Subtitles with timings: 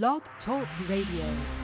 [0.00, 1.61] Blog Talk Radio.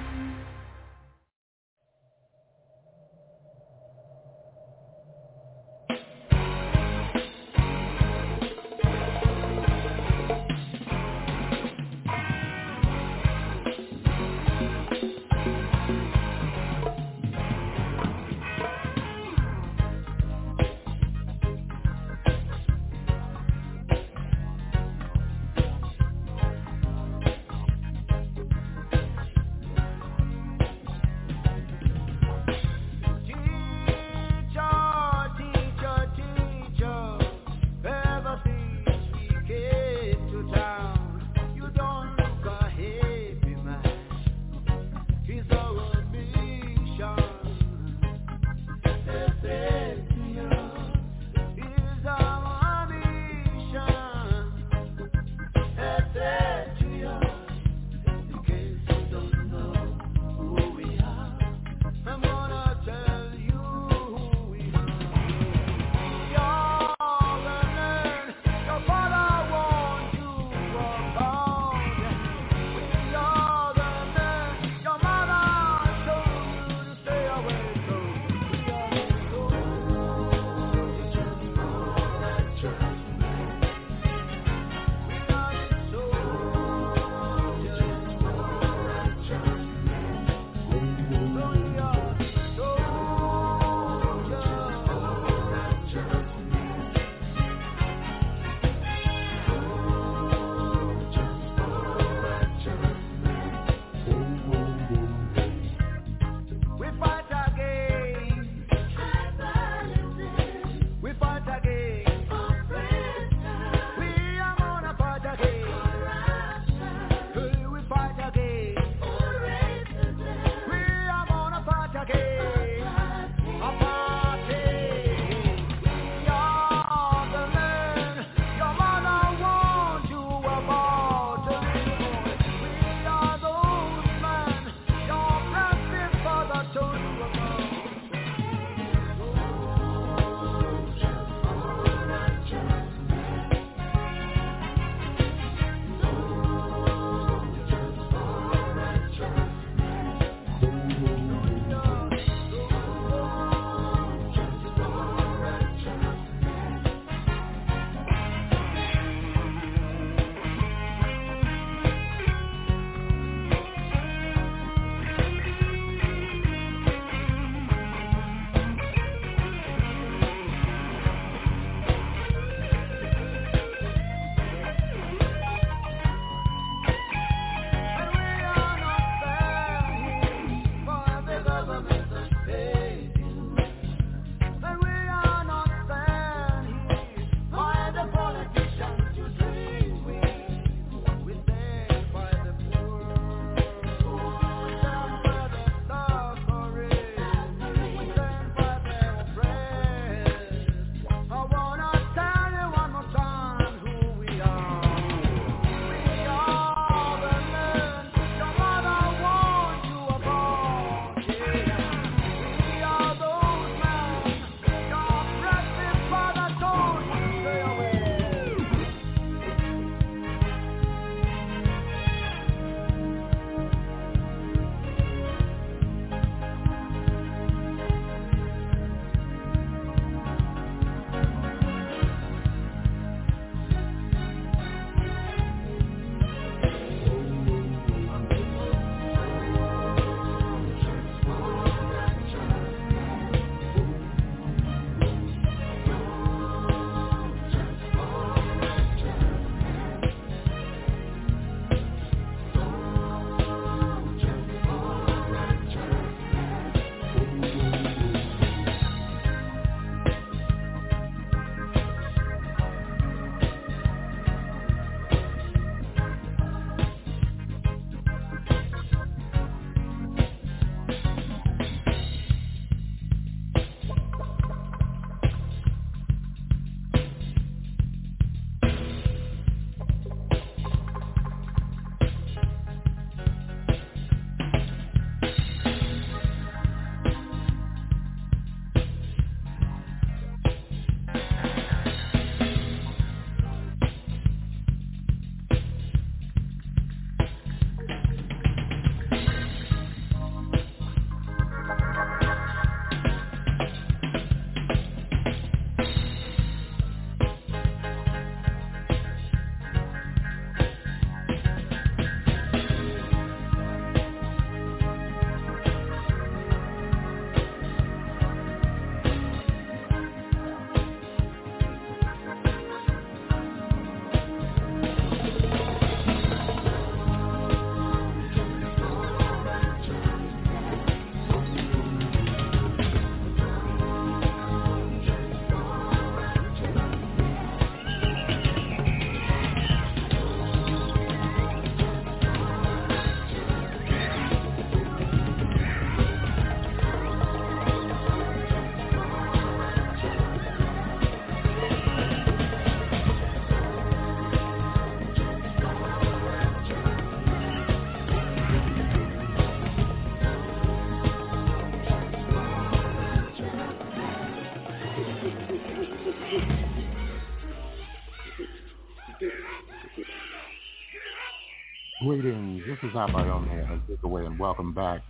[372.09, 372.63] Greetings.
[372.67, 375.03] This is Abayomi Azikiwe, and welcome back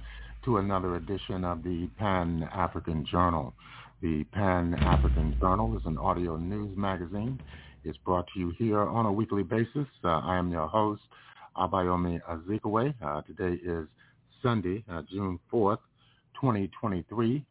[0.45, 3.55] to another edition of the Pan-African Journal.
[4.03, 7.41] The Pan-African Journal is an audio news magazine.
[7.85, 9.87] It's brought to you here on a weekly basis.
[10.03, 11.03] Uh, I am your host,
[11.57, 12.93] Abayomi Azikiwe.
[13.01, 13.87] Uh, today is
[14.43, 15.79] Sunday, uh, June 4th,
[16.35, 17.45] 2023.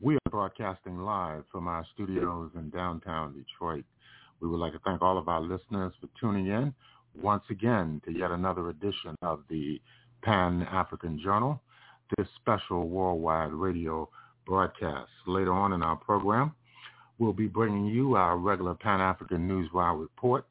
[0.00, 3.84] We are broadcasting live from our studios in downtown Detroit.
[4.40, 6.72] We would like to thank all of our listeners for tuning in
[7.14, 9.80] once again to yet another edition of the
[10.22, 11.60] Pan-African Journal,
[12.16, 14.08] this special worldwide radio
[14.46, 15.10] broadcast.
[15.26, 16.52] Later on in our program,
[17.18, 20.46] we'll be bringing you our regular Pan-African Newswire report.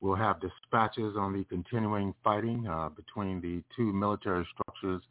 [0.00, 5.02] We'll have dispatches on the continuing fighting uh, between the two military structures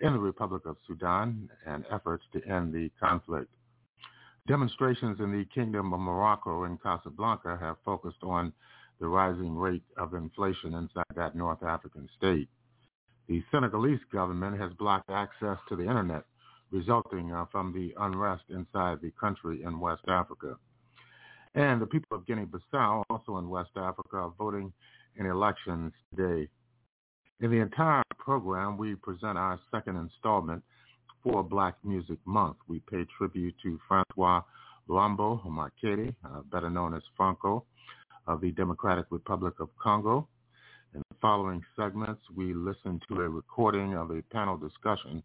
[0.00, 3.50] in the Republic of Sudan and efforts to end the conflict.
[4.46, 8.52] Demonstrations in the Kingdom of Morocco in Casablanca have focused on
[9.00, 12.48] the rising rate of inflation inside that North African state.
[13.28, 16.24] The Senegalese government has blocked access to the internet,
[16.70, 20.56] resulting uh, from the unrest inside the country in West Africa.
[21.54, 24.72] And the people of Guinea-Bissau, also in West Africa, are voting
[25.16, 26.48] in elections today.
[27.40, 30.62] In the entire program, we present our second installment
[31.22, 32.56] for Black Music Month.
[32.66, 34.42] We pay tribute to Francois
[34.88, 37.64] Luambo Makiadi, uh, better known as Franco,
[38.28, 40.28] of the Democratic Republic of Congo.
[40.94, 45.22] In the following segments, we listen to a recording of a panel discussion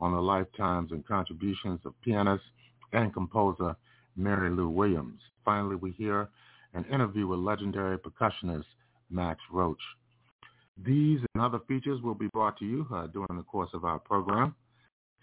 [0.00, 2.44] on the lifetimes and contributions of pianist
[2.92, 3.74] and composer
[4.16, 5.20] Mary Lou Williams.
[5.44, 6.28] Finally, we hear
[6.74, 8.64] an interview with legendary percussionist
[9.10, 9.82] Max Roach.
[10.84, 13.98] These and other features will be brought to you uh, during the course of our
[13.98, 14.54] program.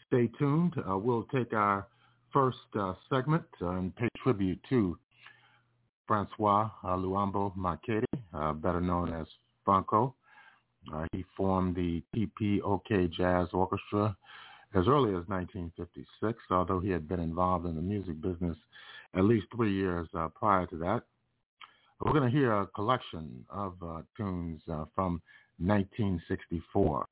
[0.07, 0.73] Stay tuned.
[0.89, 1.87] Uh, we'll take our
[2.31, 4.97] first uh, segment uh, and pay tribute to
[6.09, 8.03] Francois uh, Luambo Makiadi,
[8.33, 9.27] uh, better known as
[9.63, 10.15] Franco.
[11.13, 14.17] he formed the TPOK Jazz Orchestra
[14.73, 18.57] as early as 1956, although he had been involved in the music business
[19.15, 21.03] at least three years prior to that.
[22.01, 23.75] We're going to hear a collection of
[24.17, 25.21] tunes from
[25.59, 27.05] 1964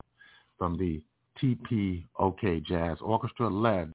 [0.58, 1.00] from the
[1.40, 3.92] TPOK Jazz Orchestra led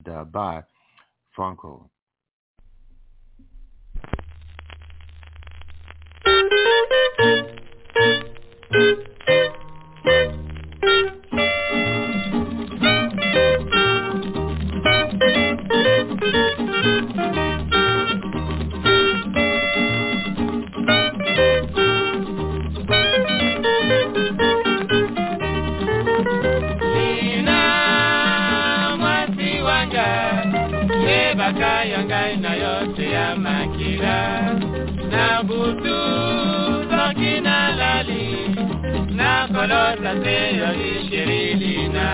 [39.72, 40.14] uh, by Franco.
[40.14, 42.08] kolota te yoli shirilina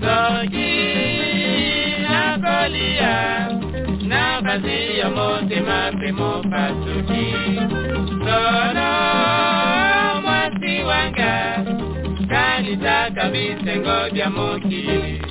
[0.00, 0.72] soki
[2.02, 3.48] nakolia
[4.08, 7.34] nakasi ya motema mpe mopasuki
[8.24, 8.90] solo
[10.22, 11.64] mwasi wanga
[12.28, 15.22] kanisaka bisengo bya mokili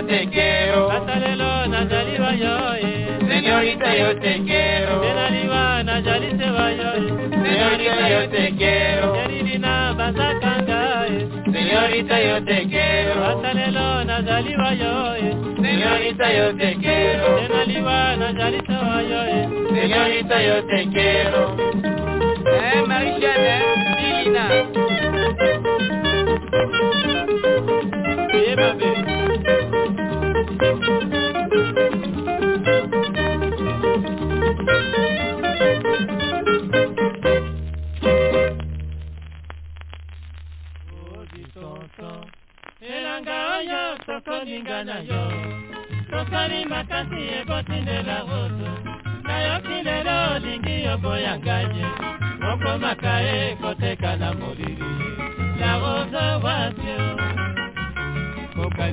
[0.10, 0.90] te quiero.
[0.92, 2.76] Hasta el yo.
[3.28, 5.39] Señorita, yo te quiero
[5.90, 6.92] banda jalise bayo
[7.32, 9.16] señorita yo te quiero.
[11.52, 13.26] Señorita yo te quiero.
[13.26, 15.16] Hasta lelo nazali bayo
[15.58, 17.40] señorita yo te quiero.
[19.74, 21.58] Señorita yo te quiero.
[22.46, 22.84] Eh.
[23.38, 23.69] eh.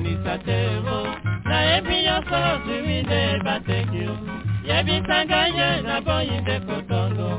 [0.07, 0.97] kobebisa te bo
[1.45, 4.13] nayebi nyonso ozwi nde bateki yo
[4.67, 7.29] yebisa ngai ye naboyi nde kotongo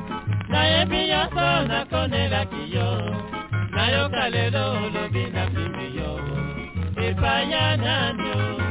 [0.49, 2.89] nayebi nyonso nakonelaki yo
[3.75, 6.11] nayoka lelo olobi na pimbi yo.
[7.07, 8.68] Epai ya nani o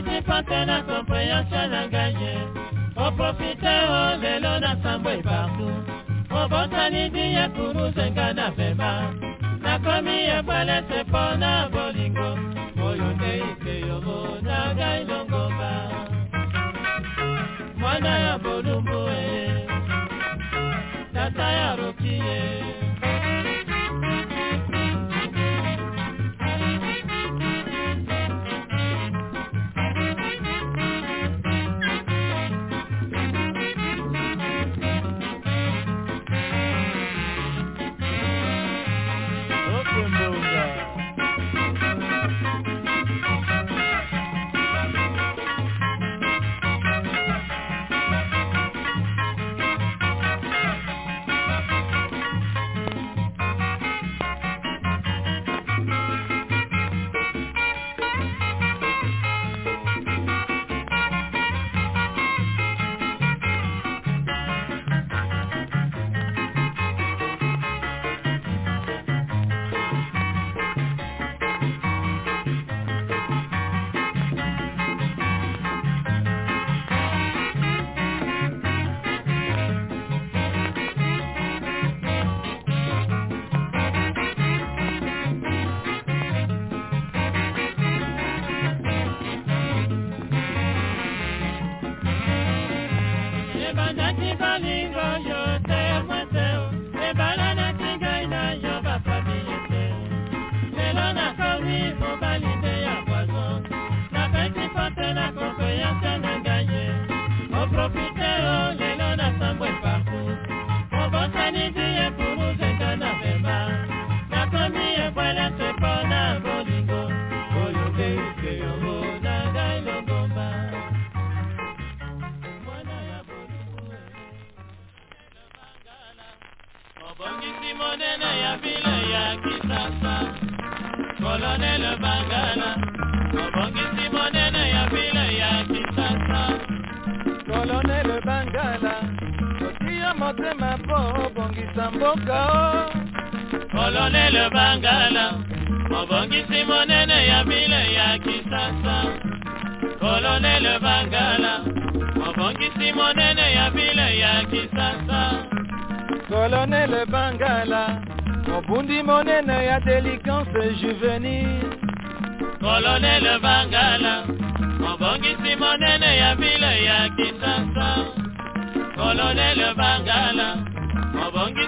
[0.00, 2.14] Élargis partenaire compréhension langage.
[2.96, 5.76] Au profiter au vélo d'ensemble et partout.
[6.30, 9.10] Au botanidie pour nous na gars d'affaires.
[9.62, 11.68] Nakomi ebwele sepona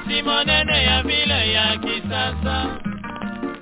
[0.03, 2.79] mobongisi monene ya vile ya kisasa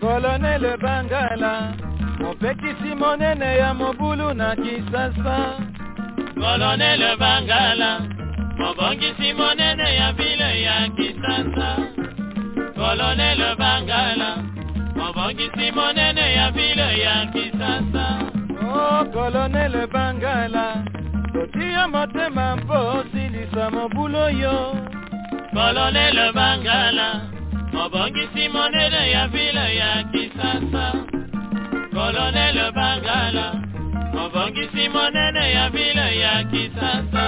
[0.01, 1.75] Colonel Bangala,
[2.21, 5.59] mopekisi monene ya mobulu na Kisasa.
[6.41, 8.01] kolonele bangala
[8.59, 11.77] mobongisi monene ya vile ya kisasa
[12.75, 14.37] kolonele bangala
[14.97, 18.31] mobongisi monene ya vile ya kisasa
[18.73, 20.85] Oh, Colonel Bangala,
[21.33, 24.77] totia motema mpo osilisa mobulu yo.
[25.61, 27.09] Kolonele bangala
[27.73, 30.87] mobongisi monene ya vile ya kisasa.
[31.95, 33.47] Kolonele bangala
[34.15, 37.25] mobongisi monene ya vile ya kisasa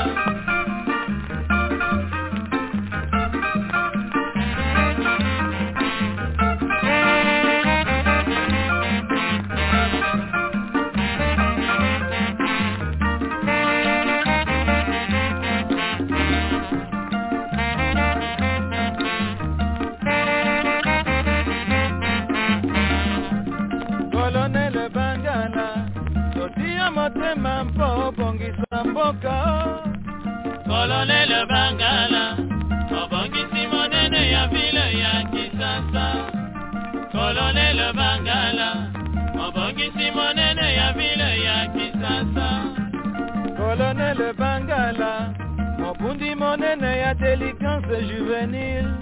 [46.92, 48.92] monene ya délinquance juvénile.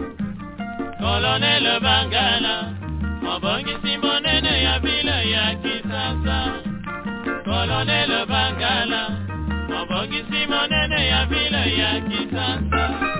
[1.00, 2.72] kolonele bangala
[3.22, 6.38] mobongisi monene ya vile ya kisasa
[7.44, 9.02] kolonele bangala
[9.68, 13.19] mobongisi monene ya vile ya kisasa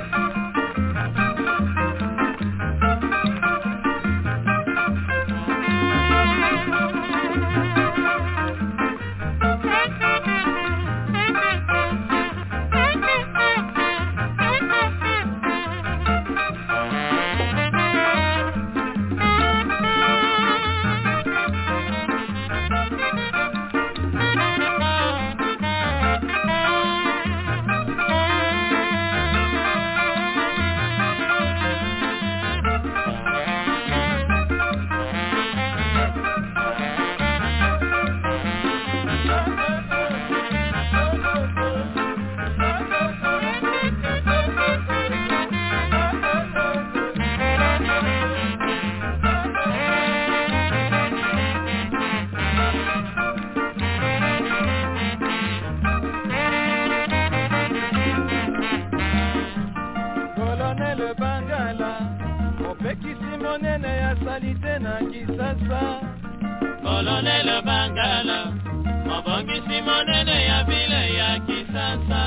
[69.80, 72.22] mobongisi monene ya vile ya kisasa.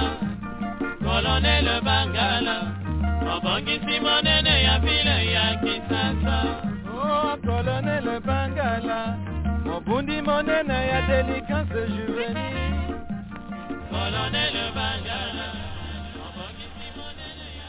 [1.03, 2.55] Kolonele bangala
[3.25, 6.37] mobongisi monene ya vile ya kisasa.
[6.95, 9.17] Oh, Colonel Bangala,
[9.65, 12.65] mobundi monene ya délinquance juvénile.
[13.91, 15.47] kolonele bangala
[16.17, 17.67] mobongisi monene ya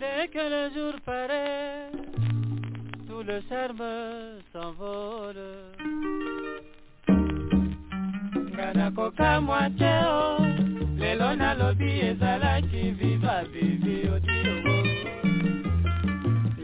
[0.00, 1.90] Dès que le jour paraît,
[3.08, 3.82] tout le charme
[9.18, 10.46] nakoka mwateo
[10.98, 14.76] lelo nalobi ezalaki viva vivi odiogo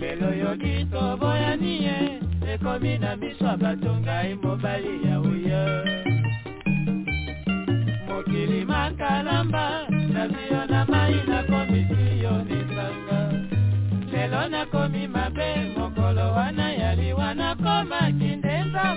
[0.00, 2.20] lelo yoki toboyani ye
[2.52, 5.62] ekomi na miso ya bato ngai mobali ya uye.
[8.08, 13.32] Mokili makalamba nazio na mai nakomisi yo nisanga
[14.12, 18.38] lelo nakomi mabe mokolo wana yaliwa nakomaki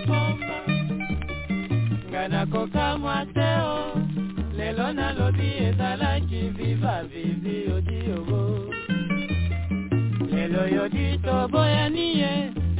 [0.06, 0.67] komba
[2.28, 3.96] nga nakokamwa te o.
[4.58, 8.68] Lelo nalobi ezalaki viva vivi odiogo
[10.32, 12.32] lelo yodi toboyani ye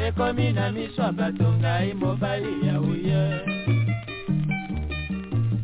[0.06, 3.24] ekomi na miso ya bato ngai mobali ya uye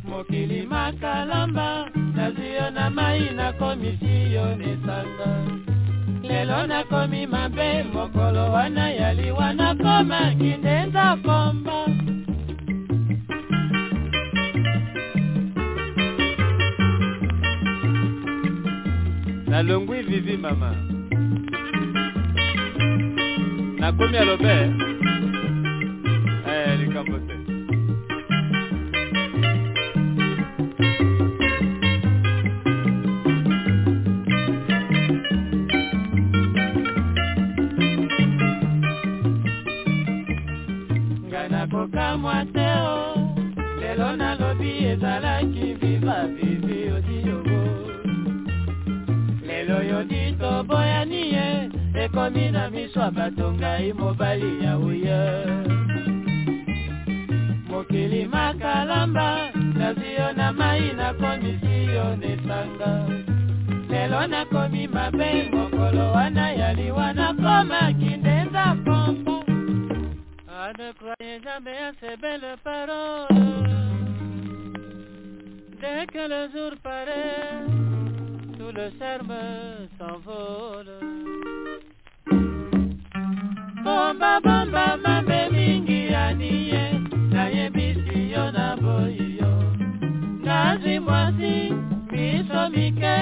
[0.08, 5.32] mokili makalamba nazwi yo na mai nakomisi yo nesanga
[6.22, 11.74] lelo nakomi mabe mokolo wana yaliwa nakomaki ndenza komba
[19.54, 20.72] nalongwi vivi mama.
[23.80, 24.56] Nakomi alobe
[26.48, 27.36] eh, likambo te.
[41.28, 42.98] Ngai nakokamwa te o
[43.80, 46.63] lelo nalobi ezalaki viva vivi
[49.94, 51.70] lelo yodi toboyani ye
[52.04, 54.78] ekomi na miso ya bato ngai mobali ya
[57.70, 59.52] mokili makalamba
[60.18, 62.92] yo na mai nakomisi yo nesanga
[63.90, 69.44] lelo nakomi mabe mokolo wana yaliwa nakomaki ndenza pompo.
[75.82, 77.93] Dès que le jour paraît,
[78.76, 79.34] le charme
[79.98, 80.98] s'envole.
[83.84, 86.84] Bomba bomba mabe mingi aniye,
[87.32, 89.52] na boyi yo.
[90.46, 91.00] Nazi
[92.12, 93.18] miso mike,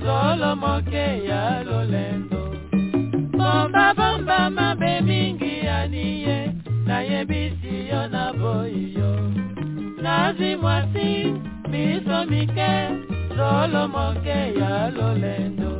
[0.00, 2.42] solo moke ya lolendo.
[3.38, 4.50] Bomba bomba
[5.02, 6.52] mingi aniye,
[6.86, 9.12] na boyi yo.
[10.02, 10.56] Nazi
[11.74, 12.72] miso mike,
[13.36, 15.70] solo moke ya lolendo.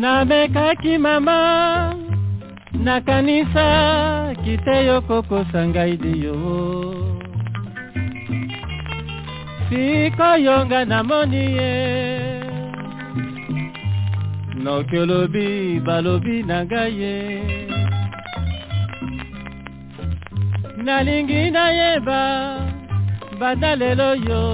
[0.00, 1.38] Namekaki mama
[2.84, 3.66] nakanisa
[4.44, 6.38] kite yo kokosa ngai diyo
[9.68, 11.72] sikoyo nga namoni ye.
[14.64, 15.48] Noki olobi
[15.86, 17.16] balobi na ngai ye.
[20.84, 22.22] Nalingi nayeba
[23.40, 24.44] banda lelo yo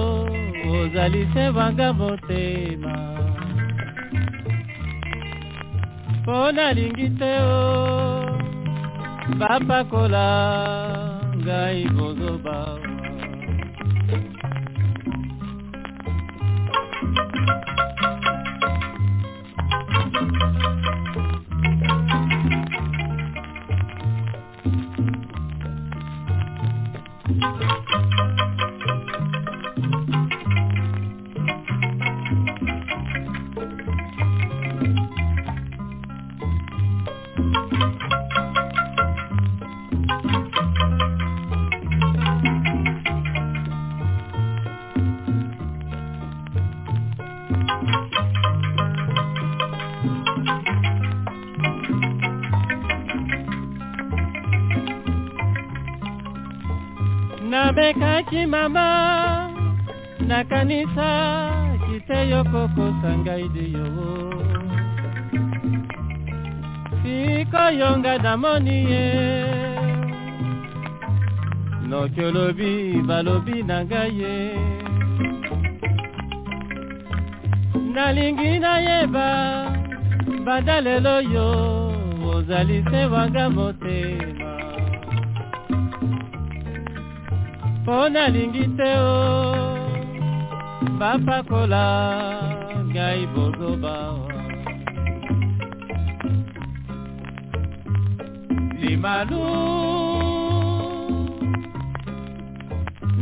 [0.73, 2.74] ozali se wanga motema
[6.35, 7.63] mpo nalingi te o
[9.39, 10.27] bapakola
[11.39, 12.04] ngai bozoba
[58.35, 59.49] nabekaki mama
[60.19, 61.09] nakanisa
[61.87, 63.87] kite yo kokosa ngai diyo.
[67.01, 69.07] Sikoyo nga namoni ye.
[71.87, 74.35] Noki olobi balobi na ngai ye.
[77.93, 79.27] Nalingi nayeba
[80.45, 81.49] banda lelo yo.
[82.35, 83.49] Ozali se wanga
[88.05, 89.13] mpo nalingi te o
[90.99, 91.85] bapakola
[92.93, 93.95] ngai bozoba
[98.81, 99.41] limalu.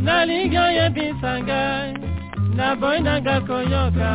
[0.04, 1.90] Nalingi oyebisa ngai
[2.56, 4.12] naboyi nanga koyoka.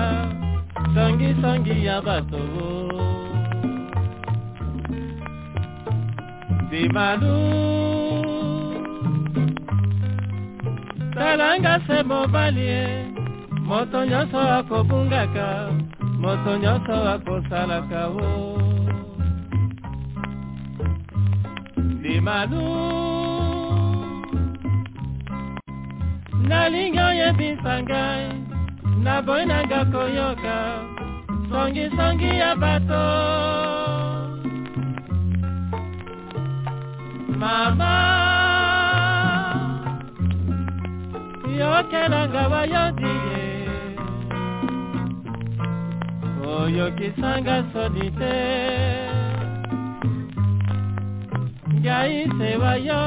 [0.93, 2.45] Songisongi ya bato.
[6.71, 7.78] Limalu
[11.29, 12.69] talanga se mobali
[13.69, 15.47] moto nyonso akobungaka
[16.21, 18.29] moto nyonso akosalaka o
[22.01, 22.65] limalu
[26.49, 28.25] nalingi oyebisa ngai
[29.03, 30.57] naboyi nanga koyoka
[31.49, 33.05] songisongi ya bato.
[37.41, 38.08] Mama
[41.59, 43.43] yokelanga bayodi ye.
[46.55, 48.35] Oyokisanga soni te.
[51.79, 53.03] Ngai se wayo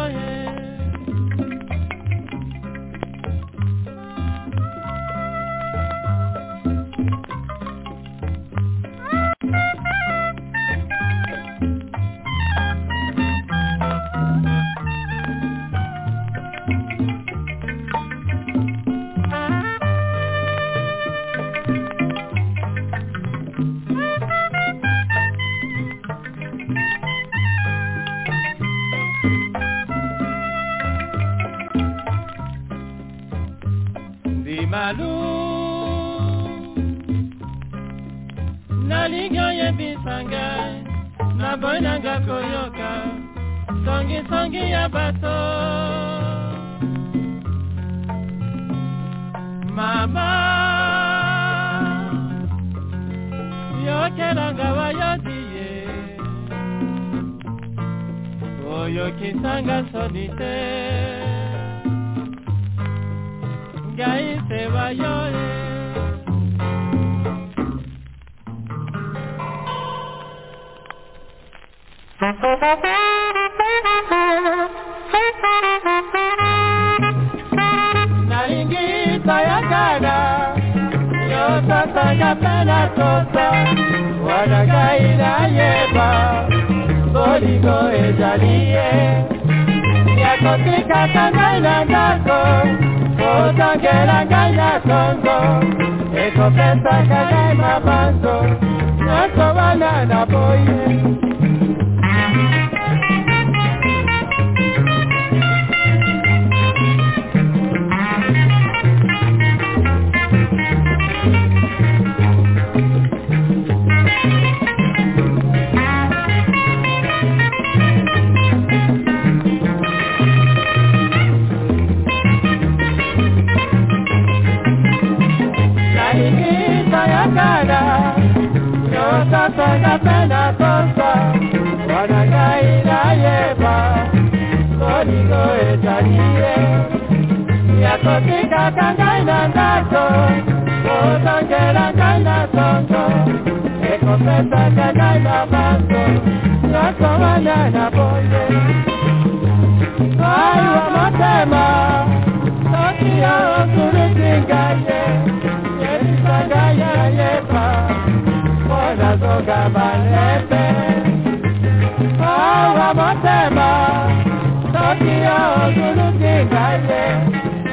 [164.92, 167.02] soki yo okuluti ngai ye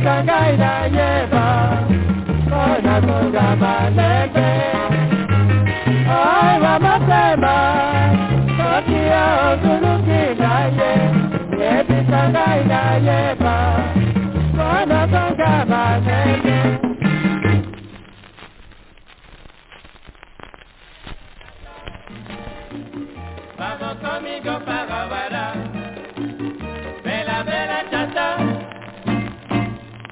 [0.04, 1.46] kangai na nyeba
[2.50, 4.50] Kona kuga malebe
[6.18, 7.58] Ai wa mapema
[8.58, 10.92] Tokia oturuki na ye
[11.62, 13.56] Yebi kangai na nyeba
[14.58, 15.02] Kona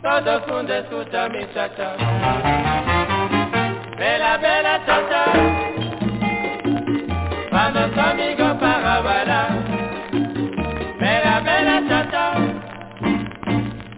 [0.10, 1.46] todo mundo escuta mi.
[3.98, 5.24] Bela, bela tota.
[7.52, 9.50] chacha, para amigo para bailar.
[11.00, 12.26] Bela, bela chacha,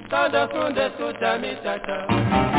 [0.10, 0.50] todo
[1.38, 2.51] escuta.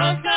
[0.00, 0.29] Rosa.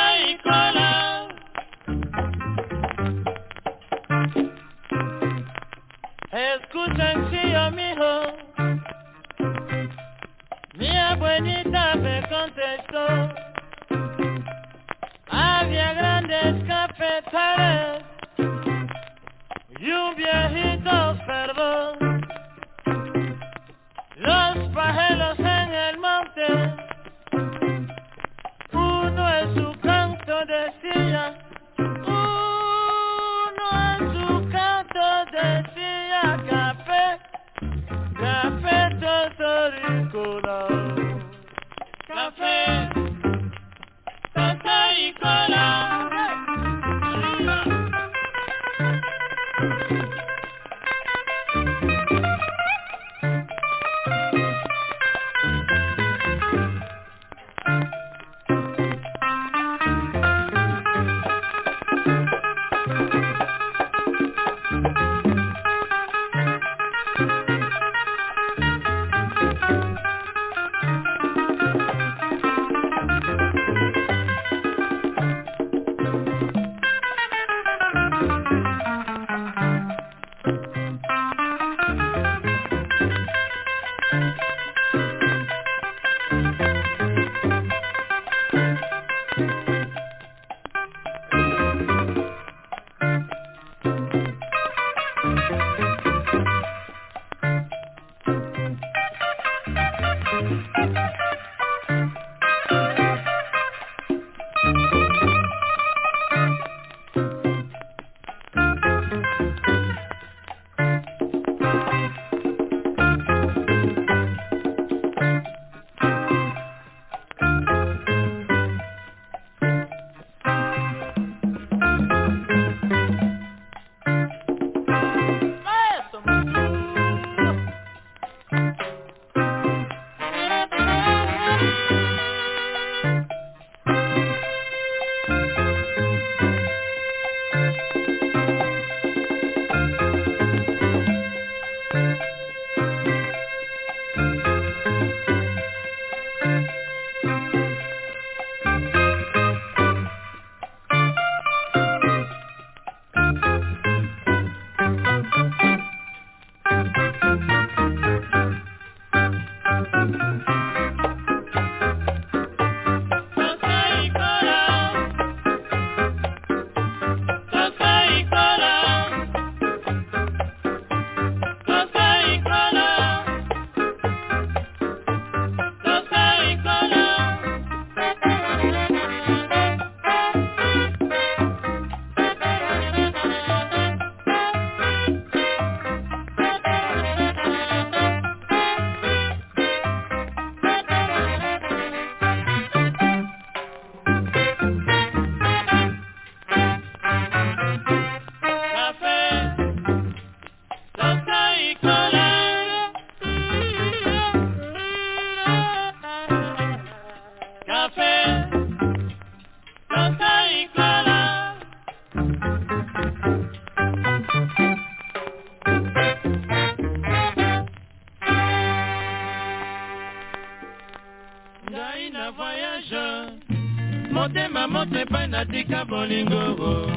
[225.94, 226.90] bolingo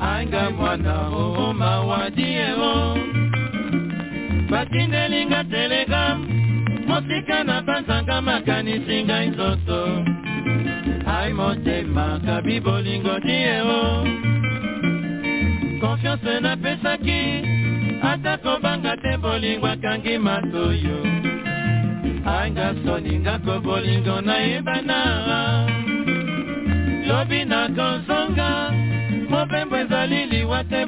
[0.00, 2.98] anga mwana oh, oh, ooma wadi ero oh.
[4.50, 6.18] batindelinga telegram
[6.88, 9.80] mosika na panzanga makanisi ngai nzoto
[11.14, 13.82] ai motema kabi bolingo diero
[15.80, 17.22] konfiance napesaki
[18.10, 20.98] ata kobanga te bolingo akangi matoyo.
[22.22, 23.54] Anga soninga ko
[24.26, 25.11] nayebana.
[30.68, 30.86] te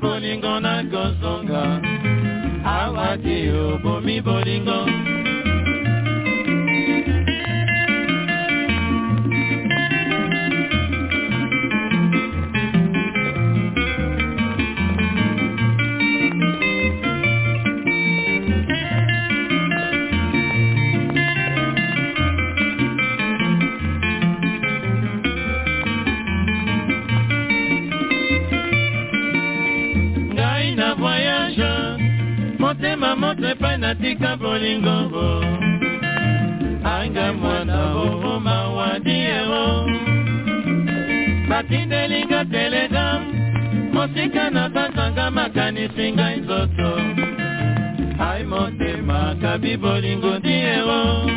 [49.54, 51.30] kabi bolingo diero.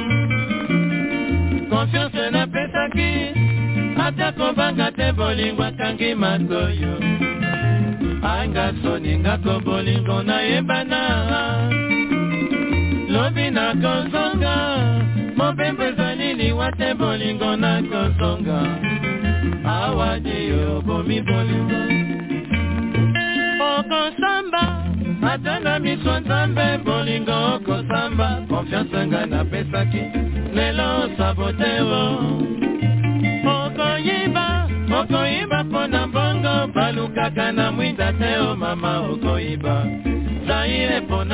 [1.70, 3.12] Konfiance napesaki
[3.94, 6.98] ata kobanga te bolingo akangi matoyo
[8.26, 11.02] anga soni ngako bolingo nayebana.
[13.14, 14.56] Lobi nakozonga
[15.38, 18.60] mobembo ezali liwa bolingo nakozonga
[19.62, 20.38] awadi
[20.74, 21.47] obomi bolingo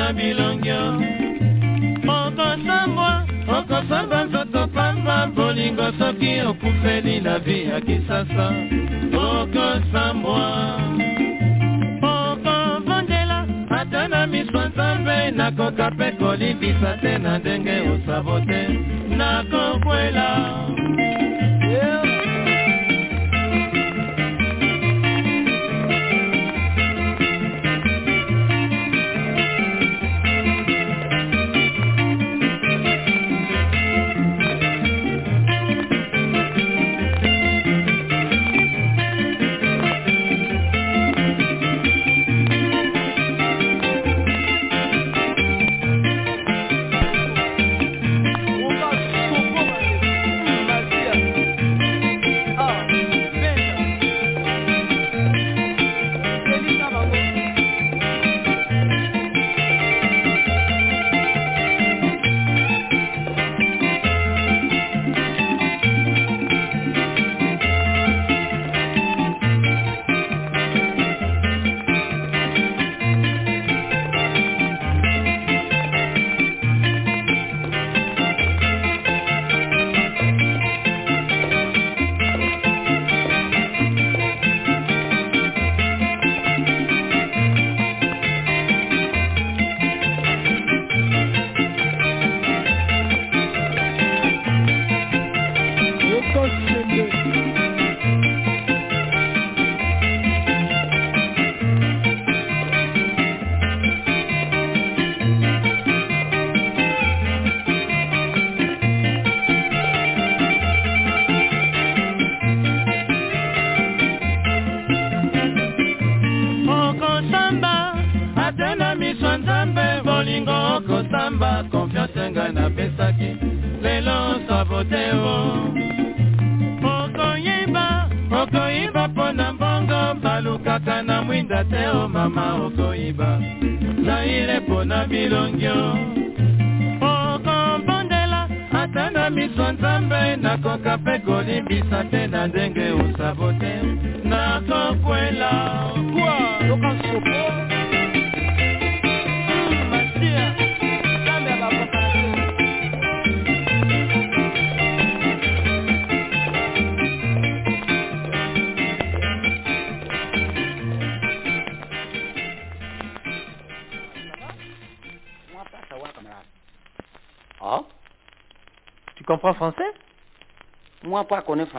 [0.04, 0.84] na bilongio
[2.16, 3.10] okosambwa
[3.56, 8.46] okosamba nzoto pamba bolingo soki okufeli na vi ya kisasa.
[9.28, 10.44] Okosambwa
[13.70, 16.12] ata na miso nzambe nakoka mpe
[17.02, 18.60] te na ndenge osabo te
[19.16, 20.28] nakokwela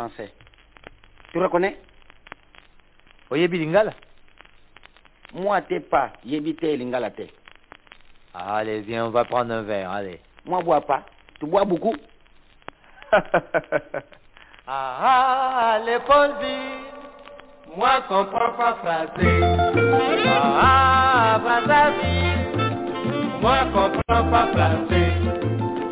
[0.10, 0.32] français.
[1.32, 1.78] Tu reconnais?
[3.30, 3.94] Oyebi Lingala?
[5.34, 6.14] Moi, t'es pas.
[6.24, 7.30] Yebite Lingala t'es.
[8.34, 10.20] Allez, viens, on va prendre un verre, allez.
[10.46, 11.04] Moi, bois pas.
[11.40, 11.96] Tu bois beaucoup?
[14.68, 16.86] Ah, ah, les dit
[17.78, 19.40] moi, comprends pas français.
[20.26, 22.70] Ah, ah, Brazzaville,
[23.42, 25.14] moi, comprends pas français.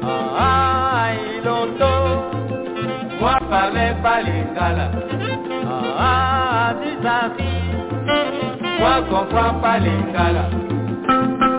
[0.02, 2.03] Ah, ah, Ilondo, moi,
[3.64, 4.92] parle pas lingala.
[5.66, 6.54] Ah, ah.
[11.06, 11.53] Ah,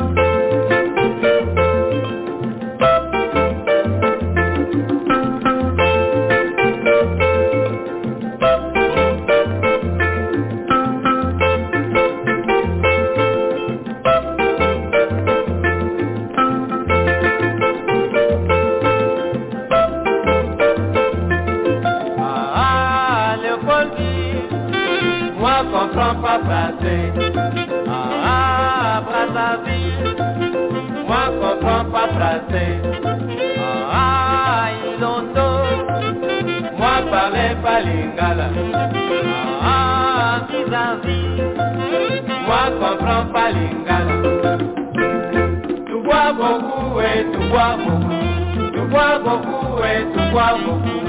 [50.12, 51.04] tu bois beaucoup.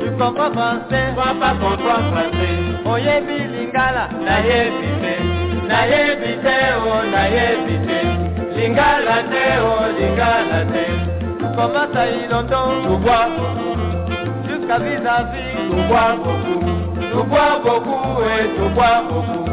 [0.00, 2.54] Tu comprends français, toi pas comprends français.
[2.84, 5.14] Oyebi lingala, nayebi te,
[5.68, 6.56] nayebi te,
[6.86, 7.98] oh nayebi te.
[8.56, 10.84] Lingala te, oh lingala te.
[11.38, 13.76] Tu commences à Ilondo, tu bois beaucoup.
[14.48, 16.14] Jusqu'à vis-à-vis, tu bois
[19.04, 19.49] beaucoup.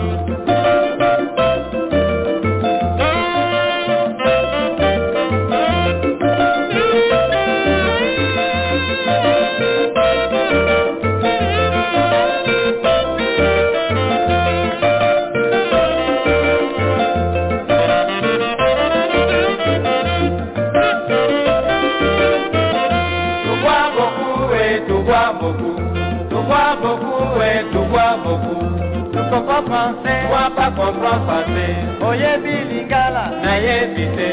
[29.58, 31.76] Tu comprends français, moi pas comprends français.
[32.00, 34.30] Oyebi lingala, nayebi te,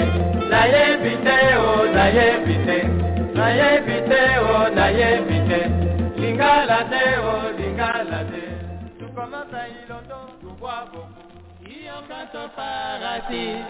[0.50, 2.78] nayebi te, oh nayebi te,
[3.34, 5.60] nayebi te, oh nayebi te.
[6.20, 8.42] Lingala te, oh lingala te.
[8.98, 11.24] Tu commences à Ilondo, tu bois beaucoup.
[11.64, 13.64] Iokato paradis,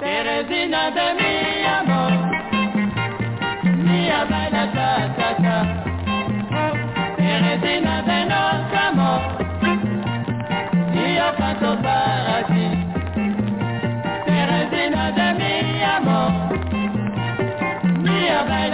[0.00, 1.34] Teresina de mi
[1.78, 2.12] amor,
[3.76, 4.49] mi amada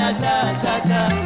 [0.07, 1.26] amada tata,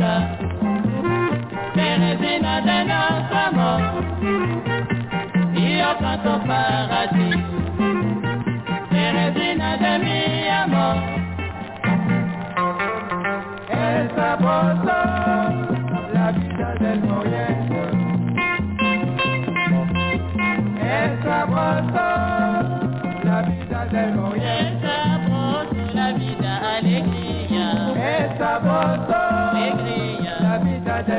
[0.00, 0.39] tata,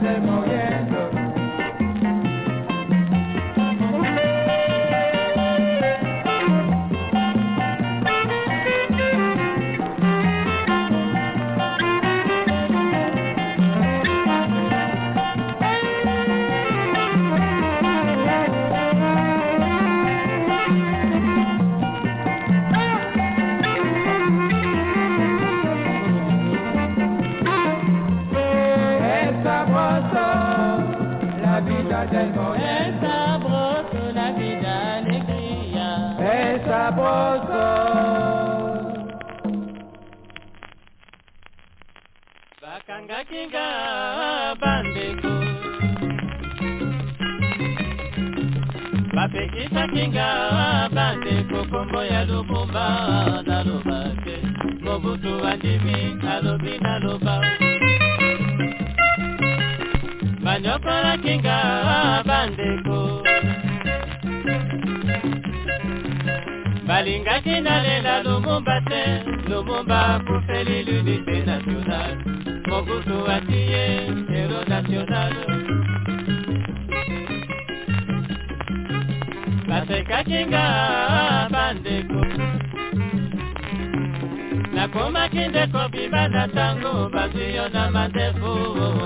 [0.00, 0.57] la vida
[43.28, 45.32] Bakanga kinga bandeko.
[49.14, 50.28] Bapekisa kinga
[50.94, 54.36] bandeko kombo ya Lumumba naloba te.
[54.80, 56.78] Mobutu andimi alobi.
[60.44, 61.58] Banyokola kinga
[62.24, 63.22] bandeko.
[66.88, 73.84] balingaki nalela lumumba te lumumba akufeli l'unité nationale mobutu atiye
[74.30, 75.34] hero national
[79.68, 80.64] basekaki nga
[81.52, 82.20] bandeko.
[84.74, 88.50] Nakomaki ndeko bibanda ntango bazwi yo na mandefu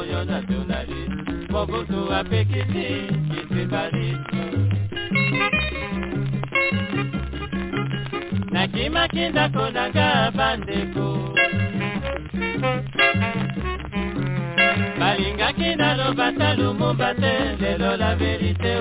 [0.01, 2.87] oyo nationaliste mobutu apekisi
[3.31, 4.43] kitibaliste
[8.53, 11.07] nakimaki ndako nanga bandeko
[14.99, 18.73] balingaki naloba ta lumumba te lelo la verite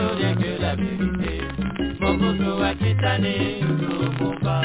[0.63, 1.33] la verite
[3.79, 4.55] lumumba.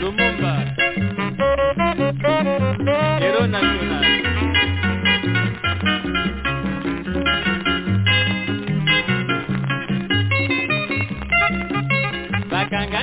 [0.00, 0.54] Lumumba.
[3.48, 4.17] National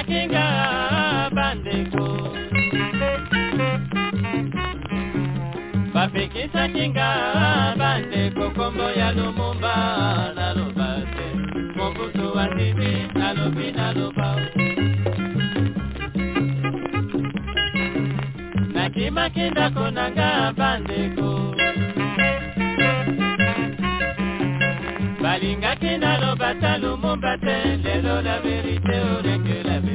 [0.06, 2.08] bakangaki nga bandeko.
[5.94, 7.10] Bapekisaki nga
[7.78, 9.76] bandeko kombo ya lumumba
[10.36, 11.28] naloba te.
[11.76, 14.30] Mobutu andimi nalobi naloba
[18.74, 21.32] nakimaki ndako na nga bandeko.
[25.22, 29.95] Balingaki naloba ta lumumba te lelo la verite oreke la verite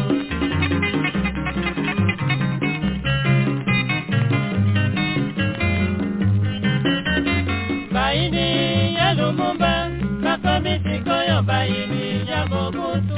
[10.23, 13.15] bakomi sikoyo baini ya mobutu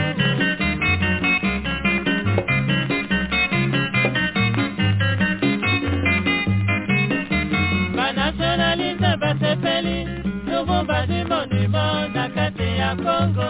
[7.96, 9.98] banationaliste basepeli
[10.48, 13.50] lumumba zi monimo na kati ya kongo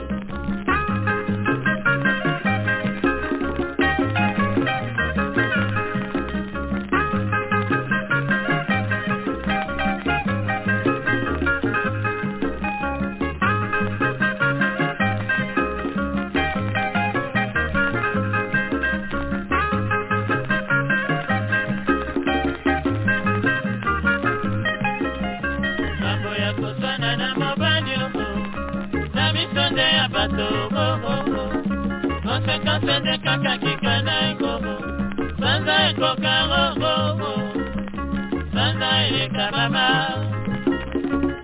[32.41, 34.73] asekasenze kaka kika na ekobo
[35.39, 37.33] sanza ekoka ngogogo
[38.53, 39.87] sanza eleka mama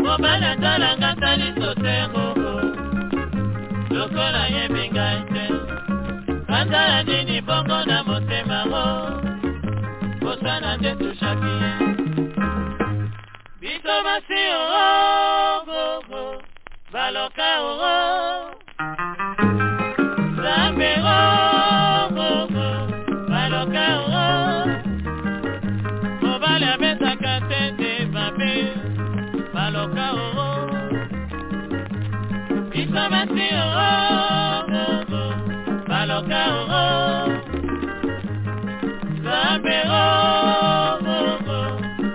[0.04, 2.54] mobala talanga taliso te ngogo
[3.94, 5.46] lokola yebi ngai te
[6.50, 8.86] kanzala nini bongo na motema ngo
[10.22, 11.56] kosana nde tushaki
[13.62, 16.42] biso basi ogogo oh, oh, oh.
[16.94, 18.57] baloka ogo
[26.80, 28.54] babetaka te te babe
[29.54, 30.48] baloka oo
[32.72, 33.88] biso basi oo
[34.82, 35.34] oh,
[35.90, 37.26] baloka oo oh,
[39.18, 40.06] nzambe o,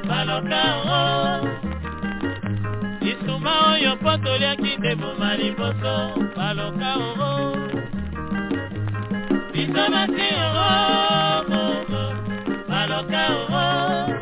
[0.08, 1.48] baloka oo
[3.02, 5.94] lisuma oyo mpo toliaki teboma liboso
[6.36, 7.30] baloka oo
[9.52, 10.60] biso basi oo
[11.58, 12.14] oh,
[12.70, 14.21] baloka oo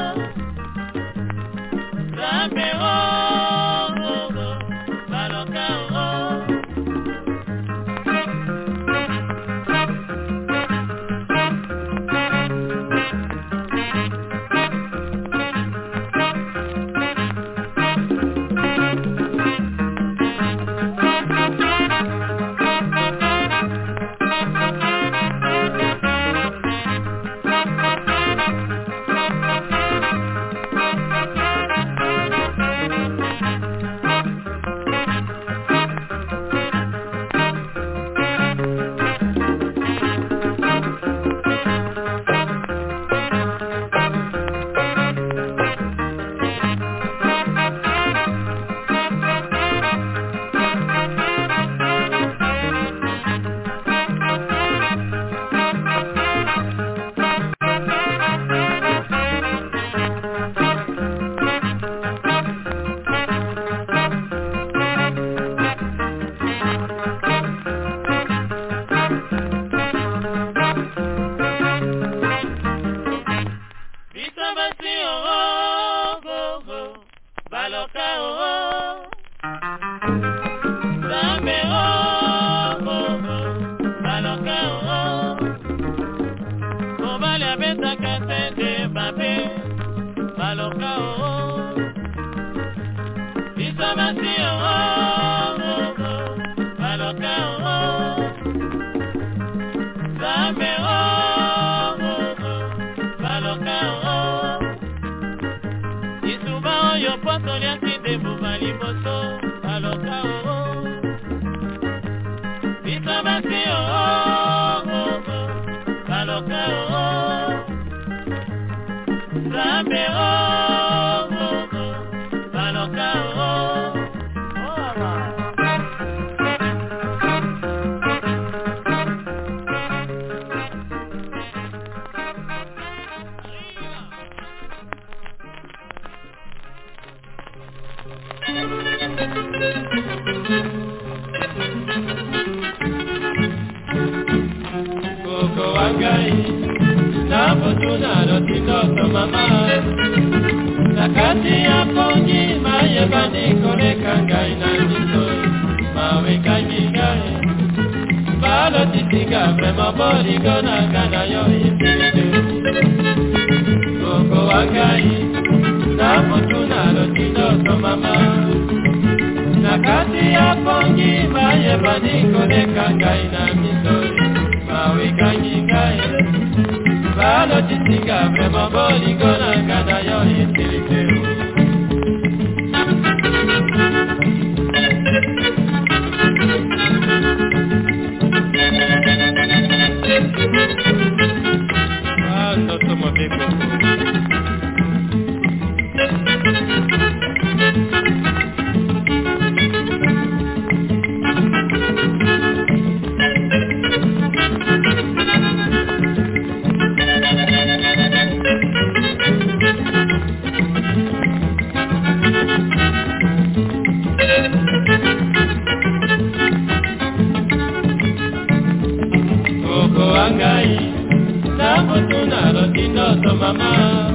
[223.53, 224.11] mama.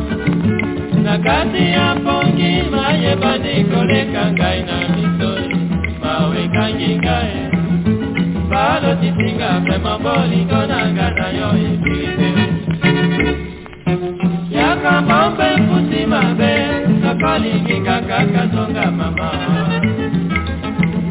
[1.04, 5.48] Na kati ya mpongi mayebani koleka ngai na misoi
[6.02, 7.32] bawekangi ngai.
[8.50, 12.30] Balotisinga vrema bolingo na ngai na yo ebilite
[14.50, 16.52] yakambo mpe futi mabe.
[17.02, 19.30] Sokolingi kaka kazonga mama.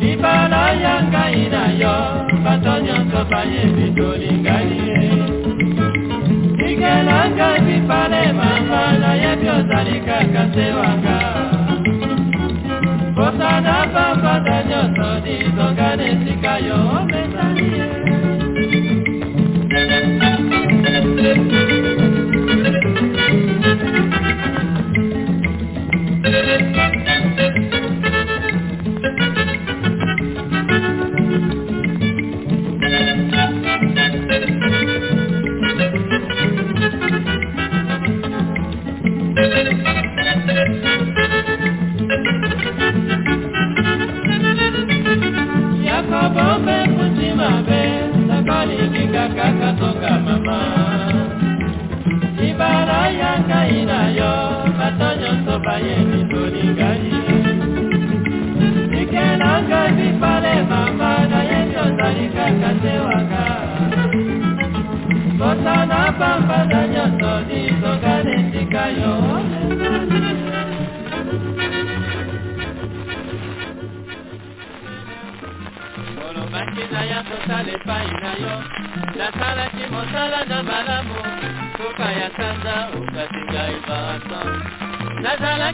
[0.02, 1.96] Libala ya ngai na yo.
[2.44, 5.45] Bato nyonso bayebi tolingai
[6.86, 11.18] ye tikelanga bipale mama nayebi ozali kaka se wanga
[13.16, 18.05] kosana bambanda nyonso dizongana esika yo omesani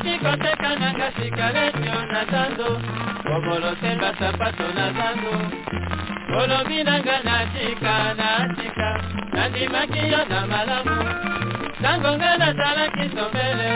[0.01, 2.81] nazalaki koteka nanga sikaletio na zando
[3.23, 5.33] kobolosemba sapato na zando
[6.37, 9.03] olobi nanga natika natika
[9.33, 10.97] nandimaki yo na malamu
[11.79, 13.71] ntango ngai nazalaki sombele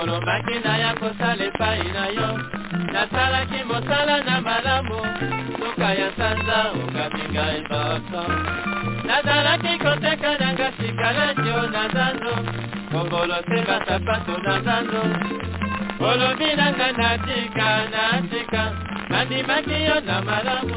[0.00, 2.38] olobaki na ya kosala epai na yo
[2.92, 5.00] nasalaki mosala na malamu
[5.58, 12.34] suka ya sanza okabi ngai bato nazalaki koteka nanga sikaletio na zando
[12.90, 13.38] kongolo
[13.86, 15.02] sapato na zando
[16.08, 18.62] olobi nanga natika natika
[19.08, 20.76] nandimaki yo na malamu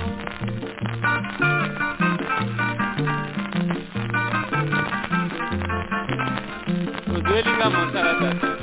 [7.74, 8.56] mosala tata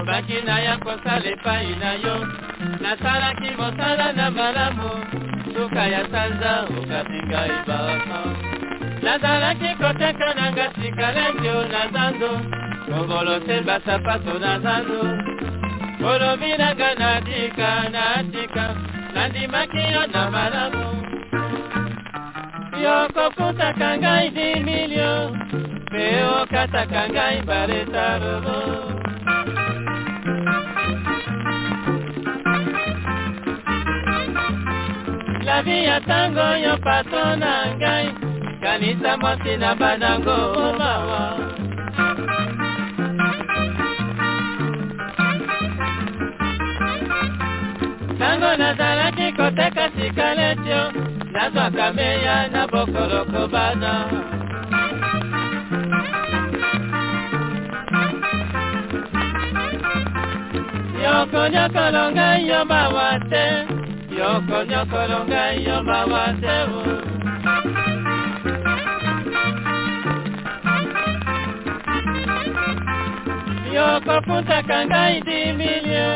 [0.00, 2.16] olobaki na ya kosala epai na yo.
[2.80, 4.90] Nasalaki mosala na malamu.
[5.52, 8.20] Suka ya sanza okabi ngai bato.
[9.04, 12.32] Nazalaki koteka nanga sikalekio na zando.
[12.88, 15.00] Kongolo semba sapato na zando.
[16.00, 18.64] Olobi nanga natika natika
[19.14, 20.86] nandimaki yo na malamu.
[22.82, 25.36] Yo kokutaka ngai dimilio
[25.90, 28.89] mpe okataka ngai baletarobo
[35.50, 38.08] labi ya ntango yo pato na ngai.
[38.62, 40.38] Kanisa mwasi na banango
[40.78, 41.22] mawa.
[48.14, 50.82] Ntango nazalaki koteka sikaletio
[51.32, 53.92] nazwaka meya na bokoloko bana
[61.02, 63.69] yokonyokolo ngai yo mawa te
[64.20, 66.84] yokonyokolo ngai yo mawa te o
[73.74, 76.08] yokofutaka ngai dimilie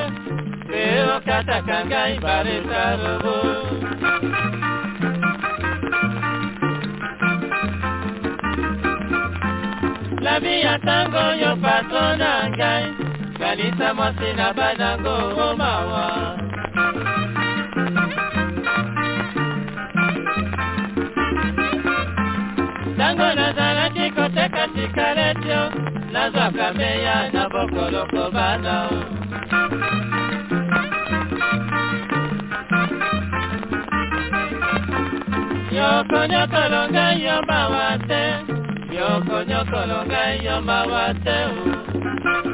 [0.67, 0.83] mpe
[1.15, 3.37] okataka ngai baresarobo
[10.25, 12.87] labi ya ntango yo patro na ngai.
[13.39, 15.17] Kanisa mwasi na banango
[15.47, 16.07] omawa
[24.75, 25.71] koteka sikaletio
[26.13, 28.91] nazwaka meya na bokoloko bana
[35.71, 38.23] yokonyokolo ngai yo mawa te
[38.97, 42.54] yokonyokolo ngai yo mawa te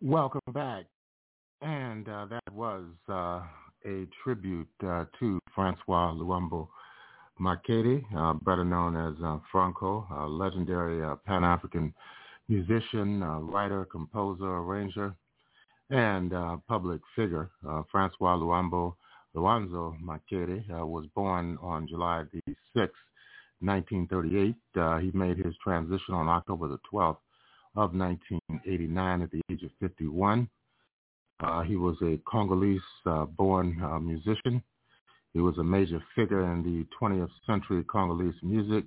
[0.00, 0.84] Welcome back.
[1.60, 3.42] And uh, that was uh,
[3.84, 6.68] a tribute uh, to Francois Luambo
[7.40, 11.92] Makiadi, uh, better known as uh, Franco, a legendary uh, Pan-African
[12.48, 15.16] musician, writer, composer, arranger,
[15.90, 16.32] and
[16.68, 17.50] public figure.
[17.90, 18.94] Francois Luambo
[19.34, 22.92] Luanzo Makiadi was born on July the 6th,
[23.58, 24.54] 1938.
[25.02, 27.16] he made his transition on October the 12th
[27.78, 30.48] of 1989 at the age of 51.
[31.40, 34.60] Uh, he was a Congolese-born uh, uh, musician.
[35.32, 38.84] He was a major figure in the 20th century Congolese music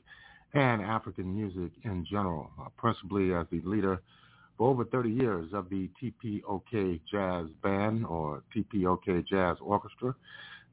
[0.53, 4.01] and African music in general, uh, principally as the leader
[4.57, 10.13] for over 30 years of the TPOK Jazz Band or TPOK Jazz Orchestra,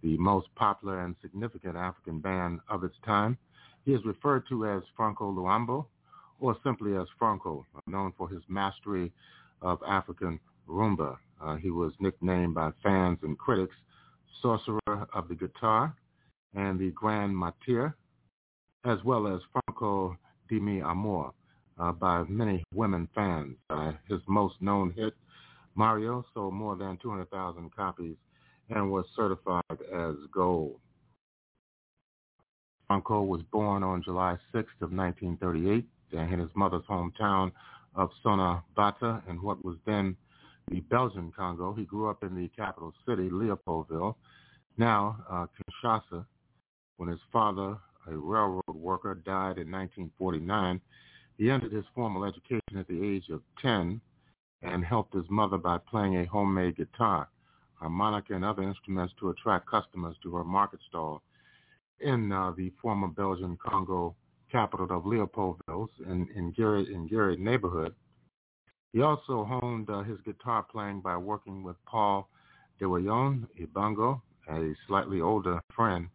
[0.02, 3.38] the most popular and significant African band of its time.
[3.84, 5.86] He is referred to as Franco Luambo
[6.40, 9.12] or simply as Franco, known for his mastery
[9.62, 10.38] of African
[10.68, 11.16] rumba.
[11.40, 13.74] Uh, he was nicknamed by fans and critics
[14.42, 15.94] Sorcerer of the Guitar
[16.54, 17.94] and the Grand Maître,
[18.84, 20.16] as well as Franco
[20.48, 21.32] di mi Amor
[21.78, 23.56] uh, by many women fans.
[23.70, 25.14] Uh, his most known hit,
[25.74, 28.16] Mario, sold more than 200,000 copies
[28.70, 29.62] and was certified
[29.94, 30.78] as gold.
[32.86, 37.52] Franco was born on July 6th of 1938 in his mother's hometown
[37.94, 40.16] of Sonabata in what was then
[40.70, 41.74] the Belgian Congo.
[41.74, 44.14] He grew up in the capital city, Leopoldville,
[44.76, 46.24] now uh, Kinshasa.
[46.96, 47.76] When his father,
[48.08, 50.80] a railroad worker, died in 1949,
[51.36, 54.00] he ended his formal education at the age of 10
[54.62, 57.28] and helped his mother by playing a homemade guitar,
[57.74, 61.22] harmonica, and other instruments to attract customers to her market stall
[62.00, 64.14] in uh, the former Belgian Congo
[64.50, 67.94] capital of Leopoldville in, in, Gary, in Gary neighborhood.
[68.92, 72.28] He also honed uh, his guitar playing by working with Paul
[72.80, 74.20] DeWayon Ibango,
[74.50, 76.08] a slightly older friend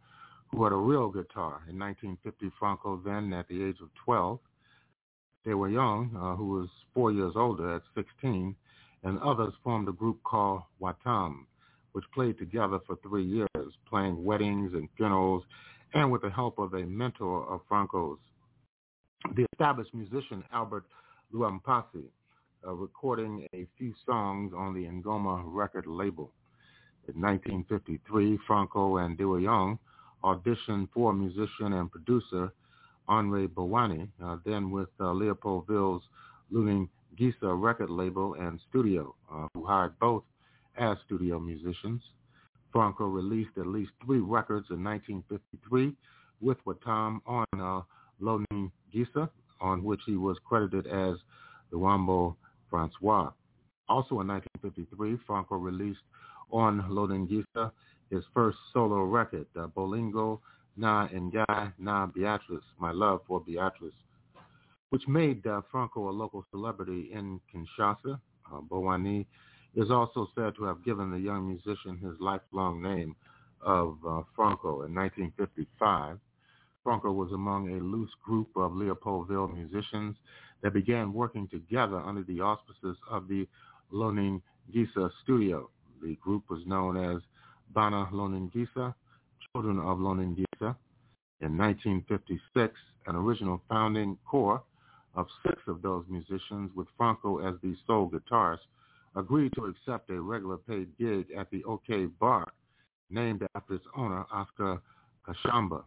[0.52, 1.62] who had a real guitar.
[1.70, 4.40] In 1950, Franco then, at the age of 12,
[5.46, 8.56] DeWayon, uh, who was four years older at 16,
[9.04, 11.46] and others formed a group called Watam,
[11.92, 15.44] which played together for three years, playing weddings and funerals,
[15.94, 18.18] and with the help of a mentor of Franco's,
[19.36, 20.86] the established musician Albert
[21.34, 22.06] Luampasi,
[22.66, 26.32] uh, recording a few songs on the Ngoma record label.
[27.08, 29.78] In 1953, Franco and DeWayon
[30.24, 32.52] auditioned for musician and producer
[33.08, 36.04] Henri Bowani, uh, then with uh, Leopoldville's
[36.52, 36.88] Luning
[37.20, 40.24] Gisa record label and studio, uh, who hired both
[40.78, 42.02] as studio musicians.
[42.74, 45.96] Franco released at least three records in 1953
[46.42, 47.82] with Watam on uh,
[48.20, 49.30] Loning Gisa,
[49.62, 51.16] on which he was credited as
[51.72, 52.36] the Wambo
[52.70, 53.32] Francois.
[53.88, 56.02] Also in 1953, Franco released
[56.52, 57.72] on Loningisa
[58.10, 60.40] his first solo record, uh, Bolingo
[60.76, 63.94] Na Ngai Na Beatrice, My Love for Beatrice,
[64.90, 68.20] which made uh, Franco a local celebrity in Kinshasa.
[68.52, 69.26] Uh, Bowani
[69.76, 73.16] is also said to have given the young musician his lifelong name
[73.62, 76.18] of uh, Franco in 1955.
[76.84, 80.16] Franco was among a loose group of Leopoldville musicians
[80.62, 83.48] that began working together under the auspices of the
[83.92, 84.42] Lonin
[84.74, 85.70] Gisa studio.
[86.02, 87.22] The group was known as
[87.74, 88.94] Bana Loningisa,
[89.54, 90.76] Children of Loningisa.
[91.42, 92.74] In 1956,
[93.08, 94.62] an original founding core
[95.16, 98.60] of six of those musicians with Franco as the sole guitarist
[99.16, 102.52] agreed to accept a regular paid gig at the OK Bar,
[103.10, 104.82] named after its owner, Oscar
[105.28, 105.84] Kashama.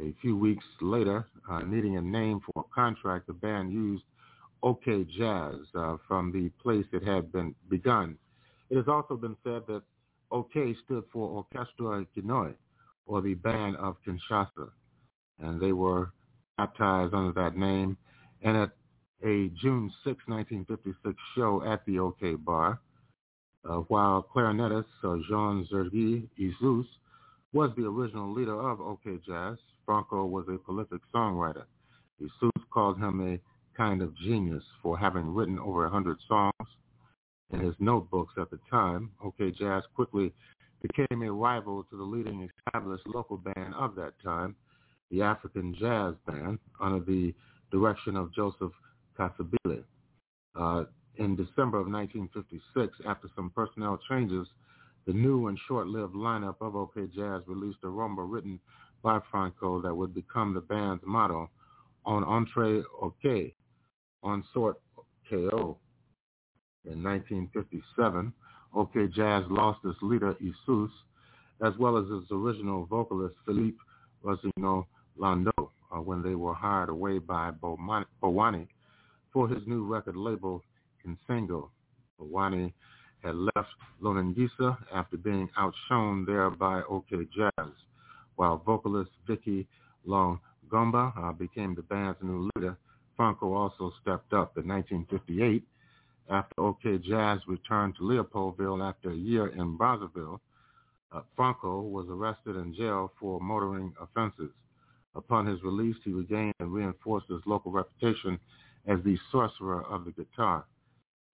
[0.00, 4.04] A few weeks later, uh, needing a name for a contract, the band used
[4.62, 8.16] OK Jazz uh, from the place it had been begun.
[8.70, 9.82] It has also been said that
[10.30, 12.54] OK stood for Orchestra Kinoi,
[13.06, 14.70] or the Band of Kinshasa,
[15.40, 16.12] and they were
[16.58, 17.96] baptized under that name.
[18.42, 18.70] And at
[19.24, 22.80] a June 6, 1956 show at the OK Bar,
[23.68, 26.86] uh, while clarinetist uh, Jean Serge Essous
[27.52, 29.56] was the original leader of OK Jazz.
[29.84, 31.64] Franco was a prolific songwriter.
[32.20, 33.40] Essous called him a
[33.76, 36.52] kind of genius for having written over a hundred songs
[37.52, 39.10] in his notebooks at the time.
[39.24, 40.32] OK Jazz quickly
[40.82, 44.54] became a rival to the leading established local band of that time,
[45.10, 47.34] the African Jazz Band, under the
[47.72, 48.72] direction of Joseph
[49.18, 49.84] Kabasele.
[50.54, 50.84] Uh,
[51.16, 54.46] in December of 1956, after some personnel changes,
[55.06, 58.60] the new and short-lived lineup of OK Jazz released a rumba written
[59.02, 61.50] by Franco that would become the band's motto,
[62.04, 63.54] on Entre OK,
[64.22, 64.80] on sort
[65.28, 65.78] KO.
[66.84, 68.32] In 1957,
[68.74, 70.90] OK Jazz lost its leader, Essous,
[71.64, 73.78] as well as its original vocalist, Philippe
[74.24, 74.86] Rosino
[75.16, 78.68] Lando, uh, when they were hired away by Bowani
[79.32, 80.62] for his new record label,
[81.04, 81.68] Kinsengo.
[82.20, 82.72] Bowani
[83.22, 83.68] had left
[84.02, 87.72] Loningisa after being outshone there by OK Jazz,
[88.36, 89.66] while vocalist Vicky
[90.06, 92.76] Longomba uh, became the band's new leader.
[93.16, 95.64] Franco also stepped up in 1958
[96.30, 100.38] after OK Jazz returned to Leopoldville after a year in Brazzaville.
[101.10, 104.50] Uh, Franco was arrested and jailed for motoring offenses.
[105.14, 108.38] Upon his release, he regained and reinforced his local reputation
[108.86, 110.64] as the sorcerer of the guitar.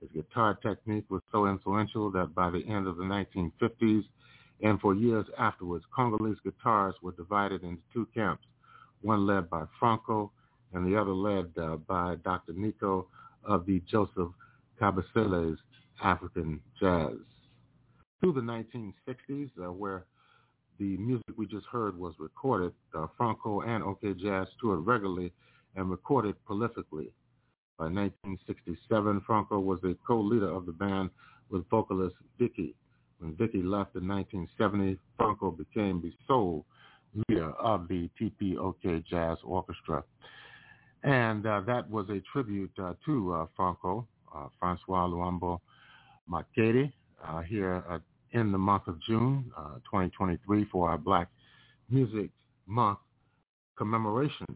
[0.00, 4.04] His guitar technique was so influential that by the end of the 1950s
[4.62, 8.44] and for years afterwards, Congolese guitarists were divided into two camps,
[9.02, 10.32] one led by Franco
[10.72, 12.52] and the other led uh, by Dr.
[12.52, 13.06] Nico
[13.44, 14.32] of the Joseph
[14.80, 15.58] Kabasele's
[16.02, 17.12] African Jazz.
[18.20, 20.04] Through the 1960s, uh, where
[20.78, 25.32] the music we just heard was recorded, uh, Franco and OK Jazz toured regularly
[25.76, 27.10] and recorded prolifically.
[27.78, 31.10] By 1967, Franco was the co-leader of the band
[31.50, 32.74] with vocalist Vicky.
[33.18, 36.64] When Vicky left in 1970, Franco became the sole
[37.28, 40.04] leader of the TPOK Jazz Orchestra.
[41.02, 45.60] And uh, that was a tribute uh, to uh, Franco, uh, Francois Luambo
[46.30, 46.92] Makiadi,
[47.26, 48.00] uh, here
[48.32, 49.50] in the month of June
[49.84, 51.28] 2023 for our Black
[51.90, 52.30] Music
[52.66, 52.98] Month
[53.76, 54.46] commemoration.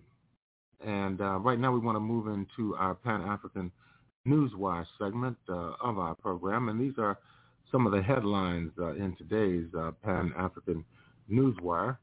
[0.84, 3.70] And uh, right now we want to move into our Pan-African
[4.26, 6.68] Newswire segment uh, of our program.
[6.68, 7.18] And these are
[7.72, 10.84] some of the headlines uh, in today's uh, Pan-African
[11.30, 11.98] Newswire.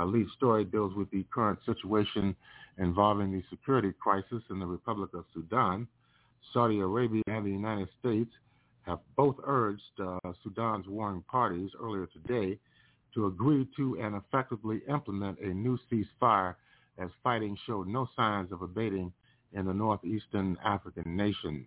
[0.00, 2.34] Our lead story deals with the current situation
[2.78, 5.86] involving the security crisis in the Republic of Sudan.
[6.52, 8.30] Saudi Arabia and the United States
[8.82, 12.58] have both urged uh, Sudan's warring parties earlier today
[13.14, 16.56] to agree to and effectively implement a new ceasefire
[16.98, 19.12] as fighting showed no signs of abating
[19.52, 21.66] in the northeastern African nation.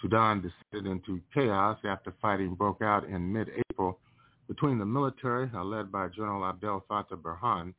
[0.00, 3.98] Sudan descended into chaos after fighting broke out in mid-April
[4.48, 7.72] between the military, uh, led by General Abdel Fattah Burhan,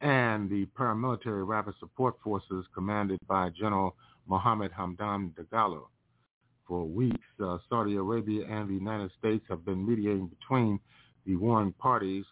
[0.00, 3.94] and the paramilitary rapid support forces commanded by General
[4.26, 5.86] Mohammed Hamdan Dagalo.
[6.66, 10.80] For weeks, uh, Saudi Arabia and the United States have been mediating between
[11.26, 12.24] the warring parties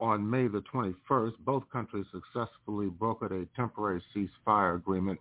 [0.00, 5.20] on May the 21st, both countries successfully brokered a temporary ceasefire agreement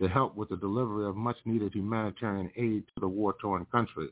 [0.00, 4.08] to help with the delivery of much-needed humanitarian aid to the war-torn country.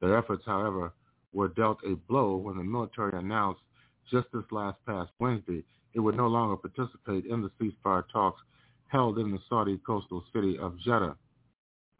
[0.00, 0.92] Their efforts, however,
[1.32, 3.62] were dealt a blow when the military announced
[4.10, 5.64] just this last past Wednesday
[5.94, 8.40] it would no longer participate in the ceasefire talks
[8.88, 11.16] held in the Saudi coastal city of Jeddah.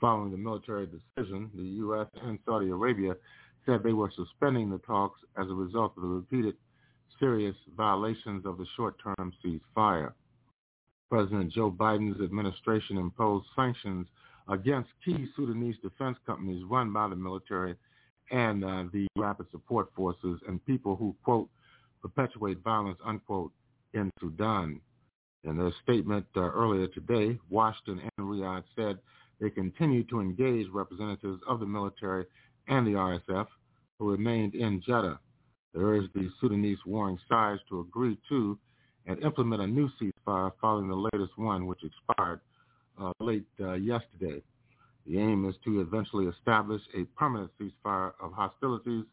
[0.00, 2.08] Following the military decision, the U.S.
[2.22, 3.14] and Saudi Arabia
[3.64, 6.54] said they were suspending the talks as a result of the repeated
[7.22, 10.12] serious violations of the short-term ceasefire.
[11.08, 14.08] President Joe Biden's administration imposed sanctions
[14.48, 17.76] against key Sudanese defense companies run by the military
[18.32, 21.48] and uh, the rapid support forces and people who, quote,
[22.00, 23.52] perpetuate violence, unquote,
[23.94, 24.80] in Sudan.
[25.44, 28.98] In their statement uh, earlier today, Washington and Riyadh said
[29.40, 32.26] they continue to engage representatives of the military
[32.66, 33.46] and the RSF
[33.98, 35.20] who remained in Jeddah
[35.74, 38.58] they urged the Sudanese warring sides to agree to
[39.06, 42.40] and implement a new ceasefire following the latest one, which expired
[43.00, 44.42] uh, late uh, yesterday.
[45.06, 49.04] The aim is to eventually establish a permanent ceasefire of hostilities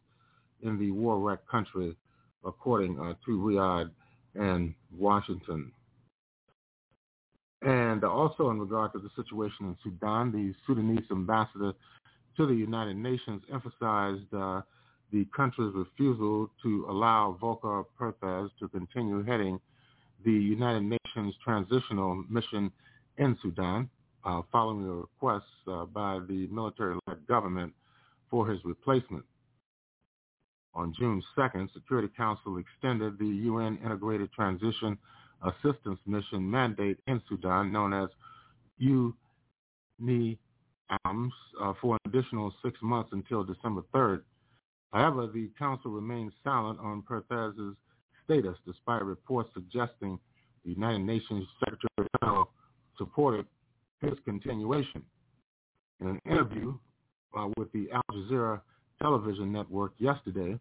[0.62, 1.96] in the war-wrecked country,
[2.44, 3.90] according uh, to Riyadh
[4.34, 5.72] and Washington.
[7.62, 11.72] And also in regard to the situation in Sudan, the Sudanese ambassador
[12.36, 14.62] to the United Nations emphasized uh,
[15.12, 19.60] the country's refusal to allow Volker Perthes to continue heading
[20.24, 22.70] the United Nations Transitional Mission
[23.18, 23.88] in Sudan,
[24.24, 27.72] uh, following a request uh, by the military-led government
[28.30, 29.24] for his replacement.
[30.74, 34.96] On June 2nd, Security Council extended the UN Integrated Transition
[35.42, 38.08] Assistance Mission mandate in Sudan, known as
[38.80, 40.38] UNITAMS,
[41.60, 44.22] uh, for an additional six months until December 3rd.
[44.92, 47.76] However, the council remained silent on Perthes's
[48.24, 50.18] status, despite reports suggesting
[50.64, 52.50] the United Nations Secretary General
[52.98, 53.46] supported
[54.00, 55.02] his continuation.
[56.00, 56.74] In an interview
[57.36, 58.60] uh, with the Al Jazeera
[59.00, 60.58] television network yesterday,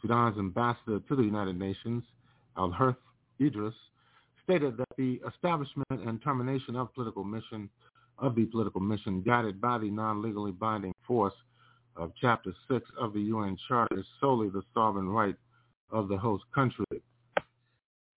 [0.00, 2.02] Sudan's ambassador to the United Nations,
[2.56, 2.96] Al-Harith
[3.40, 3.74] Idris,
[4.44, 7.68] stated that the establishment and termination of political mission
[8.18, 11.34] of the political mission guided by the non-legally binding force
[11.96, 15.36] of Chapter 6 of the UN Charter is solely the sovereign right
[15.90, 16.84] of the host country.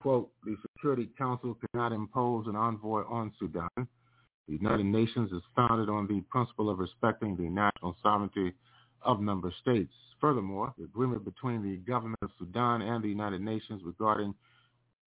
[0.01, 3.69] Quote, the Security Council cannot impose an envoy on Sudan.
[3.77, 8.53] The United Nations is founded on the principle of respecting the national sovereignty
[9.01, 9.93] of member states.
[10.19, 14.33] Furthermore, the agreement between the government of Sudan and the United Nations regarding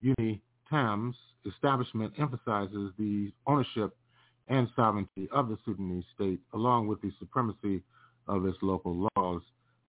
[0.03, 3.95] UNITAM's establishment emphasizes the ownership
[4.47, 7.83] and sovereignty of the Sudanese state, along with the supremacy
[8.27, 9.41] of its local laws,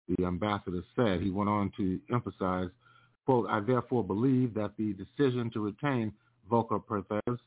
[0.09, 1.21] the ambassador said.
[1.21, 2.69] He went on to emphasize,
[3.25, 6.13] quote, I therefore believe that the decision to retain
[6.49, 7.41] Volker Perthes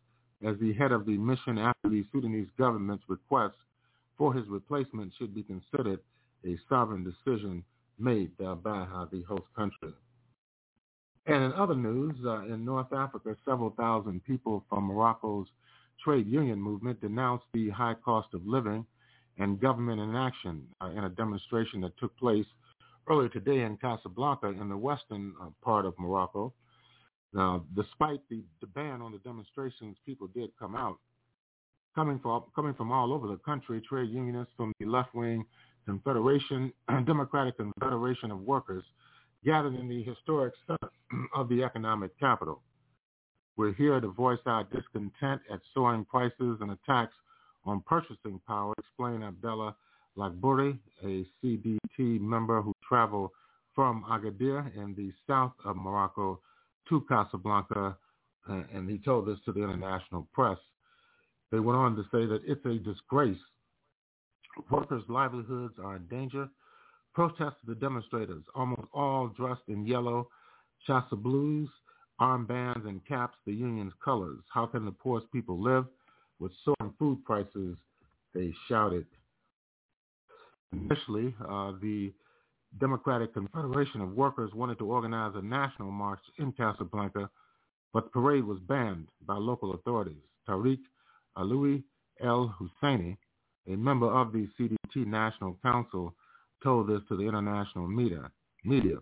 [0.45, 3.55] as the head of the mission after the Sudanese government's request
[4.17, 5.99] for his replacement should be considered
[6.45, 7.63] a sovereign decision
[7.99, 8.55] made by
[9.11, 9.93] the host country.
[11.25, 15.47] And in other news, uh, in North Africa, several thousand people from Morocco's
[16.03, 18.85] trade union movement denounced the high cost of living
[19.37, 22.45] and government inaction uh, in a demonstration that took place
[23.09, 26.53] earlier today in Casablanca in the western uh, part of Morocco.
[27.33, 30.97] Now, despite the, the ban on the demonstrations, people did come out.
[31.95, 35.45] Coming from, coming from all over the country, trade unionists from the left-wing
[35.85, 36.71] Confederation,
[37.05, 38.83] Democratic Confederation of Workers
[39.45, 40.91] gathered in the historic center
[41.35, 42.61] of the economic capital.
[43.55, 47.15] We're here to voice our discontent at soaring prices and attacks
[47.67, 49.75] on purchasing power, explained Abdallah
[50.17, 53.31] Lagbouri, a CDT member who traveled
[53.75, 56.39] from Agadir in the south of Morocco
[56.89, 57.95] to Casablanca,
[58.49, 60.57] uh, and he told this to the international press.
[61.51, 63.37] They went on to say that it's a disgrace.
[64.71, 66.49] Workers' livelihoods are in danger.
[67.13, 70.27] Protested the demonstrators, almost all dressed in yellow,
[70.87, 71.67] chasubles,
[72.19, 74.39] armbands, and caps, the union's colors.
[74.53, 75.85] How can the poorest people live?
[76.39, 77.75] With soaring food prices,
[78.33, 79.05] they shouted.
[80.73, 82.13] Initially, uh, the
[82.79, 87.29] Democratic Confederation of Workers wanted to organize a national march in Casablanca,
[87.93, 90.21] but the parade was banned by local authorities.
[90.47, 90.79] Tariq
[91.37, 91.83] Aloui
[92.19, 93.17] El Husseini,
[93.67, 96.13] a member of the CDT National Council,
[96.63, 98.29] told this to the international media.
[98.63, 98.97] media.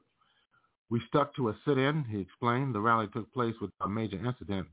[0.89, 2.75] We stuck to a sit-in, he explained.
[2.75, 4.67] The rally took place without a major incident,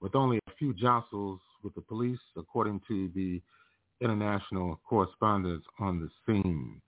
[0.00, 3.40] with only a few jostles with the police, according to the
[4.00, 6.80] international correspondents on the scene.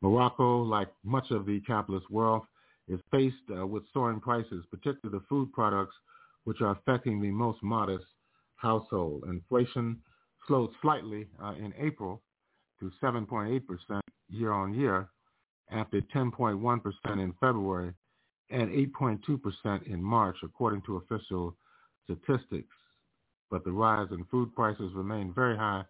[0.00, 2.42] Morocco, like much of the capitalist world,
[2.88, 5.94] is faced uh, with soaring prices, particularly the food products,
[6.44, 8.04] which are affecting the most modest
[8.56, 9.24] household.
[9.28, 9.98] Inflation
[10.46, 12.22] slowed slightly uh, in April
[12.80, 15.08] to 7.8% year on year
[15.70, 17.92] after 10.1% in February
[18.50, 21.56] and 8.2% in March, according to official
[22.04, 22.74] statistics
[23.54, 25.84] but the rise in food prices remained very high,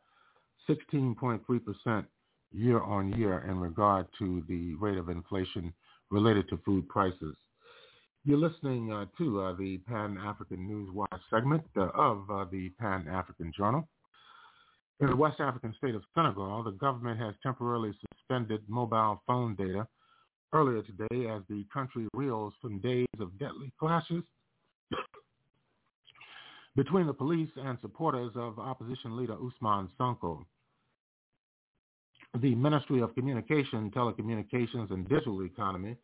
[0.68, 2.04] 16.3%
[2.52, 5.72] year on year in regard to the rate of inflation
[6.10, 7.34] related to food prices.
[8.22, 13.50] You're listening uh, to uh, the Pan-African News Watch segment uh, of uh, the Pan-African
[13.56, 13.88] Journal.
[15.00, 19.88] In the West African state of Senegal, the government has temporarily suspended mobile phone data
[20.52, 24.22] earlier today as the country reels from days of deadly clashes
[26.76, 30.44] between the police and supporters of opposition leader Ousmane Sonko.
[32.40, 35.96] The Ministry of Communication, Telecommunications, and Digital Economy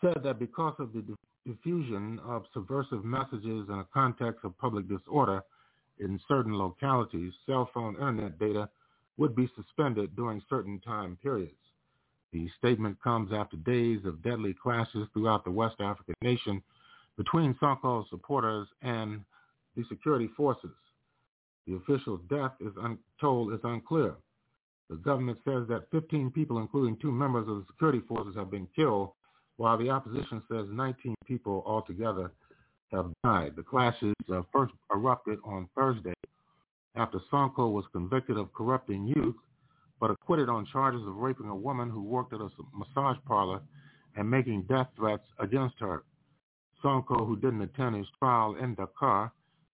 [0.00, 1.04] said that because of the
[1.46, 5.42] diffusion of subversive messages in a context of public disorder
[5.98, 8.68] in certain localities, cell phone internet data
[9.16, 11.54] would be suspended during certain time periods.
[12.32, 16.62] The statement comes after days of deadly clashes throughout the West African nation
[17.16, 19.22] between Sonko's supporters and
[19.76, 20.70] the security forces.
[21.66, 24.14] The official death is untold is unclear.
[24.90, 28.68] The government says that 15 people, including two members of the security forces, have been
[28.74, 29.12] killed,
[29.56, 32.32] while the opposition says 19 people altogether
[32.92, 33.54] have died.
[33.56, 36.12] The clashes uh, first erupted on Thursday
[36.94, 39.36] after Sonko was convicted of corrupting youth,
[39.98, 43.60] but acquitted on charges of raping a woman who worked at a massage parlor
[44.16, 46.04] and making death threats against her.
[46.84, 49.32] Sonko, who didn't attend his trial in Dakar,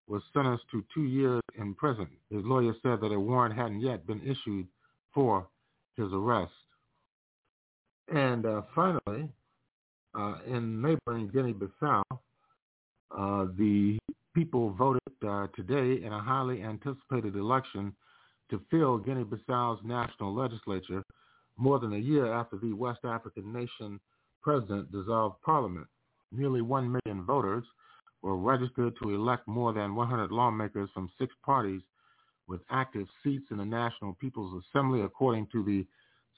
[0.09, 2.07] was sentenced to two years in prison.
[2.29, 4.67] His lawyer said that a warrant hadn't yet been issued
[5.13, 5.47] for
[5.95, 6.51] his arrest.
[8.13, 9.29] And uh, finally,
[10.17, 13.99] uh, in neighboring Guinea-Bissau, uh, the
[14.33, 17.93] people voted uh, today in a highly anticipated election
[18.49, 21.03] to fill Guinea-Bissau's national legislature
[21.57, 23.99] more than a year after the West African nation
[24.41, 25.85] president dissolved parliament.
[26.31, 27.63] Nearly one million voters
[28.21, 31.81] were registered to elect more than 100 lawmakers from six parties
[32.47, 35.85] with active seats in the National People's Assembly, according to the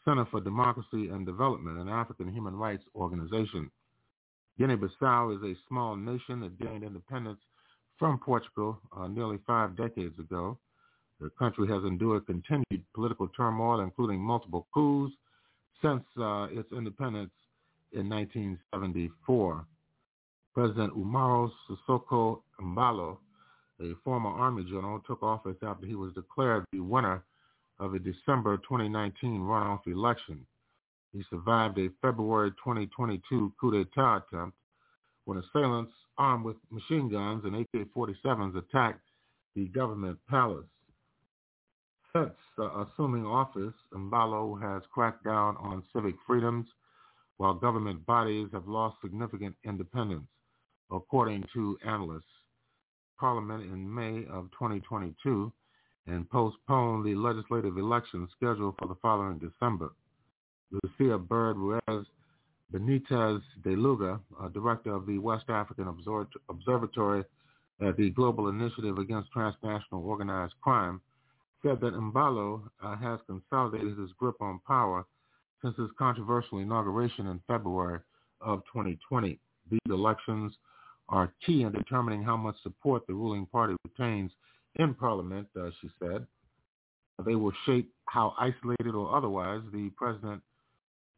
[0.03, 3.71] Center for Democracy and Development, an African human rights organization.
[4.57, 7.39] Guinea-Bissau is a small nation that gained independence
[7.97, 10.57] from Portugal uh, nearly five decades ago.
[11.19, 15.13] The country has endured continued political turmoil, including multiple coups,
[15.81, 17.31] since uh, its independence
[17.91, 19.65] in 1974.
[20.53, 23.17] President Umaro Sissoco Embalo,
[23.79, 27.23] a former Army general, took office after he was declared the winner
[27.79, 30.45] of a December 2019 runoff election.
[31.13, 34.57] He survived a February 2022 coup d'etat attempt
[35.25, 39.01] when assailants armed with machine guns and AK-47s attacked
[39.55, 40.65] the government palace.
[42.13, 46.67] Since uh, assuming office, Embalo has cracked down on civic freedoms
[47.37, 50.27] while government bodies have lost significant independence,
[50.91, 52.23] according to analysts.
[53.19, 55.51] Parliament in May of 2022
[56.07, 59.91] and postponed the legislative election scheduled for the following December.
[60.71, 62.05] Lucia Bird Ruiz
[62.73, 64.21] Benitez de Lugo,
[64.53, 65.93] director of the West African
[66.49, 67.23] Observatory
[67.81, 71.01] at the Global Initiative Against Transnational Organized Crime,
[71.61, 75.05] said that Mbalo uh, has consolidated his grip on power
[75.61, 77.99] since his controversial inauguration in February
[78.39, 79.37] of 2020.
[79.69, 80.53] These elections
[81.11, 84.31] are key in determining how much support the ruling party retains
[84.75, 86.25] in Parliament, uh, she said.
[87.25, 90.41] They will shape how isolated or otherwise the president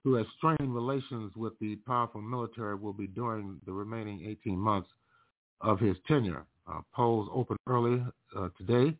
[0.03, 4.89] who has strained relations with the powerful military will be during the remaining 18 months
[5.61, 6.45] of his tenure.
[6.69, 8.03] Uh, polls open early
[8.37, 8.97] uh, today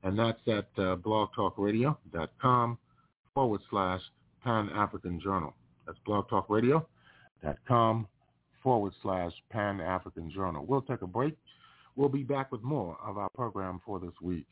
[0.03, 2.79] and that's at uh, blogtalkradio.com
[3.35, 4.01] forward slash
[4.43, 5.55] Pan-African Journal.
[5.87, 8.09] That's blogtalkradio.com
[8.62, 10.65] forward slash Pan-African Journal.
[10.66, 11.37] We'll take a break.
[11.97, 14.47] We'll be back with more of our program for this week.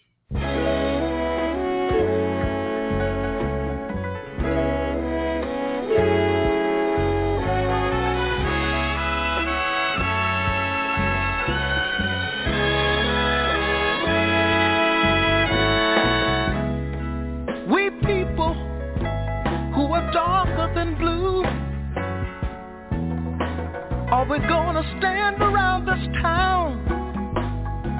[24.30, 26.78] we're gonna stand around this town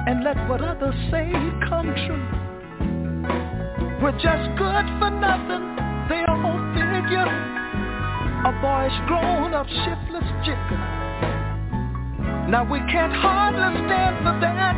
[0.07, 1.27] and let what others say
[1.67, 2.23] come true.
[4.01, 5.75] We're just good for nothing,
[6.07, 7.27] they won't figure.
[8.47, 10.79] A boy's grown up shiftless jigger.
[12.47, 14.75] Now we can't hardly stand for that.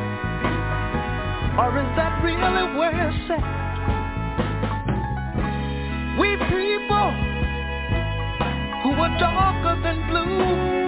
[1.61, 3.45] Or is that really where it's at?
[6.17, 7.13] We people
[8.81, 10.82] who are darker than blue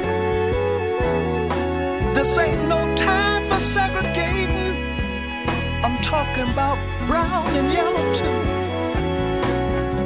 [2.15, 4.75] this ain't no time for segregating.
[5.83, 6.79] I'm talking about
[7.09, 8.39] brown and yellow too.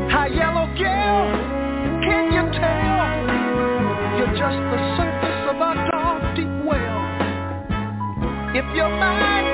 [0.09, 1.29] Hi, yellow girl,
[2.01, 3.13] can you tell?
[4.17, 7.05] You're just the surface of a dark deep well.
[8.57, 9.48] If your mind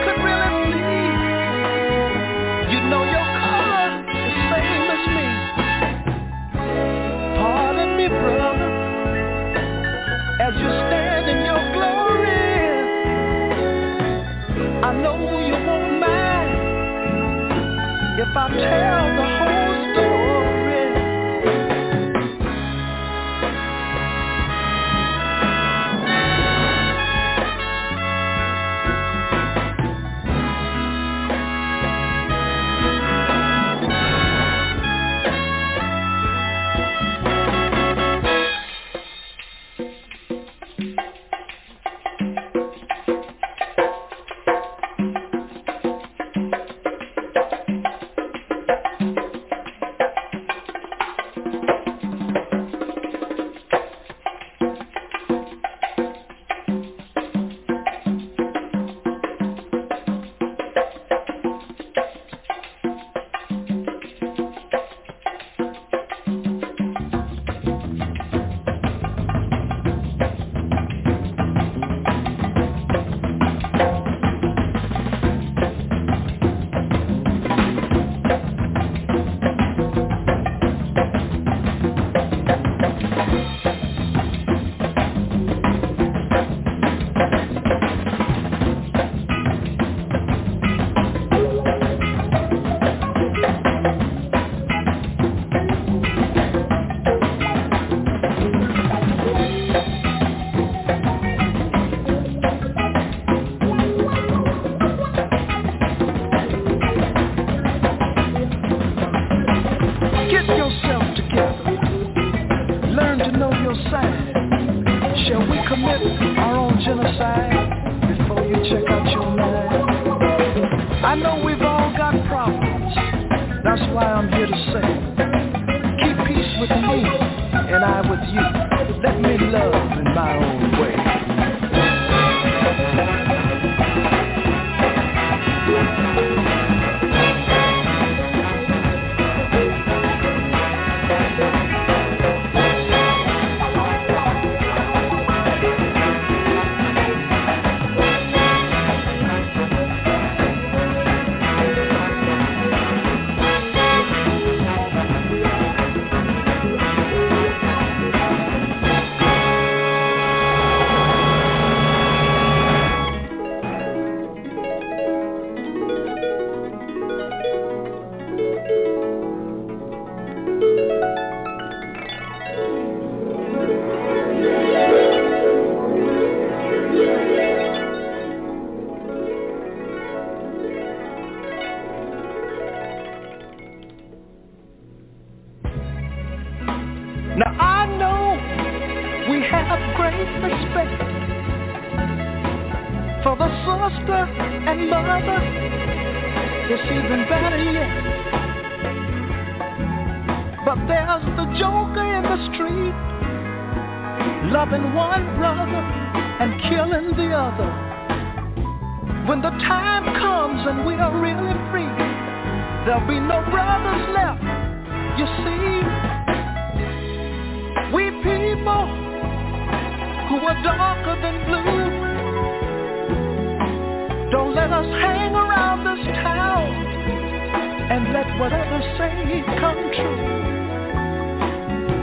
[227.95, 230.19] and let whatever say come true.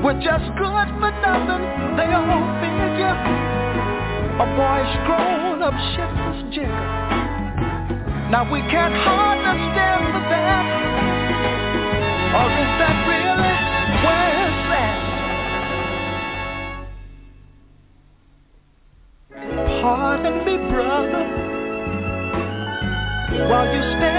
[0.01, 1.65] We're just good for nothing,
[2.01, 3.13] they all figure.
[4.41, 6.89] A boy's grown up shiftless jigger.
[8.33, 10.65] Now we can't hardly stand for that.
[12.41, 13.55] Or is that really
[14.01, 14.97] where it's at?
[19.83, 21.25] Pardon me, brother,
[23.51, 24.12] while you stand.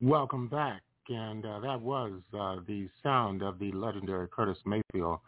[0.00, 0.82] Welcome back.
[1.08, 5.18] And uh, that was uh, the sound of the legendary Curtis Mayfield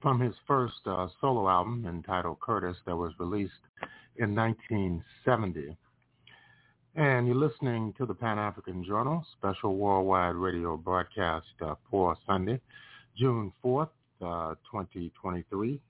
[0.00, 3.52] from his first uh, solo album entitled Curtis that was released
[4.16, 5.76] in 1970.
[6.96, 12.60] And you're listening to the Pan-African Journal, special worldwide radio broadcast uh, for Sunday,
[13.18, 13.88] June 4th,
[14.22, 15.80] uh, 2023.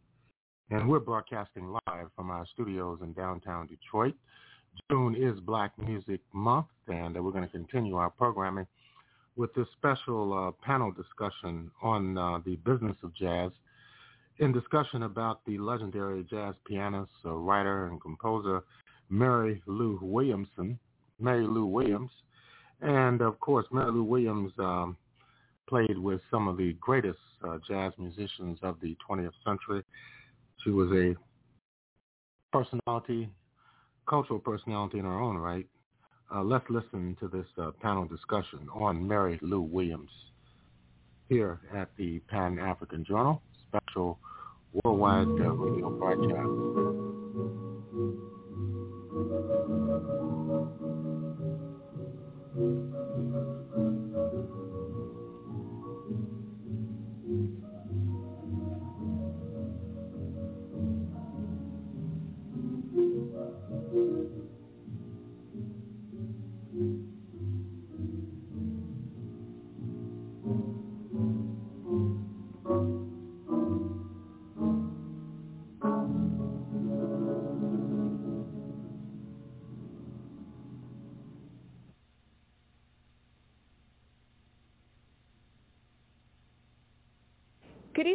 [0.70, 4.14] And we're broadcasting live from our studios in downtown Detroit.
[4.90, 8.66] June is Black Music Month, and uh, we're going to continue our programming
[9.36, 13.50] with this special uh, panel discussion on uh, the business of jazz
[14.38, 18.62] in discussion about the legendary jazz pianist, uh, writer, and composer
[19.10, 20.78] Mary Lou Williamson,
[21.20, 22.10] Mary Lou Williams.
[22.80, 24.96] And of course, Mary Lou Williams um,
[25.68, 29.82] played with some of the greatest uh, jazz musicians of the 20th century.
[30.62, 31.14] She was a
[32.52, 33.28] personality,
[34.08, 35.66] cultural personality in her own right.
[36.34, 40.10] Uh, let's listen to this uh, panel discussion on Mary Lou Williams
[41.28, 44.18] here at the Pan-African Journal, special
[44.84, 46.83] worldwide uh, radio broadcast.
[52.54, 53.03] Good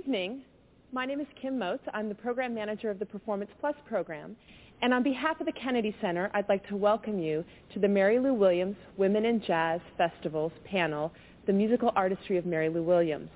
[0.10, 0.42] evening.
[0.92, 1.84] My name is Kim Moats.
[1.94, 4.36] I'm the program manager of the Performance Plus program.
[4.82, 7.46] And on behalf of the Kennedy Center, I'd like to welcome you
[7.76, 11.14] to the Mary Lou Williams Women in Jazz Festivals panel,
[11.46, 13.30] The Musical Artistry of Mary Lou Williams.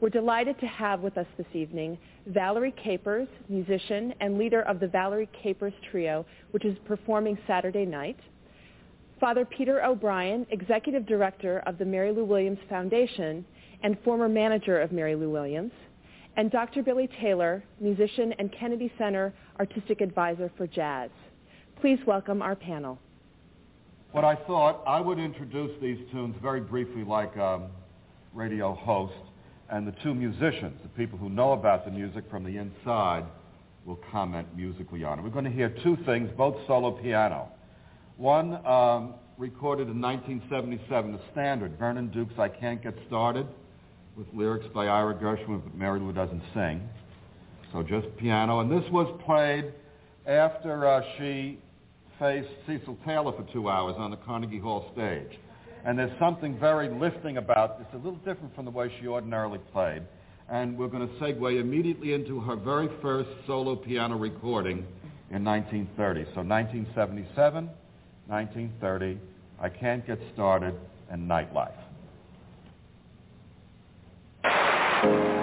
[0.00, 1.98] We're delighted to have with us this evening
[2.28, 8.20] Valerie Capers, musician and leader of the Valerie Capers Trio, which is performing Saturday night.
[9.18, 13.44] Father Peter O'Brien, executive director of the Mary Lou Williams Foundation,
[13.82, 15.72] and former manager of Mary Lou Williams,
[16.38, 16.84] and Dr.
[16.84, 21.10] Billy Taylor, musician and Kennedy Center Artistic Advisor for Jazz.
[21.80, 22.96] Please welcome our panel.
[24.12, 27.68] What I thought, I would introduce these tunes very briefly like a
[28.32, 29.14] radio host,
[29.68, 33.24] and the two musicians, the people who know about the music from the inside,
[33.84, 35.22] will comment musically on it.
[35.22, 37.48] We're going to hear two things, both solo piano.
[38.16, 43.48] One um, recorded in 1977, the standard, Vernon Duke's I Can't Get Started,
[44.18, 46.82] with lyrics by Ira Gershwin, but Mary Lou doesn't sing.
[47.72, 48.58] So just piano.
[48.58, 49.72] And this was played
[50.26, 51.58] after uh, she
[52.18, 55.38] faced Cecil Taylor for two hours on the Carnegie Hall stage.
[55.84, 59.60] And there's something very lifting about this, a little different from the way she ordinarily
[59.72, 60.02] played.
[60.50, 64.78] And we're going to segue immediately into her very first solo piano recording
[65.30, 66.24] in 1930.
[66.34, 67.70] So 1977,
[68.26, 69.20] 1930,
[69.60, 70.74] I Can't Get Started,
[71.10, 71.87] and Nightlife.
[75.02, 75.37] Thank you.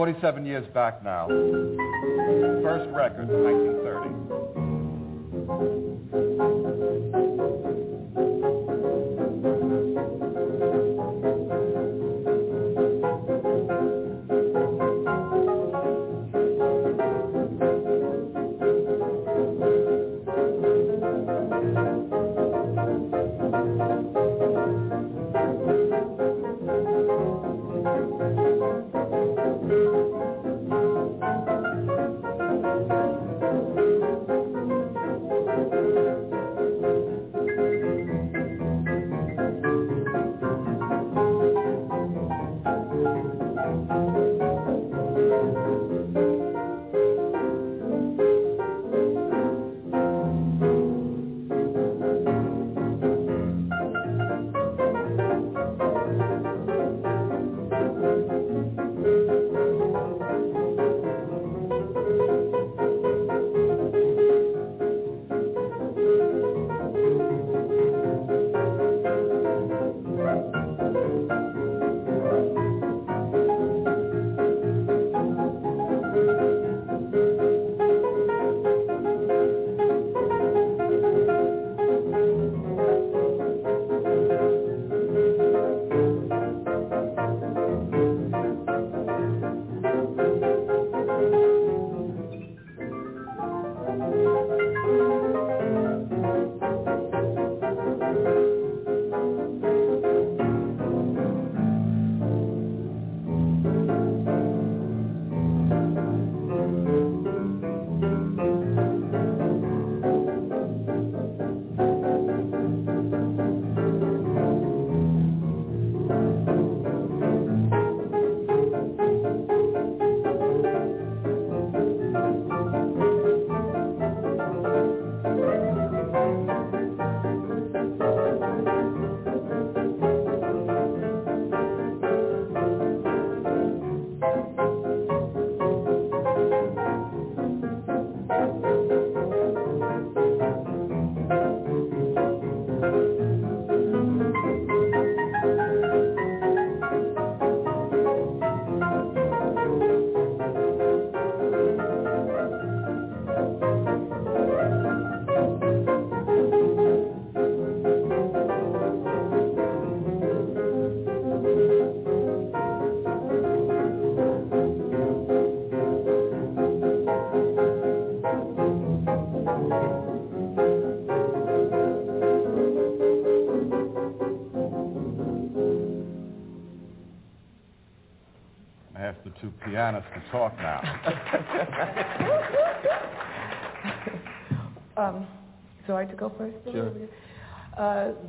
[0.00, 1.28] 47 years back now.
[1.28, 5.89] First record, 1930.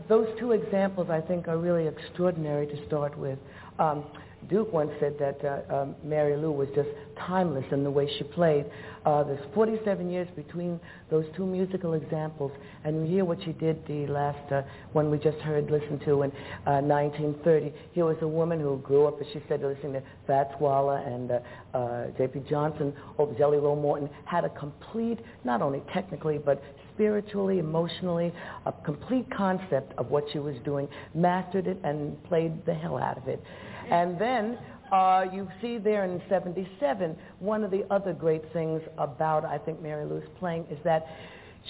[0.07, 3.39] Those two examples, I think, are really extraordinary to start with.
[3.79, 4.05] Um,
[4.49, 6.89] Duke once said that uh, um, Mary Lou was just
[7.27, 8.65] timeless in the way she played.
[9.05, 10.79] Uh, there's 47 years between
[11.09, 12.51] those two musical examples,
[12.83, 14.63] and you hear what she did the last uh,
[14.93, 16.31] one we just heard, listened to in
[16.65, 17.73] uh, 1930.
[17.93, 21.31] Here was a woman who grew up, as she said, listening to Fats Waller and
[21.31, 21.39] uh,
[21.77, 22.41] uh, J.P.
[22.49, 26.61] Johnson, or Jelly Roll Morton, had a complete, not only technically, but
[26.93, 28.33] spiritually, emotionally,
[28.65, 33.17] a complete concept of what she was doing, mastered it, and played the hell out
[33.17, 33.41] of it.
[33.89, 34.57] And then
[34.91, 39.81] uh, you see there in 77, one of the other great things about, I think,
[39.81, 41.05] Mary Lou's playing is that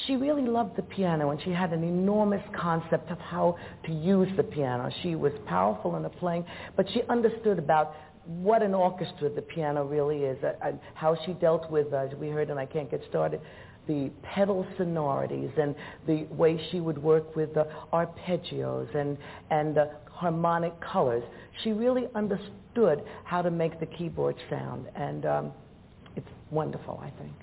[0.08, 4.30] she really loved the piano and she had an enormous concept of how to use
[4.38, 4.90] the piano.
[5.04, 6.46] She was powerful in the playing,
[6.76, 7.94] but she understood about
[8.26, 12.16] what an orchestra the piano really is, uh, and how she dealt with, uh, as
[12.16, 13.42] we heard, and I can't get started,
[13.92, 15.76] the pedal sonorities and
[16.08, 19.18] the way she would work with the arpeggios and,
[19.50, 21.24] and the harmonic colors.
[21.64, 25.52] She really understood how to make the keyboard sound, and um,
[26.16, 27.34] it's wonderful, I think.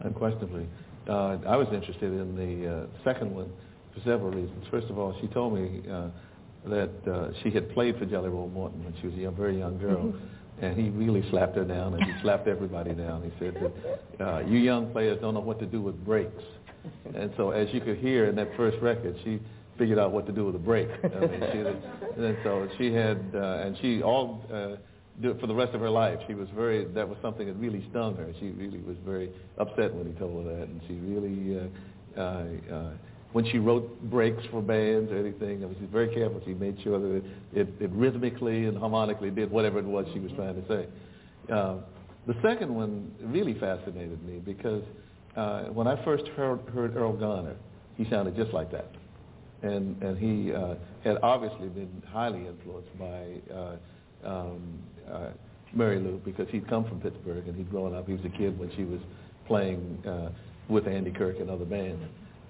[0.00, 0.66] Unquestionably.
[1.08, 3.50] Uh, I was interested in the uh, second one
[3.92, 4.64] for several reasons.
[4.70, 6.08] First of all, she told me uh,
[6.66, 9.58] that uh, she had played for Jelly Roll Morton when she was a young, very
[9.58, 10.04] young girl.
[10.04, 10.26] Mm-hmm.
[10.60, 13.22] And he really slapped her down, and he slapped everybody down.
[13.22, 16.42] He said that uh, you young players don't know what to do with breaks.
[17.14, 19.40] And so, as you could hear in that first record, she
[19.78, 20.88] figured out what to do with a break.
[21.04, 24.76] I mean, she, and so she had, uh, and she all uh,
[25.20, 26.18] do, for the rest of her life.
[26.26, 26.84] She was very.
[26.86, 28.32] That was something that really stung her.
[28.38, 31.58] She really was very upset when he told her that, and she really.
[31.58, 31.68] Uh,
[32.16, 32.90] uh, uh,
[33.32, 36.40] when she wrote breaks for bands or anything, I mean, she was very careful.
[36.44, 40.18] She made sure that it, it, it rhythmically and harmonically did whatever it was she
[40.18, 40.86] was trying to say.
[41.50, 41.76] Uh,
[42.26, 44.82] the second one really fascinated me because
[45.36, 47.56] uh, when I first heard, heard Erroll Garner,
[47.96, 48.90] he sounded just like that.
[49.62, 53.76] And, and he uh, had obviously been highly influenced by uh,
[54.24, 54.78] um,
[55.10, 55.28] uh,
[55.72, 58.06] Mary Lou because he'd come from Pittsburgh and he'd grown up.
[58.06, 59.00] He was a kid when she was
[59.46, 60.30] playing uh,
[60.68, 62.02] with Andy Kirk and other bands.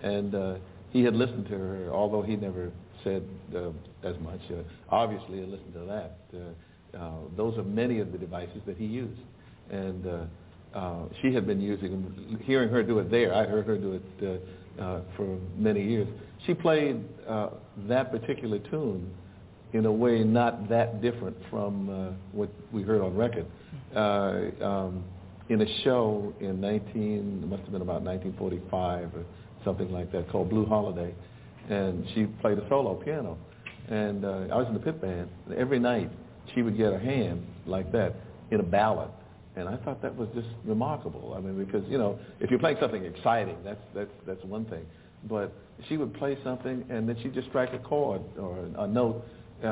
[0.03, 0.55] And uh,
[0.93, 2.70] he had listened to her, although he never
[3.02, 3.23] said
[3.55, 3.70] uh,
[4.05, 4.40] as much.
[4.51, 6.19] Uh, obviously, he listened to that.
[6.35, 9.20] Uh, uh, those are many of the devices that he used.
[9.70, 10.24] And uh,
[10.74, 12.40] uh, she had been using them.
[12.44, 14.40] Hearing her do it there, I heard her do it
[14.78, 16.09] uh, uh, for many years.
[16.47, 17.51] She played uh,
[17.89, 19.10] that particular tune
[19.73, 23.47] in a way not that different from uh, what we heard on record.
[23.94, 25.05] Uh, um,
[25.48, 29.24] in a show in 19, it must have been about 1945 or
[29.65, 31.15] something like that, called Blue Holiday,
[31.69, 33.39] and she played a solo piano.
[33.89, 35.29] And uh, I was in the pit band.
[35.47, 36.11] And every night
[36.55, 38.15] she would get a hand like that
[38.51, 39.11] in a ballad,
[39.57, 41.35] and I thought that was just remarkable.
[41.37, 44.85] I mean, because you know, if you're playing something exciting, that's that's that's one thing.
[45.29, 45.53] But
[45.89, 49.25] she would play something, and then she'd just strike a chord or a note
[49.63, 49.67] uh,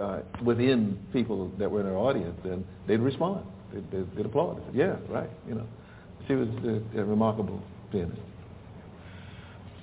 [0.00, 3.44] uh, within people that were in her audience, and they'd respond.
[3.72, 4.58] They'd, they'd, they'd applaud.
[4.58, 5.66] They said, "Yeah, right." You know,
[6.26, 7.62] she was a, a remarkable
[7.92, 8.20] pianist.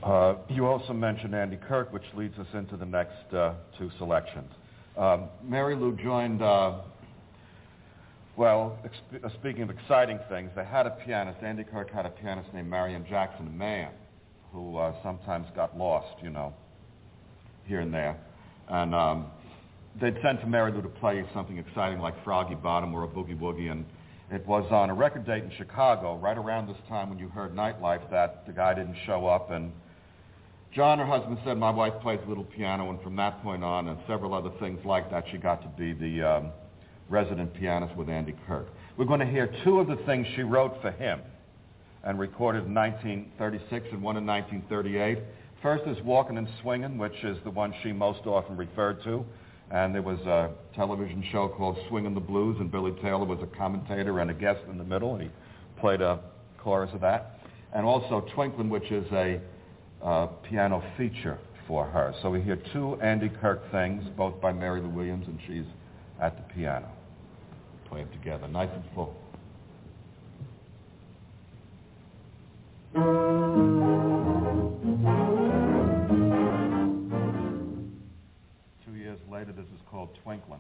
[0.04, 4.52] Uh, you also mentioned Andy Kirk, which leads us into the next uh, two selections.
[4.98, 6.80] Um, Mary Lou joined, uh,
[8.36, 12.10] well, exp- uh, speaking of exciting things, they had a pianist, Andy Kirk had a
[12.10, 13.92] pianist named Marion Jackson Mann,
[14.52, 16.54] who uh, sometimes got lost, you know,
[17.66, 18.18] here and there.
[18.68, 19.28] And um,
[20.02, 23.40] they'd sent to Mary Lou to play something exciting like Froggy Bottom or a Boogie
[23.40, 23.86] Woogie, and
[24.30, 27.56] it was on a record date in Chicago, right around this time when you heard
[27.56, 29.72] Nightlife, that the guy didn't show up, and
[30.74, 33.90] John, her husband, said, my wife plays a little piano, and from that point on,
[33.90, 36.52] and several other things like that, she got to be the um,
[37.10, 38.70] resident pianist with Andy Kirk.
[38.98, 41.22] We're going to hear two of the things she wrote for him
[42.04, 45.20] and recorded in 1936 and one in 1938.
[45.62, 49.24] First is Walking and Swinging, which is the one she most often referred to.
[49.70, 53.58] And there was a television show called Swinging the Blues, and Billy Taylor was a
[53.58, 55.30] commentator and a guest in the middle, and he
[55.80, 56.20] played a
[56.58, 57.40] chorus of that.
[57.76, 59.40] And also Twinkling, which is a
[60.04, 62.14] uh, piano feature for her.
[62.22, 65.66] So we hear two Andy Kirk things, both by Mary Lou Williams, and she's
[66.22, 66.90] at the piano.
[67.88, 69.16] Play them together, nice and full.
[78.86, 80.60] Two years later, this is called Twinkling.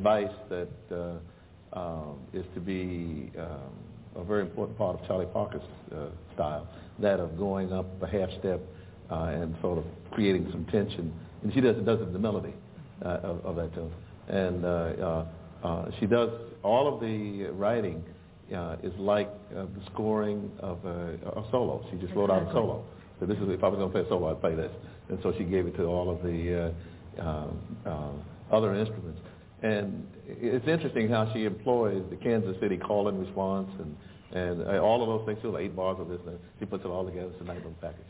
[0.00, 0.68] A device that
[1.74, 3.46] uh, um, is to be um,
[4.16, 5.62] a very important part of Charlie Parker's
[5.92, 6.66] uh, style,
[6.98, 8.60] that of going up a half step
[9.10, 11.12] uh, and sort of creating some tension.
[11.42, 12.54] And she does, does it the melody
[13.04, 13.92] uh, of, of that tune.
[14.28, 15.26] And uh, uh,
[15.64, 16.30] uh, she does
[16.62, 18.04] all of the writing
[18.54, 21.84] uh, is like uh, the scoring of a, a solo.
[21.90, 22.84] She just wrote out a solo.
[23.18, 24.72] So this is if I was going to play a solo, I'd play this.
[25.08, 26.72] And so she gave it to all of the
[27.18, 27.46] uh, uh,
[27.86, 28.12] uh,
[28.50, 29.20] other instruments.
[29.62, 33.96] And it's interesting how she employs the Kansas City call and response and
[34.32, 36.84] and uh, all of those things too, like eight bars of this, and she puts
[36.84, 37.30] it all together.
[37.32, 38.06] It's a nice little package.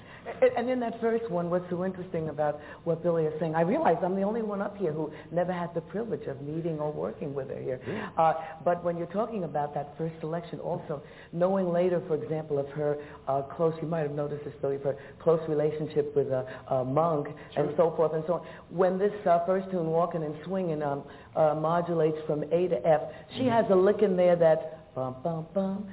[0.57, 3.97] And in that first one, what's so interesting about what Billy is saying, I realize
[4.03, 7.35] I'm the only one up here who never had the privilege of meeting or working
[7.35, 7.81] with her here.
[8.17, 8.35] Uh,
[8.65, 11.03] but when you're talking about that first selection, also
[11.33, 12.99] knowing later, for example, of her
[13.29, 16.85] uh, close, you might have noticed this, Billy, of her close relationship with uh, uh,
[16.85, 17.65] Monk sure.
[17.65, 18.47] and so forth and so on.
[18.71, 21.03] When this uh, first tune, Walking and Swinging, um,
[21.37, 23.01] uh, modulates from A to F,
[23.37, 23.51] she mm-hmm.
[23.51, 25.87] has a lick in there that Bum, bum, bum,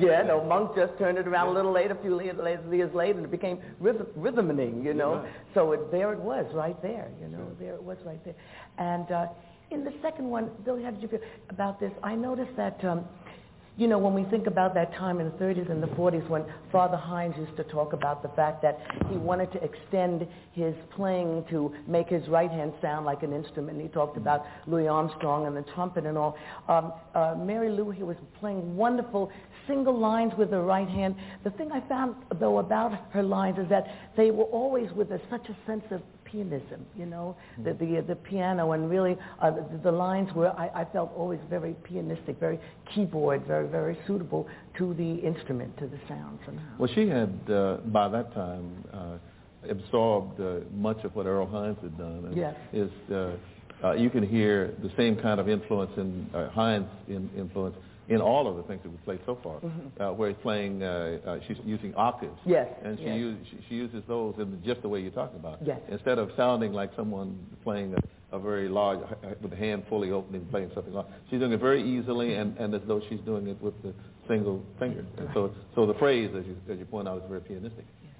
[0.00, 3.24] Yeah, no, Monk just turned it around a little later, a few years later, and
[3.24, 5.24] it became rhythm, Rhythm-a-ning, you know.
[5.54, 8.34] So it, there it was, right there, you know, there it was right there.
[8.78, 9.26] And uh,
[9.70, 11.92] in the second one, Billy, how did you feel about this?
[12.02, 13.04] I noticed that um,
[13.80, 16.44] you know, when we think about that time in the 30s and the 40s when
[16.70, 18.78] Fatha Hines used to talk about the fact that
[19.08, 23.80] he wanted to extend his playing to make his right hand sound like an instrument.
[23.80, 26.36] He talked about Louis Armstrong and the trumpet and all.
[26.68, 29.32] Um, uh, Mary Lou, he was playing wonderful
[29.66, 31.14] single lines with the right hand.
[31.44, 35.20] The thing I found, though, about her lines is that they were always with a,
[35.30, 37.64] such a sense of pianism, you know, mm-hmm.
[37.64, 41.40] the, the, the piano and really uh, the, the lines were, I, I felt always
[41.48, 42.58] very pianistic, very
[42.94, 44.46] keyboard, very, very suitable
[44.78, 46.78] to the instrument, to the sound somehow.
[46.78, 49.18] Well, she had, uh, by that time, uh,
[49.68, 52.24] absorbed uh, much of what Earl Hines had done.
[52.26, 52.54] And yes.
[52.72, 53.32] Is, uh,
[53.82, 57.76] uh, you can hear the same kind of influence in uh, Hines' in, influence
[58.10, 60.02] in all of the things that we played so far, mm-hmm.
[60.02, 62.36] uh, where he's playing, uh, uh, she's using octaves.
[62.44, 62.68] Yes.
[62.84, 63.16] And she, yes.
[63.16, 65.60] Use, she, she uses those in just the way you're talking about.
[65.64, 65.78] Yes.
[65.88, 68.98] Instead of sounding like someone playing a, a very large,
[69.40, 72.56] with the hand fully open and playing something like she's doing it very easily and,
[72.58, 73.94] and as though she's doing it with the
[74.26, 75.04] single finger.
[75.18, 77.84] And so, so the phrase, as you, as you point out, is very pianistic.
[78.02, 78.14] Yes.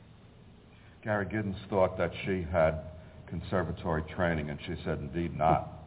[1.02, 2.78] Gary Giddins thought that she had
[3.26, 5.79] conservatory training, and she said, indeed not.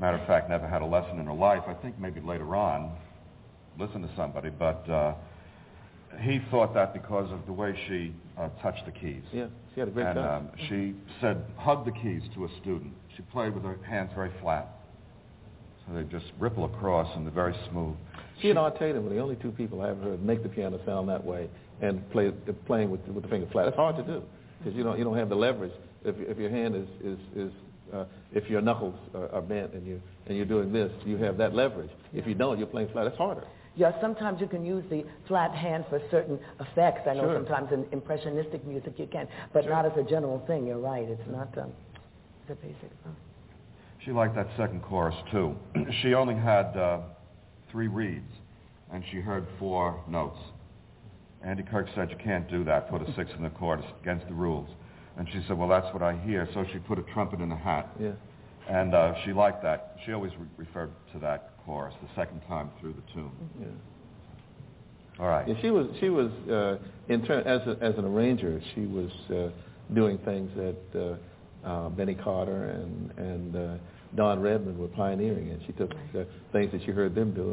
[0.00, 1.62] Matter of fact, never had a lesson in her life.
[1.66, 2.92] I think maybe later on,
[3.78, 5.14] listen to somebody, but uh,
[6.20, 9.22] he thought that because of the way she uh, touched the keys.
[9.32, 10.48] Yeah, she had a great and, time.
[10.48, 12.92] Um, she said, hug the keys to a student.
[13.16, 14.68] She played with her hands very flat.
[15.86, 17.96] So they just ripple across and they're very smooth.
[18.40, 20.80] She and Art Tatum were the only two people I ever heard make the piano
[20.84, 21.48] sound that way
[21.80, 22.30] and play
[22.66, 23.68] playing with with the finger flat.
[23.68, 24.22] It's hard to do
[24.58, 25.72] because you don't you don't have the leverage
[26.04, 27.52] if if your hand is is is
[27.92, 31.36] uh, if your knuckles are, are bent and you and you're doing this, you have
[31.38, 31.90] that leverage.
[32.12, 33.06] If you don't, you're playing flat.
[33.06, 33.44] It's harder.
[33.76, 37.02] Yeah, sometimes you can use the flat hand for certain effects.
[37.06, 37.34] I know sure.
[37.34, 39.72] sometimes in impressionistic music you can, but sure.
[39.72, 40.66] not as a general thing.
[40.66, 41.06] You're right.
[41.06, 41.72] It's not um,
[42.48, 42.90] the basic.
[44.04, 45.54] She liked that second chorus too.
[46.02, 47.00] she only had uh,
[47.70, 48.32] three reeds,
[48.92, 50.38] and she heard four notes.
[51.42, 52.88] Andy Kirk said you can't do that.
[52.88, 53.80] Put a six in the chord.
[53.80, 54.68] It's against the rules.
[55.16, 56.48] And she said, well, that's what I hear.
[56.52, 57.88] So she put a trumpet in a hat.
[57.98, 58.12] Yeah.
[58.68, 59.96] And uh, she liked that.
[60.04, 63.30] She always re- referred to that chorus the second time through the tune.
[63.60, 63.66] Yeah.
[65.18, 65.48] All right.
[65.48, 66.76] Yeah, she was she was uh,
[67.08, 68.60] in turn as a, as an arranger.
[68.74, 69.48] She was uh,
[69.94, 71.16] doing things that
[71.64, 73.74] uh, uh, Benny Carter and and uh,
[74.14, 77.50] Don Redman were pioneering, and she took uh, things that she heard them do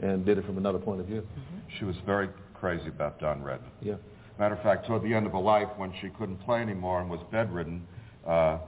[0.00, 1.20] and, and did it from another point of view.
[1.20, 1.58] Mm-hmm.
[1.78, 3.70] She was very crazy about Don Redman.
[3.82, 3.96] Yeah.
[4.38, 7.10] Matter of fact, toward the end of her life, when she couldn't play anymore and
[7.10, 7.86] was bedridden,
[8.26, 8.58] uh,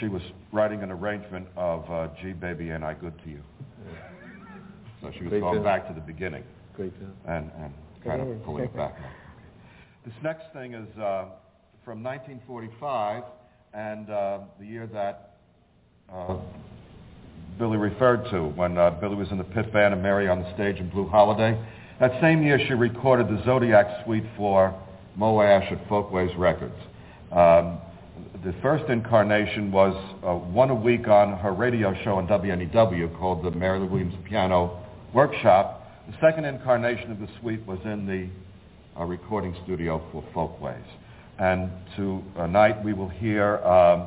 [0.00, 0.22] she was
[0.52, 3.42] writing an arrangement of uh, "Gee, Baby, Ain't I Good to You."
[5.02, 6.42] So she was Great going back to the beginning
[6.74, 6.92] Great
[7.26, 7.72] and, and
[8.04, 8.96] kind of pulling it back.
[10.04, 11.26] This next thing is uh,
[11.84, 13.24] from 1945
[13.74, 15.36] and uh, the year that
[16.12, 16.36] uh,
[17.58, 20.54] Billy referred to when uh, Billy was in the pit band and Mary on the
[20.54, 21.60] stage in Blue Holiday.
[22.00, 24.72] That same year, she recorded the Zodiac Suite for
[25.16, 26.76] Moe Asch at Folkways Records.
[27.32, 27.78] Um,
[28.44, 33.44] the first incarnation was uh, one a week on her radio show on WNEW called
[33.44, 34.80] the Mary Lou Williams Piano
[35.12, 35.90] Workshop.
[36.06, 38.28] The second incarnation of the suite was in the
[38.96, 40.76] uh, recording studio for Folkways.
[41.40, 44.06] And tonight we will hear um,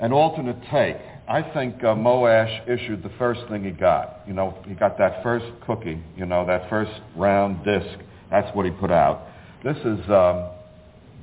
[0.00, 0.98] an alternate take
[1.28, 4.20] I think uh, Moe Asch issued the first thing he got.
[4.26, 7.98] You know, he got that first cookie, you know, that first round disc.
[8.30, 9.26] That's what he put out.
[9.62, 10.48] This is um,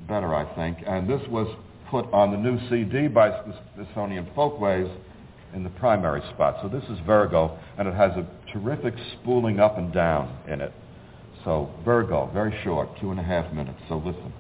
[0.08, 0.78] better, I think.
[0.86, 1.48] And this was
[1.90, 3.32] put on the new CD by
[3.74, 4.88] Smithsonian Folkways
[5.56, 6.58] in the primary spot.
[6.62, 10.72] So this is Virgo, and it has a terrific spooling up and down in it.
[11.44, 13.80] So Virgo, very short, two and a half minutes.
[13.90, 14.32] So listen.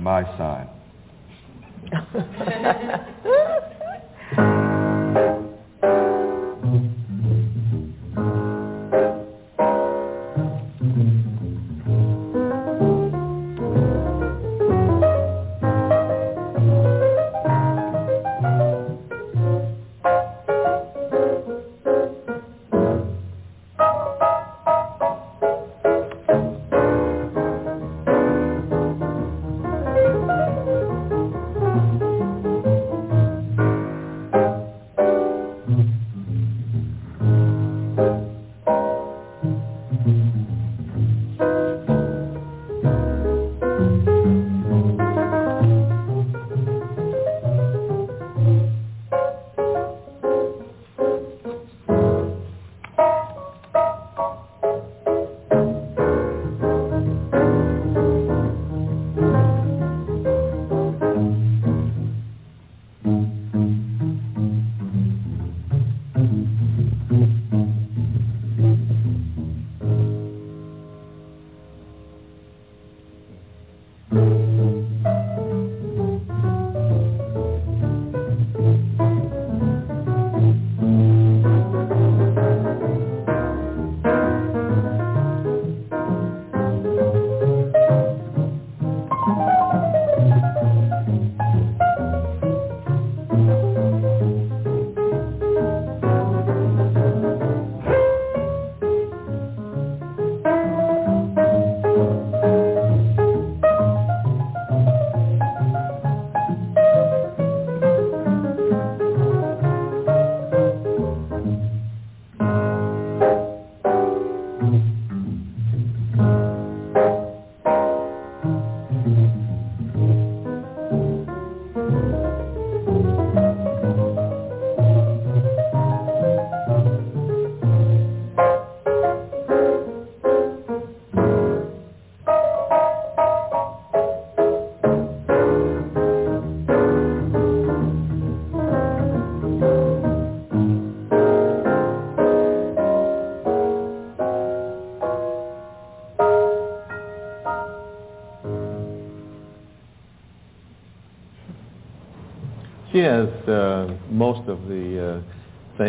[0.00, 0.68] My sign.
[1.88, 3.70] ハハハハ!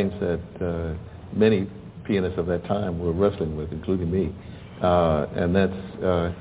[0.10, 1.69] Uh, that uh, many
[2.06, 4.34] pianists of that time were wrestling with, including me,
[4.82, 6.34] uh, and that's uh,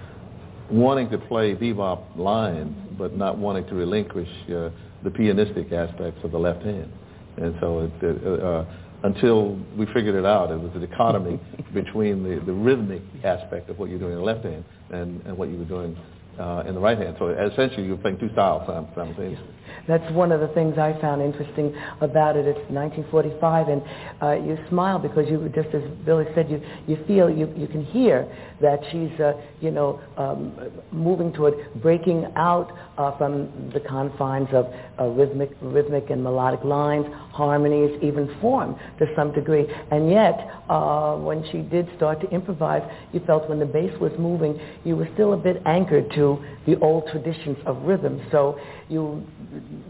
[0.70, 4.70] wanting to play bebop lines, but not wanting to relinquish uh,
[5.02, 6.90] the pianistic aspects of the left hand.
[7.36, 8.64] And so it, uh,
[9.02, 11.40] until we figured it out, it was a dichotomy
[11.74, 15.36] between the, the rhythmic aspect of what you're doing in the left hand and, and
[15.36, 15.96] what you were doing
[16.38, 17.16] uh, in the right hand.
[17.18, 19.46] So essentially, you're playing two styles simultaneously.
[19.88, 22.46] That's one of the things I found interesting about it.
[22.46, 23.82] It's 1945, and
[24.22, 27.84] uh, you smile because you, just as Billy said, you, you feel, you, you can
[27.84, 28.30] hear
[28.60, 30.52] that she's, uh, you know, um,
[30.92, 32.70] moving toward breaking out
[33.00, 34.66] uh, from the confines of
[34.98, 39.66] uh, rhythmic, rhythmic and melodic lines, harmonies, even form to some degree.
[39.90, 42.82] And yet, uh, when she did start to improvise,
[43.12, 46.78] you felt when the bass was moving, you were still a bit anchored to the
[46.80, 48.20] old traditions of rhythm.
[48.30, 48.60] So
[48.90, 49.26] you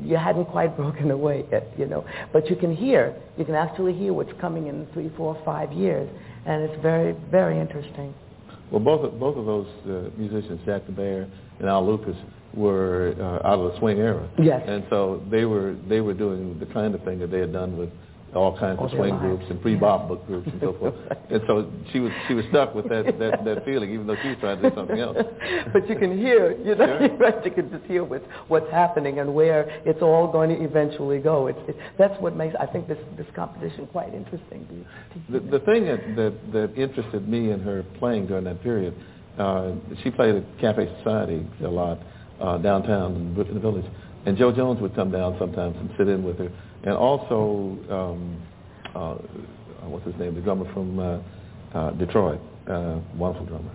[0.02, 2.06] you hadn't quite broken away yet, you know.
[2.32, 6.08] But you can hear, you can actually hear what's coming in three, four, five years,
[6.46, 8.14] and it's very, very interesting.
[8.70, 11.28] Well, both of, both of those uh, musicians, Jack DeBear
[11.58, 12.16] and Al Lucas,
[12.54, 14.28] were uh, out of the swing era.
[14.42, 14.62] Yes.
[14.66, 17.76] And so they were they were doing the kind of thing that they had done
[17.76, 17.90] with
[18.34, 19.22] all kinds All of swing lives.
[19.22, 20.94] groups and pre-bop book groups and so forth.
[21.30, 24.28] And so she was she was stuck with that, that, that feeling, even though she
[24.28, 25.16] was trying to do something else.
[25.72, 27.16] but you can hear, you know, Sure.
[27.18, 31.18] right, you can just hear what's, what's happening and where it's all going to eventually
[31.18, 31.48] go.
[31.48, 34.66] It's, it, that's what makes, I think, this, this competition quite interesting.
[34.68, 38.62] to- to The, the thing that, that, that interested me in her playing during that
[38.62, 38.94] period,
[39.38, 39.72] uh,
[40.04, 41.98] she played at Cafe Society a lot
[42.40, 43.84] uh, downtown in the- in the village,
[44.26, 46.50] and Jo Jones would come down sometimes and sit in with her,
[46.84, 48.36] and also um,
[48.94, 49.14] uh,
[49.88, 51.18] what's his name, the drummer from uh,
[51.74, 53.70] uh, Detroit, uh, wonderful drummer.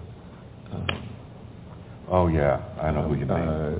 [0.74, 0.86] Uh,
[2.08, 3.32] Oh, yeah, I know who you mean.
[3.32, 3.80] uh,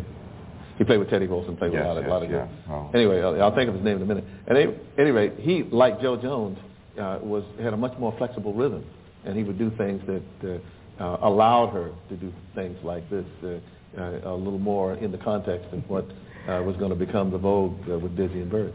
[0.80, 2.48] he played with Teddy Wilson, played with a lot of, yes, lot of yeah.
[2.48, 2.74] good.
[2.74, 2.90] Oh.
[2.96, 4.24] Anyway, I'll, I'll think of his name in a minute.
[4.48, 6.58] At any, any rate, he, like Jo Jones,
[7.00, 8.84] uh, was had a much more flexible rhythm,
[9.26, 10.60] and he would do things that
[11.00, 13.60] uh, uh, allowed her to do things like this uh,
[13.98, 16.06] a little more in the context of what
[16.48, 18.74] uh, was going to become the vogue uh, with Dizzy and Bird.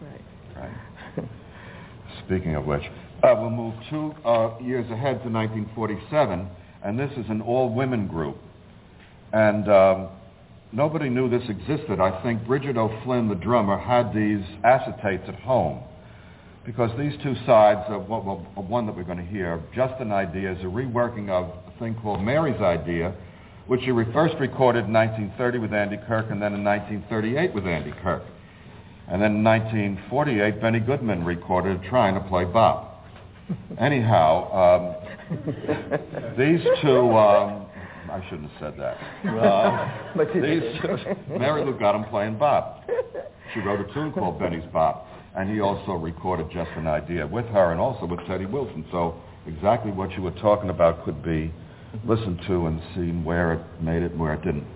[0.00, 0.70] Right.
[1.16, 1.28] Right.
[2.26, 2.82] Speaking of which,
[3.22, 6.48] uh, we'll move two uh, years ahead to 1947,
[6.84, 8.36] and this is an all-women group.
[9.32, 10.08] And um,
[10.72, 12.00] nobody knew this existed.
[12.00, 15.82] I think Bridget O'Flynn, the drummer, had these acetates at home
[16.64, 18.24] because these two sides of, what,
[18.56, 21.78] of one that we're going to hear, Just an Idea, is a reworking of a
[21.78, 23.14] thing called Mary's Idea,
[23.66, 27.92] which she first recorded in 1930 with Andy Kirk and then in 1938 with Andy
[28.02, 28.22] Kirk.
[29.08, 33.04] And then in 1948, Benny Goodman recorded Trying to Play Bop.
[33.78, 34.94] Anyhow, um,
[36.38, 37.66] these two, um,
[38.10, 38.96] I shouldn't have said that.
[39.28, 40.96] Uh, But these two,
[41.38, 42.88] Mary Lou got him playing bop.
[43.52, 45.06] She wrote a tune called Benny's Bop,
[45.36, 48.84] and he also recorded Just an Idea with her and also with Teddy Wilson.
[48.90, 49.14] So
[49.46, 51.52] exactly what you were talking about could be
[52.06, 54.66] listened to and seen where it made it and where it didn't.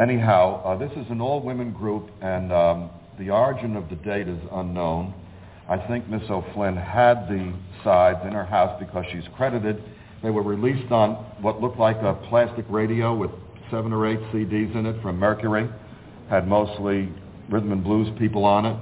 [0.00, 4.38] Anyhow, uh, this is an all-women group, and um, the origin of the date is
[4.52, 5.14] unknown.
[5.68, 9.82] I think Miss O'Flynn had the sides in her house because she's credited.
[10.22, 13.30] They were released on what looked like a plastic radio with
[13.70, 15.68] seven or eight CDs in it from Mercury.
[16.28, 17.08] Had mostly
[17.48, 18.76] rhythm and blues people on it,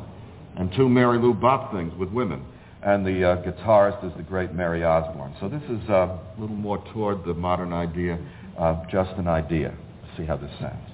[0.57, 2.45] and two Mary Lou Bop things with women.
[2.85, 5.35] And the uh, guitarist is the great Mary Osborne.
[5.40, 8.19] So this is uh, a little more toward the modern idea
[8.59, 9.74] of just an idea.
[10.19, 10.94] see how this sounds.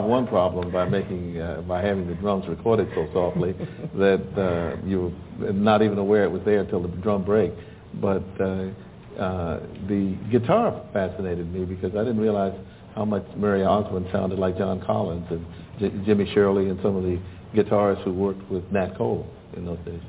[0.00, 3.52] She solved one problem by making uh, by having the drums recorded so softly
[3.94, 7.52] that uh, you were not even aware it was there until the drum break.
[8.00, 8.68] But uh,
[9.20, 12.54] uh, the guitar fascinated me because I didn't realize
[12.94, 15.44] how much Mary Osborne sounded like John Collins and
[15.78, 17.20] J- Jimmy Shirley and some of the
[17.54, 20.00] guitarists who worked with Nat Cole in those days.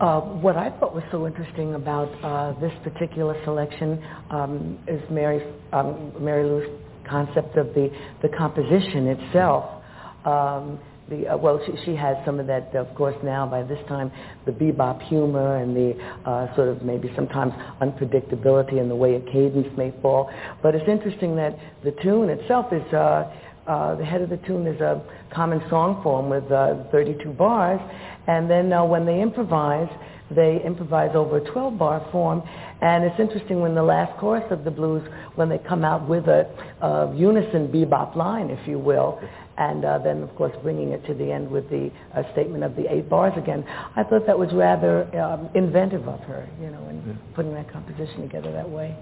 [0.00, 5.42] Uh, what I thought was so interesting about uh, this particular selection um, is Mary's,
[5.72, 6.68] um, Mary Lou's
[7.08, 7.90] concept of the,
[8.22, 9.82] the composition itself.
[10.24, 10.78] Um,
[11.08, 14.12] the, uh, well, she, she has some of that, of course, now by this time,
[14.44, 15.94] the bebop humor and the
[16.26, 20.30] uh, sort of maybe sometimes unpredictability in the way a cadence may fall.
[20.62, 23.32] But it's interesting that the tune itself is, uh,
[23.66, 25.02] uh, the head of the tune is a
[25.32, 27.80] common song form with uh, 32 bars,
[28.26, 29.88] and then uh, when they improvise,
[30.30, 32.42] they improvise over a 12-bar form.
[32.80, 35.02] And it's interesting when the last chorus of the blues,
[35.34, 36.46] when they come out with a,
[36.80, 39.20] a unison bebop line, if you will,
[39.56, 42.76] and uh, then of course bringing it to the end with the uh, statement of
[42.76, 43.64] the eight bars again.
[43.96, 47.14] I thought that was rather um, inventive of her, you know, in yeah.
[47.34, 48.96] putting that composition together that way.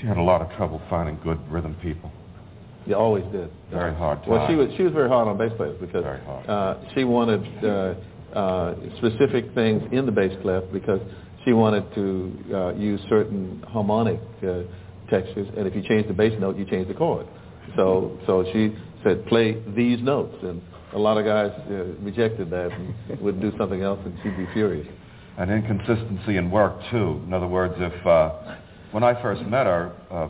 [0.00, 2.10] She had a lot of trouble finding good rhythm people.
[2.84, 3.50] You always did.
[3.70, 4.20] Very hard.
[4.20, 4.30] Time.
[4.30, 7.94] Well, she was she was very hard on bass players because uh, she wanted uh,
[8.36, 11.00] uh, specific things in the bass clef because
[11.44, 14.62] she wanted to uh, use certain harmonic uh,
[15.08, 17.26] textures, and if you change the bass note, you change the chord.
[17.76, 20.60] So so she said, play these notes, and
[20.92, 24.46] a lot of guys uh, rejected that and would do something else, and she'd be
[24.52, 24.86] furious.
[25.38, 27.20] And inconsistency in work too.
[27.26, 28.56] In other words, if uh,
[28.92, 30.28] when I first met her, uh,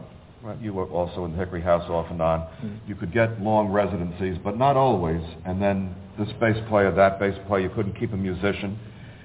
[0.60, 2.40] you were also in the Hickory House off and on.
[2.40, 2.88] Mm-hmm.
[2.88, 5.22] You could get long residencies, but not always.
[5.44, 8.78] And then this bass player, that bass player, you couldn't keep a musician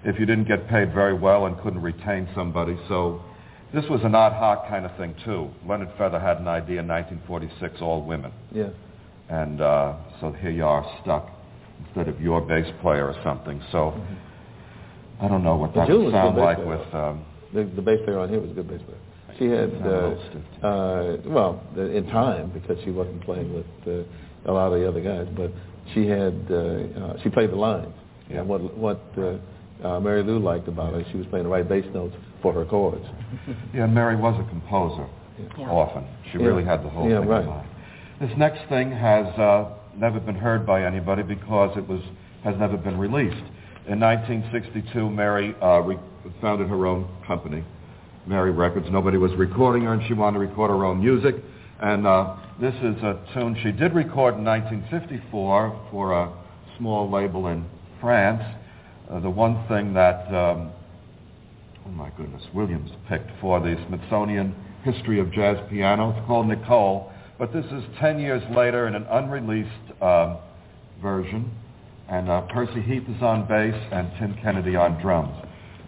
[0.03, 2.77] if you didn't get paid very well and couldn't retain somebody.
[2.87, 3.21] So
[3.73, 5.49] this was an ad hoc kind of thing too.
[5.67, 8.31] Leonard Feather had an idea in 1946, all women.
[8.51, 8.69] Yeah.
[9.29, 11.29] And uh, so here you are stuck
[11.85, 13.61] instead of your bass player or something.
[13.71, 15.25] So mm-hmm.
[15.25, 16.67] I don't know what that would sound like player.
[16.67, 16.93] with.
[16.93, 18.97] Um, the, the bass player on here was a good bass player.
[19.41, 24.03] She had, uh, uh, well, in time because she wasn't playing with uh,
[24.45, 25.51] a lot of the other guys, but
[25.95, 27.91] she had, uh, uh, she played the lines.
[28.29, 28.41] Yeah.
[28.41, 29.37] And what what uh,
[29.83, 32.65] uh, Mary Lou liked about her, she was playing the right bass notes for her
[32.65, 33.03] chords.
[33.73, 35.09] yeah, Mary was a composer
[35.57, 35.65] yeah.
[35.71, 36.05] often.
[36.31, 36.45] She yeah.
[36.45, 37.41] really had the whole yeah, thing right.
[37.41, 37.69] in mind.
[38.21, 42.01] This next thing has uh, never been heard by anybody because it was
[42.43, 43.43] has never been released.
[43.87, 45.97] In 1962, Mary uh, re-
[46.39, 47.63] founded her own company,
[48.25, 48.87] Mary Records.
[48.91, 51.35] Nobody was recording her, and she wanted to record her own music.
[51.81, 56.31] And uh, this is a tune she did record in 1954 for a
[56.77, 57.65] small label in
[57.99, 58.43] France.
[59.09, 60.71] Uh, the one thing that, um,
[61.85, 66.15] oh my goodness, Williams picked for the Smithsonian History of Jazz Piano.
[66.15, 70.37] It's called Nicole, but this is 10 years later in an unreleased um,
[71.01, 71.51] version.
[72.09, 75.35] And uh, Percy Heath is on bass and Tim Kennedy on drums.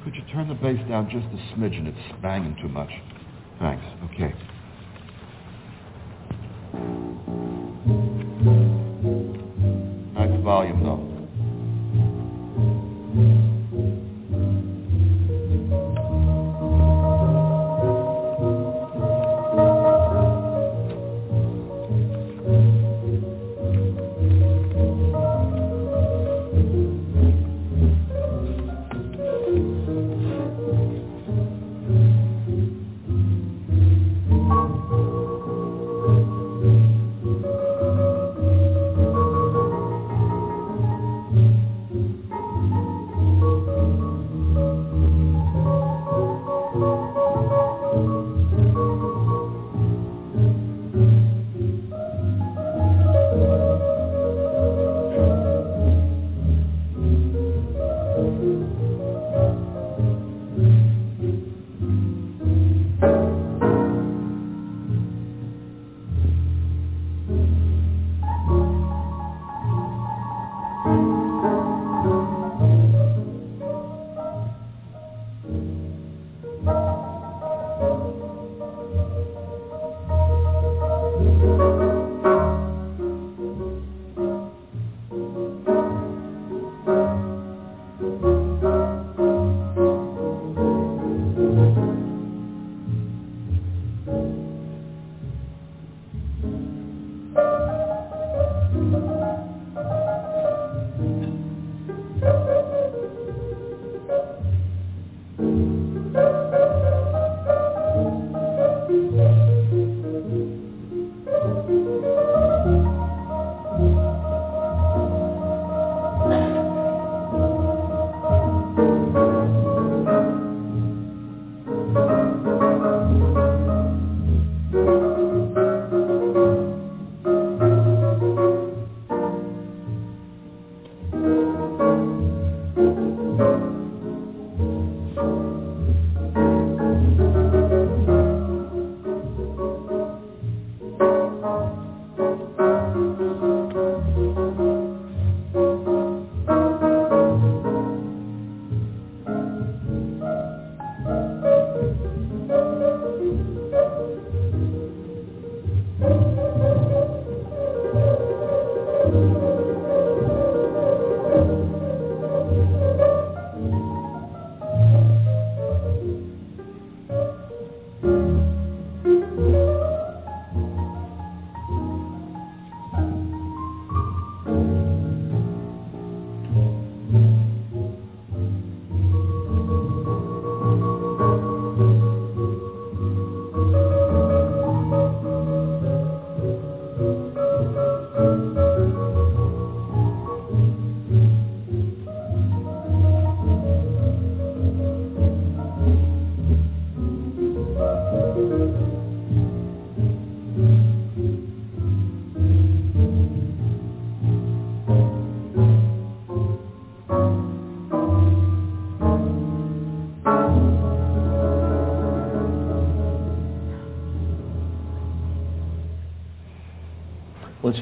[0.04, 1.88] Could you turn the bass down just a smidgen?
[1.88, 2.92] It's banging too much.
[3.58, 3.86] Thanks.
[4.12, 4.34] Okay.
[10.14, 11.13] Nice volume, though.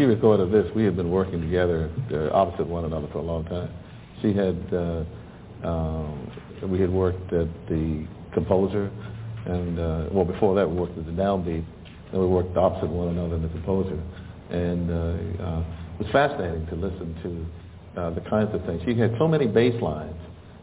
[0.02, 3.46] She recorded this, we had been working together uh, opposite one another for a long
[3.46, 3.70] time.
[4.24, 5.04] She had, uh,
[5.64, 6.32] um,
[6.64, 8.90] we had worked at the composer,
[9.46, 11.64] and uh, well, before that we worked at the downbeat,
[12.12, 14.02] and we worked opposite one another in the composer,
[14.50, 15.64] and uh, uh,
[16.00, 17.14] it was fascinating to listen
[17.96, 18.82] to uh, the kinds of things.
[18.84, 20.18] She had so many bass lines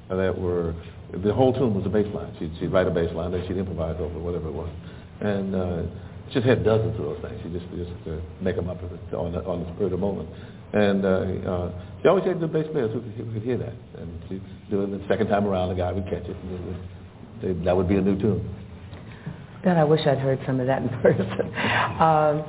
[0.08, 0.74] that were,
[1.12, 2.34] the whole tune was a bass line.
[2.40, 4.70] She'd, she'd write a bass line, then she'd improvise over whatever it was,
[5.20, 5.54] and.
[5.54, 5.82] Uh,
[6.32, 7.40] just had dozens of those things.
[7.42, 10.28] She just just uh, make them up on the, on the spur of the moment.
[10.72, 13.72] And uh, uh, she always had good bass players who could, who could hear that.
[13.98, 14.40] And she
[14.70, 16.36] do it the second time around, the guy would catch it.
[16.36, 16.76] And
[17.42, 18.54] they, that would be a new tune.
[19.64, 21.54] God, I wish I'd heard some of that in person.
[22.00, 22.44] um,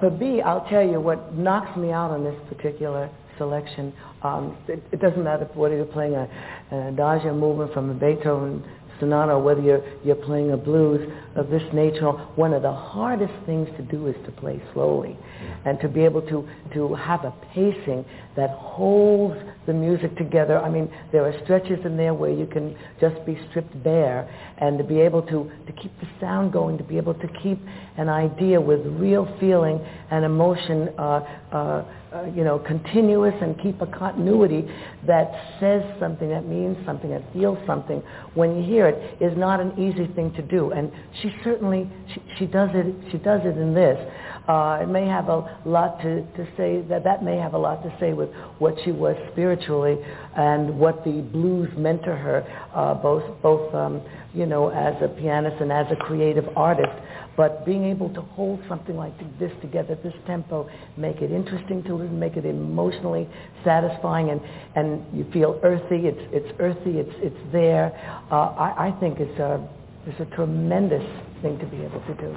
[0.00, 3.92] for me, I'll tell you what knocks me out on this particular selection.
[4.22, 6.28] Um, it, it doesn't matter whether you're playing a,
[6.70, 8.62] an adagio movement from a Beethoven
[9.00, 11.00] sonata, whether you're, you're playing a blues
[11.34, 15.16] of this nature, one of the hardest things to do is to play slowly
[15.64, 18.04] and to be able to, to have a pacing
[18.36, 20.58] that holds the music together.
[20.58, 24.78] I mean, there are stretches in there where you can just be stripped bare and
[24.78, 27.58] to be able to, to keep the sound going, to be able to keep
[27.96, 31.20] an idea with real feeling and emotion uh,
[31.52, 31.84] uh,
[32.14, 34.64] uh, you know, continuous and keep a continuity
[35.04, 38.00] that says something, that means something, that feels something
[38.34, 40.70] when you hear it is not an easy thing to do.
[40.70, 43.98] And she certainly, she, she does it, she does it in this.
[44.46, 47.82] Uh, it may have a lot to, to say, that that may have a lot
[47.82, 48.28] to say with
[48.58, 49.96] what she was spiritually
[50.36, 52.44] and what the blues meant to her,
[52.74, 54.00] uh, both, both um,
[54.34, 56.92] you know, as a pianist and as a creative artist.
[57.36, 61.94] But being able to hold something like this together, this tempo, make it interesting to
[61.94, 63.28] listen, make it emotionally
[63.64, 64.40] satisfying, and,
[64.76, 66.06] and you feel earthy.
[66.06, 66.98] It's, it's earthy.
[66.98, 67.92] It's, it's there.
[68.30, 69.68] Uh, I, I think it's a,
[70.06, 71.04] it's a tremendous
[71.42, 72.36] thing to be able to do.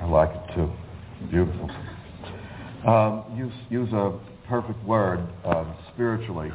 [0.00, 0.72] I like it too.
[1.30, 1.70] Beautiful.
[2.86, 6.52] Um, use, use a perfect word, uh, spiritually.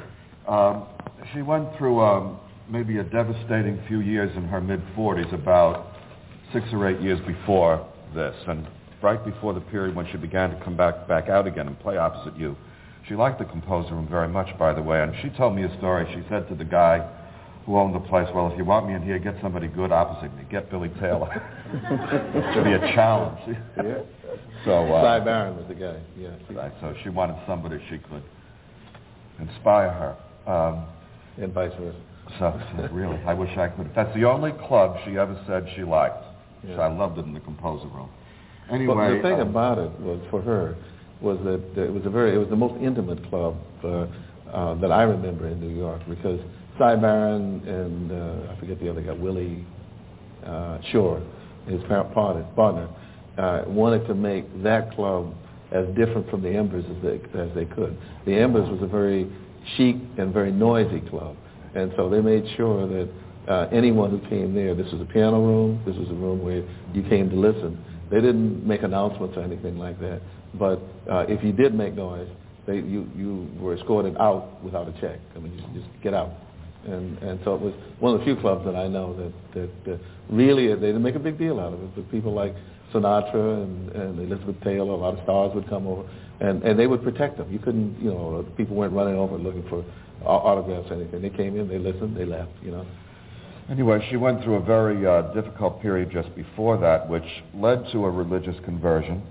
[0.48, 0.88] Um,
[1.34, 5.91] she went through um, maybe a devastating few years in her mid-40s, about
[6.54, 8.68] six or eight years before this, and
[9.02, 11.98] right before the period when she began to come back, back out again and play
[11.98, 12.56] opposite you.
[13.08, 15.78] She liked the composer room very much, by the way, and she told me a
[15.78, 16.06] story.
[16.14, 17.08] She said to the guy
[17.66, 20.36] who owned the place, well, if you want me in here, get somebody good opposite
[20.36, 20.44] me.
[20.50, 21.30] Get Billy Taylor.
[21.74, 23.58] it should be a challenge.
[23.78, 24.00] yeah.
[24.64, 26.30] So, uh, Cy Barron was the guy, yeah.
[26.52, 28.22] Right, so she wanted somebody she could
[29.40, 30.52] inspire her.
[30.52, 30.86] Um,
[31.38, 31.98] and vice versa.
[32.40, 33.92] So, so really, I wish I could.
[33.96, 36.24] That's the only club she ever said she liked.
[36.68, 36.76] Yeah.
[36.76, 38.10] So I loved it in the composer room.
[38.72, 40.76] Anyway, but the thing um, about it was for her
[41.22, 44.08] was that it was a very it was the most intimate club uh,
[44.52, 46.40] uh, that I remember in New York because
[46.78, 49.66] Cy Barron and uh, I forget the other guy Willie
[50.46, 51.22] uh, Shore,
[51.68, 52.90] his partner, partner
[53.38, 55.34] uh, wanted to make that club
[55.72, 57.98] as different from the Embers as they as they could.
[58.26, 59.32] The Embers was a very
[59.78, 61.36] chic and very noisy club,
[61.76, 63.10] and so they made sure that
[63.48, 66.64] uh, anyone who came there, this was a piano room, this was a room where
[66.94, 67.84] you came to listen.
[68.10, 70.22] They didn't make announcements or anything like that.
[70.54, 72.28] But uh, if you did make noise,
[72.68, 75.20] they, you, you were escorted out without a check.
[75.36, 76.32] I mean, you just get out.
[76.86, 79.86] And, and so it was one of the few clubs that I know that, that,
[79.86, 81.96] that really, they didn't make a big deal out of it.
[81.96, 82.54] But people like
[82.94, 86.08] Sinatra and, and Elizabeth Taylor, a lot of stars would come over,
[86.40, 87.52] and, and they would protect them.
[87.52, 89.86] You couldn't, you know, people weren't running over looking for
[90.26, 91.22] autographs or anything.
[91.22, 92.86] They came in, they listened, they left, you know.
[93.70, 97.24] Anyway, she went through a very uh, difficult period just before that, which
[97.54, 99.22] led to a religious conversion.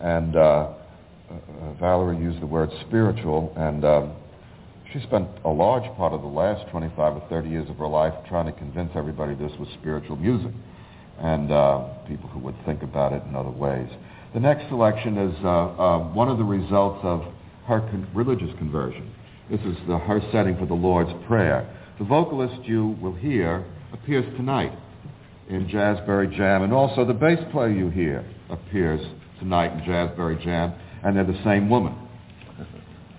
[0.00, 0.40] And uh,
[1.30, 4.12] uh, Valerie used the word spiritual, and um,
[4.92, 8.14] she spent a large part of the last 25 or 30 years of her life
[8.28, 10.52] trying to convince everybody this was spiritual music,
[11.18, 13.88] and uh, people who would think about it in other ways.
[14.34, 17.22] The next selection is uh, uh, one of the results of
[17.66, 19.12] her con- religious conversion.
[19.50, 21.68] This is the, her setting for the Lord's Prayer.
[21.98, 24.72] The vocalist you will hear appears tonight
[25.48, 29.00] in Jazzberry Jam, and also the bass player you hear appears
[29.38, 30.74] tonight in Jazzberry Jam,
[31.04, 31.94] and they're the same woman.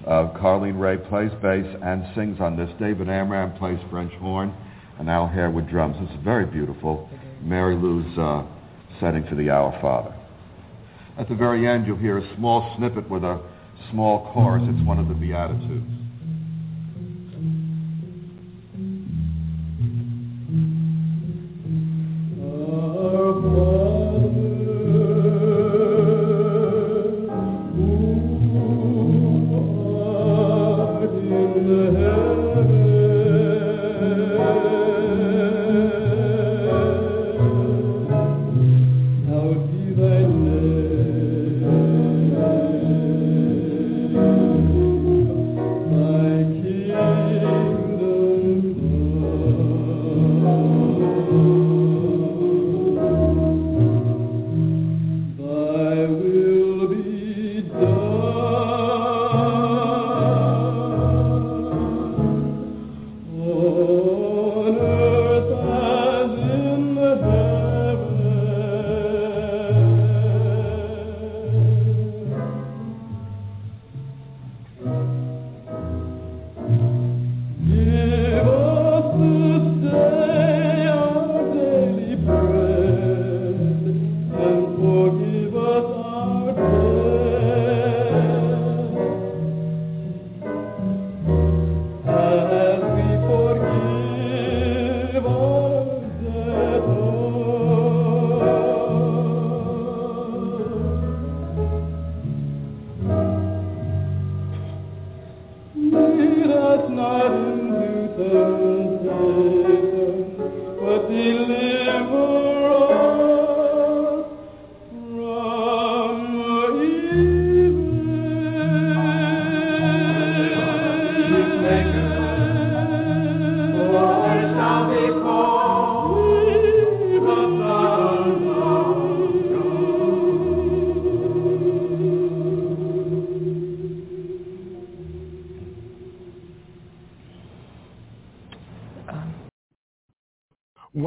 [0.05, 2.69] Uh, Carline Ray plays bass and sings on this.
[2.77, 4.53] David Amram plays French horn,
[4.99, 5.95] and Al Harewood drums.
[5.99, 7.09] It's very beautiful.
[7.41, 8.43] Mary Lou's uh,
[8.99, 10.13] setting for the Our Father.
[11.17, 13.41] At the very end, you'll hear a small snippet with a
[13.91, 14.63] small chorus.
[14.67, 16.04] It's one of the Beatitudes.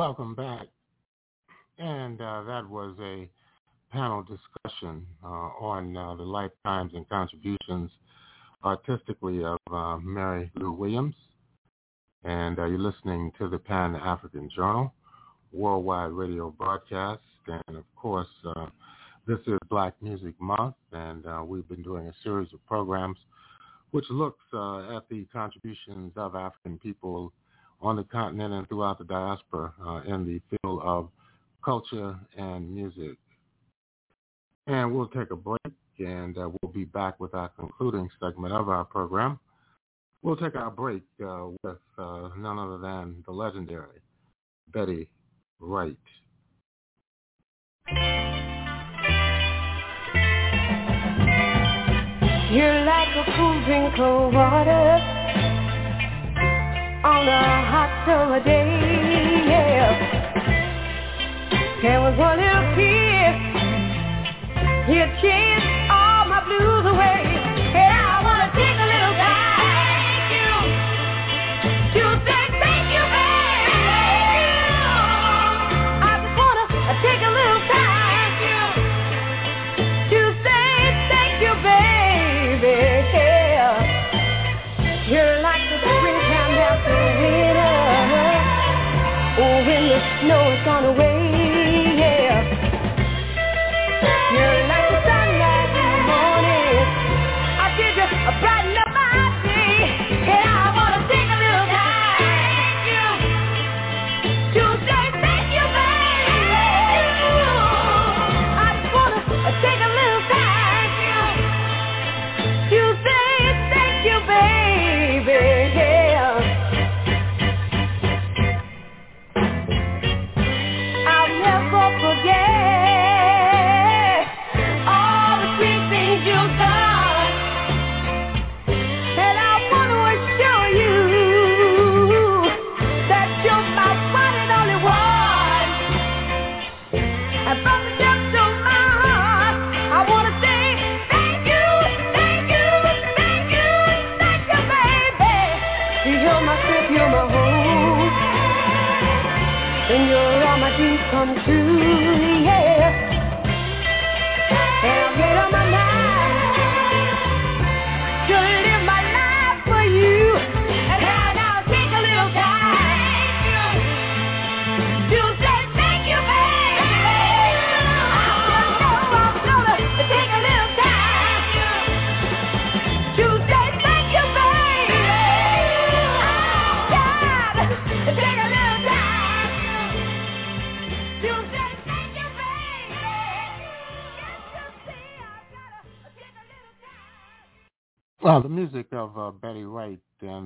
[0.08, 0.68] Welcome back.
[1.76, 3.28] And uh, that was a
[3.92, 7.90] panel discussion uh, on uh, the lifetimes and contributions
[8.64, 11.14] artistically of uh, Mary Lou Williams.
[12.24, 14.94] And uh, you're listening to the Pan-African Journal,
[15.52, 17.20] worldwide radio broadcast.
[17.46, 18.68] And of course, uh,
[19.26, 23.18] this is Black Music Month, and we've been doing a series of programs
[23.90, 27.30] which looks at the contributions of African people
[27.80, 31.08] on the continent and throughout the diaspora uh, in the field of
[31.64, 33.16] culture and music.
[34.66, 38.68] And we'll take a break, and uh, we'll be back with our concluding segment of
[38.68, 39.38] our program.
[40.22, 44.00] We'll take our break uh, with uh, none other than the legendary
[44.72, 45.08] Betty
[45.60, 45.96] Wright.
[52.50, 55.17] You're like a cool drink of water
[57.18, 58.62] on a hot summer day.
[59.50, 59.90] Yeah.
[61.82, 62.76] There was one little
[64.88, 65.67] you chased all
[90.20, 91.07] when the snow is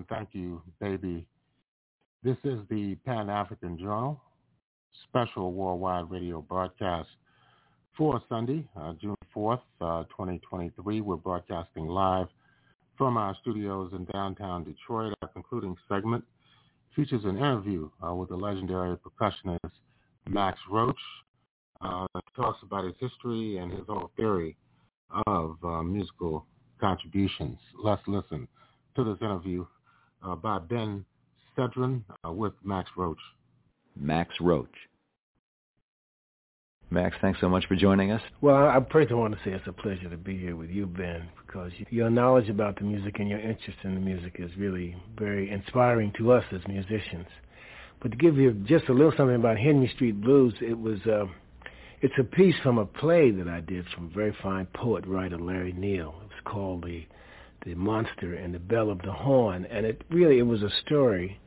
[0.09, 1.27] thank you, baby.
[2.23, 4.21] This is the Pan African Journal,
[5.09, 7.09] special worldwide radio broadcast
[7.97, 11.01] for Sunday, uh, June 4th, uh, 2023.
[11.01, 12.29] We're broadcasting live
[12.97, 15.15] from our studios in downtown Detroit.
[15.23, 16.25] Our concluding segment
[16.95, 19.73] features an interview uh, with the legendary percussionist
[20.29, 20.97] Max Roach.
[21.81, 22.07] Uh,
[22.37, 24.57] talks about his history and his whole theory
[25.27, 26.47] of uh, musical
[26.81, 27.59] contributions.
[27.83, 28.47] Let's listen
[28.95, 29.67] to this interview
[30.25, 31.05] uh, by Ben
[31.57, 33.19] Sidran uh, with Max Roach.
[33.97, 34.69] Max Roach.
[36.91, 38.21] Max, thanks so much for joining us.
[38.43, 41.27] Well, I first want to say it's a pleasure to be here with you, Ben,
[41.47, 45.51] because your knowledge about the music and your interest in the music is really very
[45.51, 47.29] inspiring to us as musicians.
[48.03, 51.25] But to give you just a little something about Henry Street Blues, it was uh,
[52.03, 55.39] it's a piece from a play that I did from a very fine poet writer
[55.39, 56.15] Larry Neal.
[56.21, 57.07] It was called the
[57.65, 61.39] the Monster and the Bell of the Horn, and it really it was a story.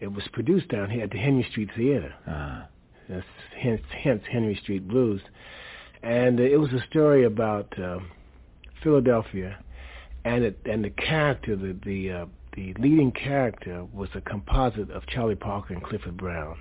[0.00, 2.14] It was produced down here at the Henry Street Theater.
[2.26, 2.66] Uh,
[3.08, 3.26] That's
[3.60, 5.20] hence, hence Henry Street Blues,
[6.02, 7.98] and it was a story about uh,
[8.82, 9.58] Philadelphia,
[10.24, 15.06] and it, and the character, the the uh, the leading character was a composite of
[15.06, 16.56] Charlie Parker and Clifford Brown.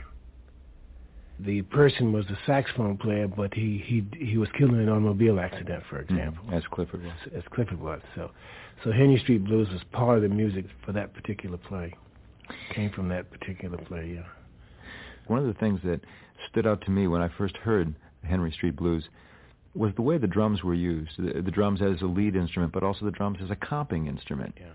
[1.40, 5.40] The person was a saxophone player, but he he he was killed in an automobile
[5.40, 6.16] accident, for mm-hmm.
[6.16, 6.44] example.
[6.52, 7.14] as Clifford was.
[7.36, 8.02] As Clifford was.
[8.16, 8.32] So,
[8.84, 11.94] so Henry Street Blues was part of the music for that particular play.
[12.74, 14.24] Came from that particular play, yeah.
[15.28, 16.00] One of the things that
[16.50, 17.94] stood out to me when I first heard
[18.24, 19.04] Henry Street Blues
[19.76, 21.12] was the way the drums were used.
[21.18, 24.56] The, the drums as a lead instrument, but also the drums as a comping instrument.
[24.60, 24.72] Yeah.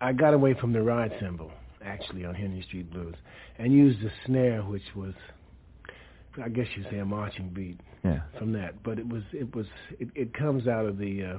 [0.00, 1.52] I got away from the ride cymbal,
[1.84, 3.14] actually on Henry Street Blues,
[3.58, 5.14] and used the snare, which was,
[6.42, 8.20] I guess you'd say, a marching beat Yeah.
[8.38, 8.82] from that.
[8.82, 9.66] But it was it was
[9.98, 11.38] it, it comes out of the uh,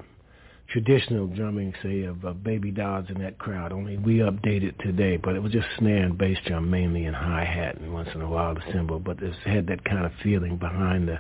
[0.70, 3.72] traditional drumming, say, of uh, Baby Dodds in that crowd.
[3.72, 7.16] Only we update it today, but it was just snare and bass drum mainly, and
[7.16, 9.00] hi hat, and once in a while the cymbal.
[9.00, 11.20] But it had that kind of feeling behind the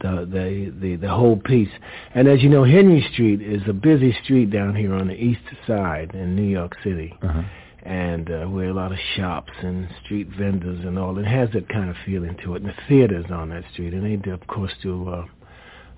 [0.00, 1.70] the the the, the whole piece.
[2.14, 5.42] And as you know, Henry Street is a busy street down here on the east
[5.66, 7.14] side in New York City.
[7.22, 7.42] Uh-huh.
[7.84, 11.68] And uh, where a lot of shops and street vendors and all, it has that
[11.68, 12.62] kind of feeling to it.
[12.62, 15.24] And the theaters on that street, and they do, of course do uh,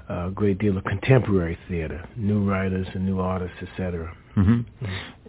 [0.08, 4.16] a great deal of contemporary theater, new writers and new artists, etc.
[4.34, 4.60] hmm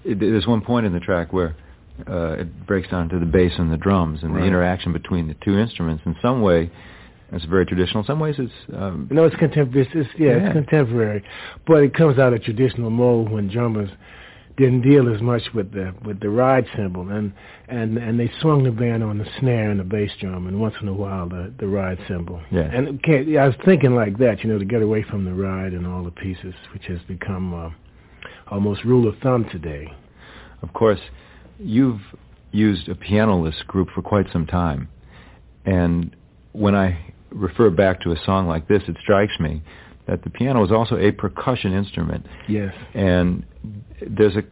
[0.06, 1.56] There's one point in the track where
[2.10, 4.42] uh, it breaks down to the bass and the drums and Right.
[4.42, 6.04] the interaction between the two instruments.
[6.06, 6.70] In some way,
[7.32, 8.02] it's very traditional.
[8.04, 9.88] In some ways, it's um, No, it's contemporary.
[9.88, 10.46] It's, it's, yeah, Yeah.
[10.48, 11.24] it's contemporary,
[11.68, 13.90] but it comes out of traditional mode when drummers
[14.58, 17.34] didn't deal as much with the with the ride cymbal, and
[17.68, 20.76] and and they swung the band on the snare and the bass drum, and once
[20.82, 22.42] in a while the the ride cymbal.
[22.52, 22.70] Yeah.
[22.72, 25.74] And okay, I was thinking like that, you know, to get away from the ride
[25.74, 27.70] and all the pieces, which has become uh,
[28.50, 29.92] almost rule of thumb today.
[30.62, 31.02] Of course,
[31.60, 32.02] you've
[32.52, 34.88] used a pianoless group for quite some time.
[35.66, 36.16] And
[36.54, 39.62] when I refer back to a song like this, it strikes me
[40.08, 42.26] that the piano is also a percussion instrument.
[42.48, 42.74] Yes.
[42.94, 43.44] And
[44.02, 44.44] there's a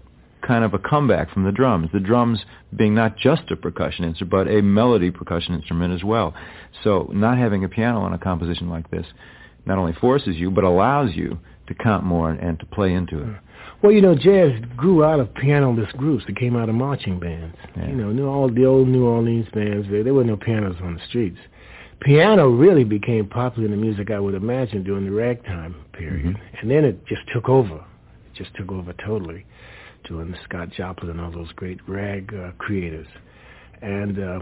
[0.45, 1.89] kind of a comeback from the drums.
[1.93, 2.43] The drums
[2.75, 6.33] being not just a percussion instrument, but a melody percussion instrument as well.
[6.83, 9.05] So not having a piano on a composition like this
[9.65, 13.39] not only forces you, but allows you to count more and to play into it.
[13.81, 17.55] Well, you know, jazz grew out of pianoless groups that came out of marching bands.
[17.75, 17.87] Yeah.
[17.87, 19.87] You know, new all the old New Orleans bands.
[19.89, 21.37] There, there were no pianos on the streets.
[22.01, 26.57] Piano really became popular in the music, I would imagine, during the ragtime period, mm-hmm.
[26.59, 27.83] and then it just took over.
[28.35, 29.45] Just took over totally,
[30.07, 33.07] the Scott Joplin and all those great rag uh, creators,
[33.81, 34.39] and uh,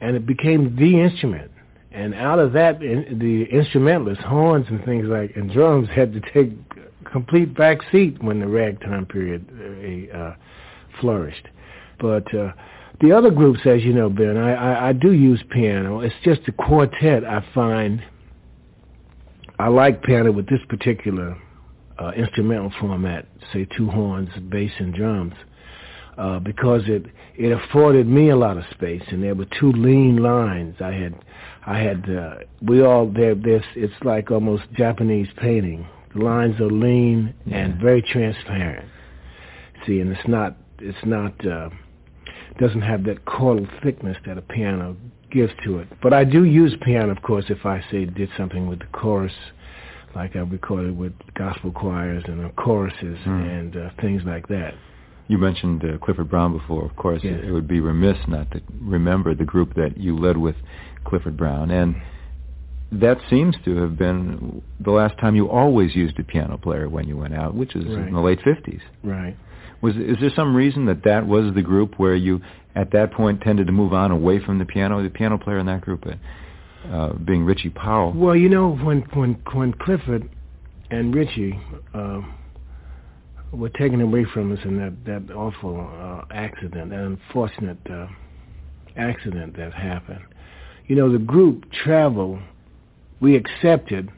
[0.00, 1.50] and it became the instrument.
[1.92, 6.20] And out of that, in, the instrumentalists, horns and things like, and drums had to
[6.32, 6.50] take
[7.04, 10.36] complete back seat when the ragtime period uh, uh,
[11.00, 11.46] flourished.
[12.00, 12.52] But uh,
[13.00, 16.00] the other groups, as you know, Ben, I, I, I do use piano.
[16.00, 18.02] It's just a quartet I find.
[19.58, 21.36] I like piano with this particular
[21.98, 25.34] uh, instrumental format, say two horns, bass, and drums,
[26.18, 27.06] uh, because it
[27.36, 30.76] it afforded me a lot of space, and there were two lean lines.
[30.80, 31.14] I had,
[31.66, 33.34] I had, uh, we all there.
[33.34, 35.86] This it's like almost Japanese painting.
[36.14, 38.88] The lines are lean and very transparent.
[39.84, 41.70] See, and it's not, it's not, uh,
[42.60, 44.96] doesn't have that chordal thickness that a piano
[45.32, 45.88] gives to it.
[46.00, 49.32] But I do use piano, of course, if I say did something with the chorus,
[50.14, 54.74] like I recorded with gospel choirs and choruses and uh, things like that.
[55.28, 56.84] You mentioned uh, Clifford Brown before.
[56.84, 57.40] Of course, Yes.
[57.44, 60.56] it would be remiss not to remember the group that you led with
[61.04, 61.70] Clifford Brown.
[61.70, 61.96] And
[62.92, 67.08] that seems to have been the last time you always used a piano player when
[67.08, 68.06] you went out, which is Right.
[68.08, 68.80] in the late 50s.
[69.02, 69.36] Right.
[69.80, 72.40] Was is there some reason that that was the group where you
[72.74, 75.02] at that point tended to move on away from the piano?
[75.02, 76.06] The piano player in that group,
[76.90, 78.12] uh, being Richie Powell.
[78.12, 80.28] Well, you know, when when when Clifford
[80.90, 81.58] and Richie
[81.94, 82.20] uh,
[83.52, 88.06] were taken away from us in that that awful uh, accident, that unfortunate uh,
[88.96, 90.24] accident that happened,
[90.86, 92.38] you know, the group travel
[93.20, 94.10] We accepted.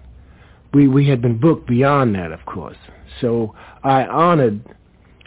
[0.74, 2.76] We we had been booked beyond that, of course.
[3.20, 3.54] So
[3.84, 4.60] I honored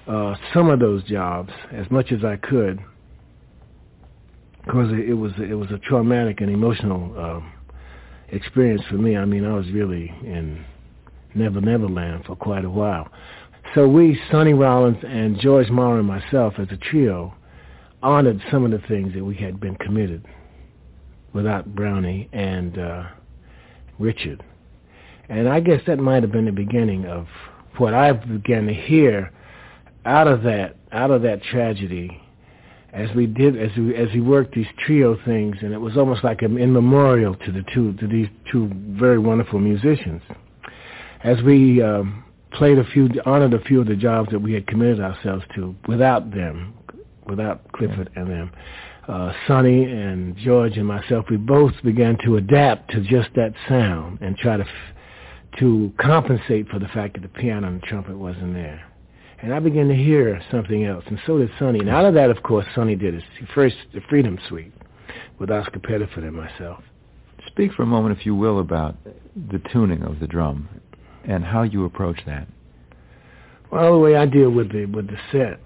[0.07, 2.79] uh, some of those jobs as much as I could
[4.69, 7.51] because it, was it was a traumatic and emotional um,
[8.29, 9.17] experience for me.
[9.17, 10.63] I mean, I was really in
[11.33, 13.07] Never Never Land for quite a while.
[13.73, 17.33] So we, Sonny Rollins and George Morrow and myself as a trio,
[18.03, 20.25] honored some of the things that we had been committed
[21.33, 23.03] without Brownie and uh,
[23.97, 24.43] Richard.
[25.29, 27.25] And I guess that might have been the beginning of
[27.77, 29.31] what I began to hear
[30.05, 32.21] out of that out of that tragedy
[32.93, 36.23] as we did as we as we worked these trio things and it was almost
[36.23, 40.21] like an in memorial to the two to these two very wonderful musicians.
[41.23, 44.65] As we um, played a few honored a few of the jobs that we had
[44.67, 46.73] committed ourselves to without them
[47.27, 48.51] without Clifford and them
[49.07, 54.19] uh, Sonny and George and myself we both began to adapt to just that sound
[54.21, 58.17] and try to f- to compensate for the fact that the piano and the trumpet
[58.17, 58.88] wasn't there
[59.41, 61.79] and I began to hear something else, and so did Sonny.
[61.79, 64.73] And out of that, of course, Sonny did his first the Freedom Suite
[65.39, 66.83] with Oscar Pettiford and myself.
[67.47, 68.97] Speak for a moment, if you will, about
[69.49, 70.67] the tuning of the drum
[71.23, 72.47] and how you approach that.
[73.71, 75.59] Well, the way I deal with the with the set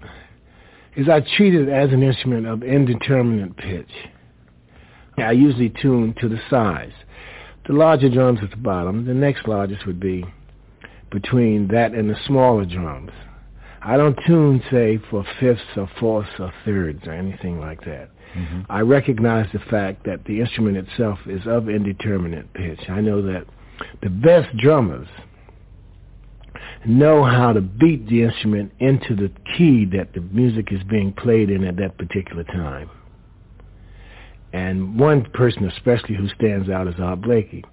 [0.96, 3.90] is I treat it as an instrument of indeterminate pitch.
[5.16, 6.92] I usually tune to the size.
[7.66, 10.24] The larger drums at the bottom, the next largest would be
[11.10, 13.10] between that and the smaller drums.
[13.84, 18.10] I don't tune, say, for fifths or fourths or thirds or anything like that.
[18.34, 18.60] Mm-hmm.
[18.70, 22.80] I recognize the fact that the instrument itself is of indeterminate pitch.
[22.88, 23.44] I know that
[24.02, 25.06] the best drummers
[26.86, 31.50] know how to beat the instrument into the key that the music is being played
[31.50, 32.90] in at that particular time.
[34.52, 37.64] And one person especially who stands out is Art Blakey.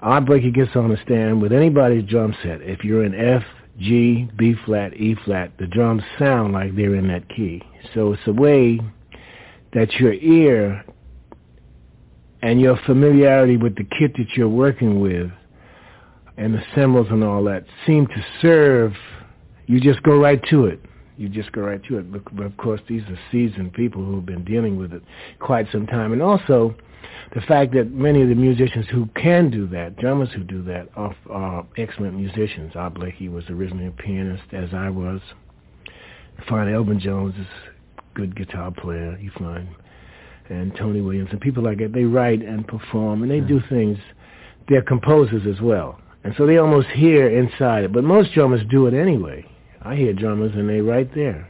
[0.00, 2.62] Art Blakey gets on the stand with anybody's drum set.
[2.62, 3.42] If you're in F,
[3.78, 7.62] G, B flat, E flat, the drums sound like they're in that key.
[7.94, 8.80] So it's a way
[9.74, 10.84] that your ear
[12.42, 15.30] and your familiarity with the kit that you're working with
[16.36, 18.92] and the cymbals and all that seem to serve,
[19.66, 20.80] you just go right to it.
[21.16, 22.12] You just go right to it.
[22.12, 25.02] But, of course, these are seasoned people who have been dealing with it
[25.40, 26.12] quite some time.
[26.12, 26.74] And also,
[27.34, 30.88] the fact that many of the musicians who can do that, drummers who do that,
[30.96, 32.72] are, are excellent musicians.
[32.74, 35.20] Art Blakey was originally a pianist, as I was.
[36.48, 37.46] Find Elvin Jones is
[37.98, 39.68] a good guitar player, you find.
[40.48, 43.98] And Tony Williams and people like that, they write and perform, and they do things.
[44.68, 46.00] They're composers as well.
[46.22, 47.92] And so they almost hear inside it.
[47.92, 49.46] But most drummers do it anyway.
[49.82, 51.48] I hear drummers and they right there.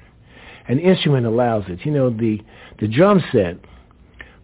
[0.68, 1.86] An instrument allows it.
[1.86, 2.40] You know, the
[2.78, 3.56] the drum set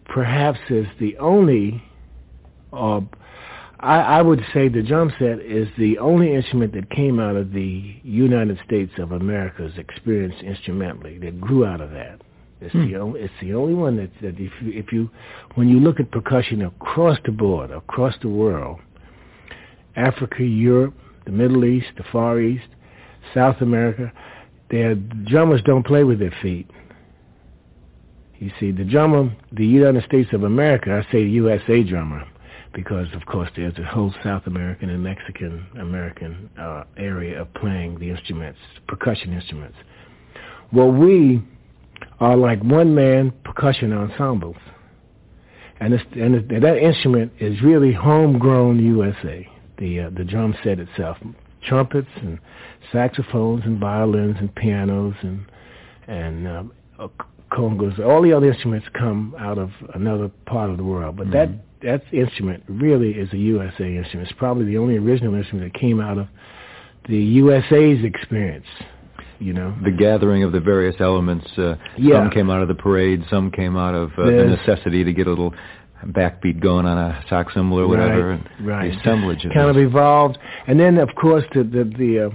[0.05, 1.83] perhaps is the only
[2.71, 3.01] uh,
[3.83, 7.51] I, I would say the drum set is the only instrument that came out of
[7.51, 12.21] the United States of America's experience instrumentally, that grew out of that.
[12.61, 12.85] It's Hmm.
[12.87, 15.09] the only it's the only one that, that if you if you
[15.55, 18.79] when you look at percussion across the board, across the world,
[19.97, 20.93] Africa, Europe,
[21.25, 22.67] the Middle East, the Far East,
[23.33, 24.13] South America,
[24.71, 26.69] their drummers don't play with their feet.
[28.43, 32.27] You see, the drummer, the United States of America, I say USA drummer,
[32.73, 37.99] because of course there's a whole South American and Mexican American uh, area of playing
[37.99, 39.77] the instruments, percussion instruments.
[40.73, 41.41] Well, we
[42.19, 44.57] are like one-man percussion ensembles,
[45.79, 49.47] and, it's, and, it's, that instrument is really homegrown USA.
[49.77, 51.15] The uh, the drum set itself,
[51.65, 52.39] trumpets and
[52.91, 55.45] saxophones and violins and pianos and
[56.07, 56.73] and um,
[57.53, 57.99] congas.
[57.99, 61.49] All the other instruments come out of another part of the world, but that
[61.81, 64.29] that instrument really is a USA instrument.
[64.29, 66.27] It's probably the only original instrument that came out of
[67.09, 68.65] the USA's experience.
[69.39, 71.45] You know, The gathering of the various elements.
[71.57, 72.19] Uh, Yeah.
[72.21, 73.25] Some came out of the parade.
[73.29, 75.53] Some came out of uh, the necessity to get a little
[76.07, 78.29] backbeat going on a sax cymbal or whatever.
[78.29, 78.91] Right, and right.
[78.91, 79.85] The assemblage of kind of this.
[79.85, 82.29] evolved, and then of course the the the, uh,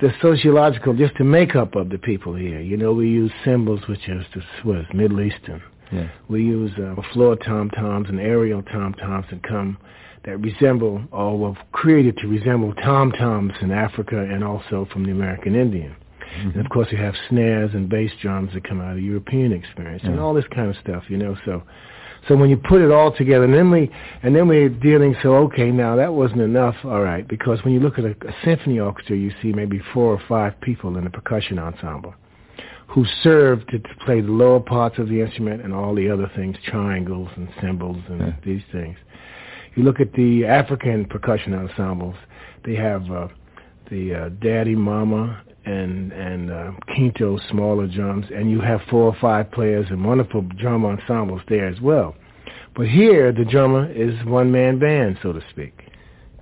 [0.00, 2.60] the sociological, just the makeup of the people here.
[2.60, 5.62] You know, we use cymbals which is the is Middle Eastern.
[5.90, 6.08] Yeah.
[6.28, 9.78] We use uh, floor tom toms and aerial tom toms that come
[10.24, 15.10] that resemble or were created to resemble tom toms in Africa and also from the
[15.10, 15.96] American Indian.
[16.36, 16.50] Mm-hmm.
[16.50, 19.52] And of course, you have snares and bass drums that come out of the European
[19.52, 21.36] experience and all this kind of stuff, you know.
[21.44, 21.62] So,
[22.26, 23.90] so when you put it all together, and then we
[24.22, 25.14] and then we're dealing.
[25.22, 26.74] So okay, now that wasn't enough.
[26.84, 30.12] All right, because when you look at a, a symphony orchestra, you see maybe four
[30.12, 32.14] or five people in the percussion ensemble
[32.88, 36.30] who serve to, to play the lower parts of the instrument and all the other
[36.34, 38.32] things, triangles and cymbals and Yeah.
[38.44, 38.96] these things.
[39.74, 42.16] You look at the African percussion ensembles;
[42.64, 43.28] they have uh,
[43.90, 49.16] the uh, daddy, mama, and and uh, quinto smaller drums, and you have four or
[49.20, 52.14] five players and wonderful drum ensembles there as well.
[52.74, 55.74] But here, the drummer is one man band, so to speak.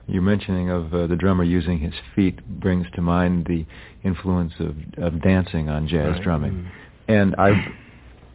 [0.07, 3.67] Your mentioning of uh, the drummer using his feet brings to mind the
[4.05, 6.23] influence of, of dancing on jazz Right.
[6.23, 6.71] drumming.
[7.09, 7.65] And I've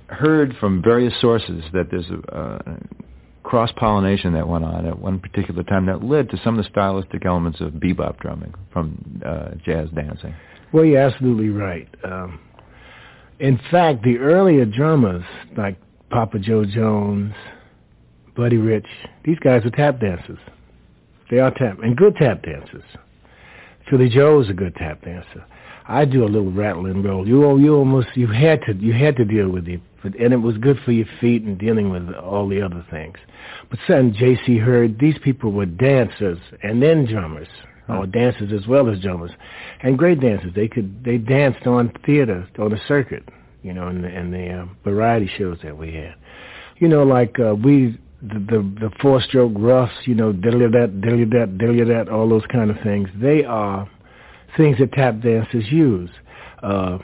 [0.08, 2.60] heard from various sources that there's a uh,
[3.44, 7.26] cross-pollination that went on at one particular time that led to some of the stylistic
[7.26, 10.34] elements of bebop drumming from uh, jazz dancing.
[10.74, 11.88] Well, you're absolutely right.
[12.04, 12.40] Um,
[13.40, 15.24] in fact, the earlier drummers
[15.58, 15.78] like
[16.10, 17.34] Papa Joe Jones,
[18.36, 18.88] Buddy Rich,
[19.26, 20.40] these guys are tap dancers.
[21.30, 22.84] They are tap and good tap dancers.
[23.90, 25.46] Philly Joe's a good tap dancer.
[25.88, 27.28] I do a little rattle and roll.
[27.28, 30.58] You you almost you had to you had to deal with it, and it was
[30.58, 33.18] good for your feet and dealing with all the other things.
[33.70, 34.58] But son, J.C.
[34.58, 37.48] Heard, these people were dancers and then drummers,
[37.98, 39.32] or dancers as well as drummers,
[39.82, 40.52] and great dancers.
[40.56, 43.28] They could they danced on theater on the circuit,
[43.64, 46.16] you know, in the, in the uh, variety shows that we had.
[46.78, 51.02] You know, like uh, we the the, the four stroke ruffs, you know, diddly that,
[51.02, 53.10] diddly that, diddly that, all those kind of things.
[53.16, 53.90] They are
[54.58, 56.10] things that tap dancers use.
[56.62, 57.00] Uh,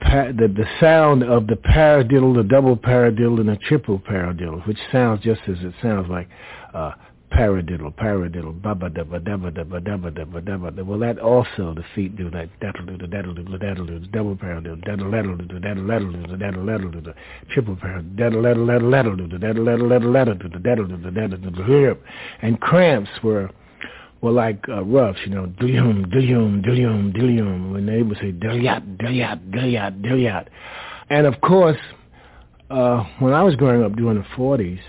[0.00, 4.78] pa- the the sound of the paradiddle, the double paradiddle, and the triple paradiddle, which
[4.90, 6.28] sounds just as it sounds like
[6.74, 6.92] uh,
[7.32, 10.70] paradiddle, paradiddle, ba da ba da ba da ba da ba da ba da ba
[10.70, 10.82] da.
[10.82, 12.48] Well, that also the feet do that.
[12.60, 15.60] That'll do the that'll do the that'll do the double paradiddle, that'll that'll do the
[15.60, 17.14] that'll that'll do the that'll that'll do the
[17.50, 20.86] triple paradiddle, that'll that'll that'll that'll do the that'll that'll that'll that'll do the that'll
[20.86, 22.04] do the that'll do the hip.
[22.42, 23.50] And cramps were
[24.20, 28.96] were like uh, ruffs, you know, dilyum, dilyum, dilyum, dilyum, when they would say dilyat,
[28.96, 30.46] dilyat, dilyat, dilyat.
[31.10, 31.78] And of course,
[32.70, 34.80] uh, when I was growing up during the 40s,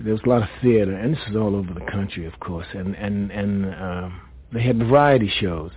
[0.00, 2.66] there was a lot of theater, and this is all over the country, of course,
[2.72, 4.08] and and and uh,
[4.52, 5.70] they had variety shows.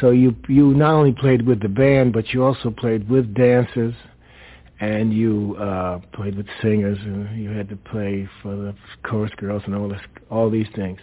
[0.00, 3.94] So you you not only played with the band, but you also played with dancers,
[4.80, 9.62] and you uh, played with singers, and you had to play for the chorus girls
[9.66, 10.00] and all this,
[10.30, 10.98] all these things.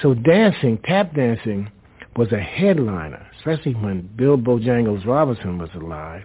[0.00, 1.70] So dancing, tap dancing,
[2.16, 6.22] was a headliner, especially when Bill Bojangles Robinson was alive.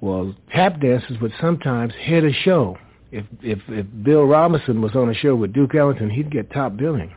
[0.00, 2.78] Well, tap dancers would sometimes hit a show.
[3.14, 6.76] If if if Bill Robinson was on a show with Duke Ellington, he'd get top
[6.76, 7.14] billing.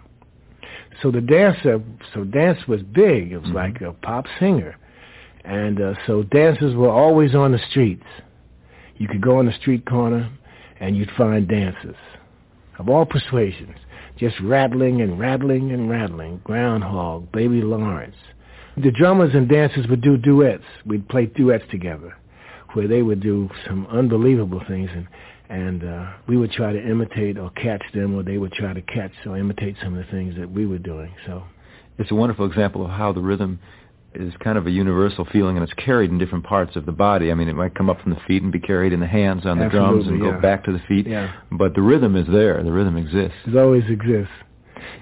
[1.02, 1.82] So the dancer,
[2.14, 3.32] so dance was big.
[3.32, 3.56] It was mm-hmm.
[3.56, 4.78] like a pop singer,
[5.44, 8.06] and uh, so dancers were always on the streets.
[8.98, 10.30] You could go on the street corner,
[10.80, 11.96] and you'd find dancers
[12.78, 13.76] of all persuasions,
[14.18, 16.42] just rattling and rattling and rattling.
[16.44, 18.16] Groundhog, Baby Lawrence.
[18.78, 20.64] The drummers and dancers would do duets.
[20.86, 22.16] We'd play duets together,
[22.74, 25.08] where they would do some unbelievable things, and
[25.50, 28.82] and uh, we would try to imitate or catch them, or they would try to
[28.82, 31.14] catch or imitate some of the things that we were doing.
[31.26, 31.44] So
[31.98, 33.60] it's a wonderful example of how the rhythm
[34.14, 37.32] is kind of a universal feeling, and it's carried in different parts of the body.
[37.32, 39.46] I mean, it might come up from the feet and be carried in the hands
[39.46, 40.32] on the Absolutely, drums and yeah.
[40.32, 41.08] go back to the feet.
[41.08, 41.34] Yeah.
[41.52, 42.62] But the rhythm is there.
[42.64, 43.38] The rhythm exists.
[43.46, 44.34] It always exists.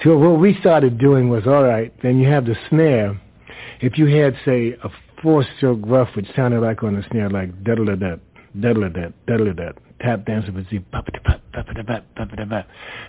[0.04, 3.20] So what we started doing was, all right, then you have the snare.
[3.82, 4.90] If you had, say, a
[5.22, 8.16] four-stroke ruff, which sounded like on the snare, like da-da-da-da,
[8.60, 10.80] da-da-da-da, da-da-da, tap dancer would see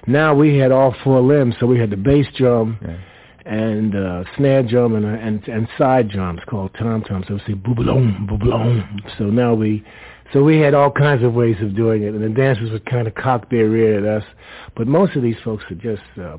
[0.06, 2.78] Now we had all four limbs, so we had the bass drum
[3.46, 7.26] and uh, snare drum and, uh, and and side drums called tom toms.
[7.28, 9.00] So we say boobalom, boobalom.
[9.18, 9.84] So now we,
[10.32, 13.06] so we had all kinds of ways of doing it, and the dancers would kind
[13.06, 14.28] of cock their rear at us.
[14.76, 16.38] But most of these folks are just uh,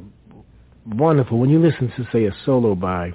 [0.86, 1.40] wonderful.
[1.40, 3.14] When you listen to say a solo by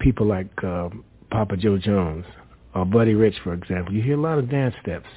[0.00, 0.88] people like uh,
[1.30, 2.24] Papa Joe Jones
[2.74, 5.08] or Buddy Rich, for example, you hear a lot of dance steps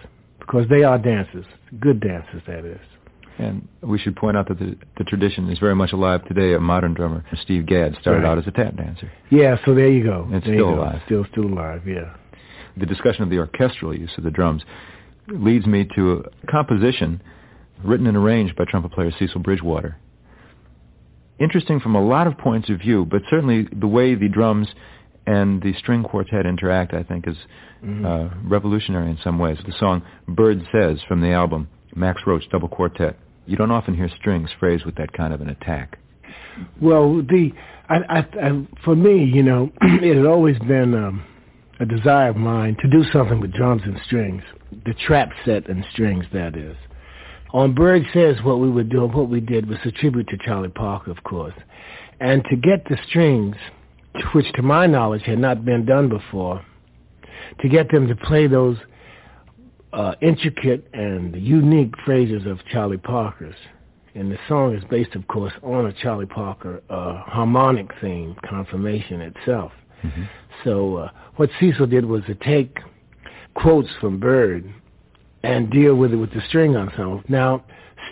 [0.50, 1.46] because they are dancers,
[1.80, 2.80] good dancers, that is.
[3.38, 6.54] And we should point out that the, the tradition is very much alive today.
[6.54, 8.32] A modern drummer, Steve Gadd, started Right.
[8.32, 9.12] out as a tap dancer.
[9.30, 10.28] Yeah, so there you go.
[10.32, 11.02] It's There still alive.
[11.06, 11.88] Still, still alive.
[11.88, 12.16] Yeah.
[12.78, 14.64] The discussion of the orchestral use of the drums
[15.28, 17.22] leads me to a composition
[17.84, 19.98] written and arranged by trumpet player Cecil Bridgewater.
[21.40, 24.68] Interesting from a lot of points of view, but certainly the way the drums
[25.30, 27.38] and the string quartet interact, I think, is
[28.04, 29.60] uh, revolutionary in some ways.
[29.64, 33.16] The song Bird Says from the album Max Roach Double Quartet.
[33.46, 36.00] You don't often hear strings phrased with that kind of an attack.
[36.82, 37.52] Well, the
[37.90, 41.24] I, I, I for me, you know, it had always been um,
[41.80, 44.42] a desire of mine to do something with drums and strings,
[44.86, 46.76] the trap set and strings, that is.
[47.54, 50.70] On Bird Says, what we would do, what we did was a tribute to Charlie
[50.70, 51.56] Parker, of course,
[52.20, 53.56] and to get the strings,
[54.34, 56.64] which to my knowledge had not been done before,
[57.62, 58.78] to get them to play those
[59.94, 63.56] uh, intricate and unique phrases of Charlie Parker's.
[64.16, 69.22] And the song is based, of course, on a Charlie Parker uh, harmonic theme, Confirmation
[69.22, 69.72] itself.
[70.64, 72.78] So uh, what Cecil did was to take
[73.54, 74.72] quotes from Bird
[75.44, 77.24] and deal with it with the string ensemble.
[77.30, 77.64] Now,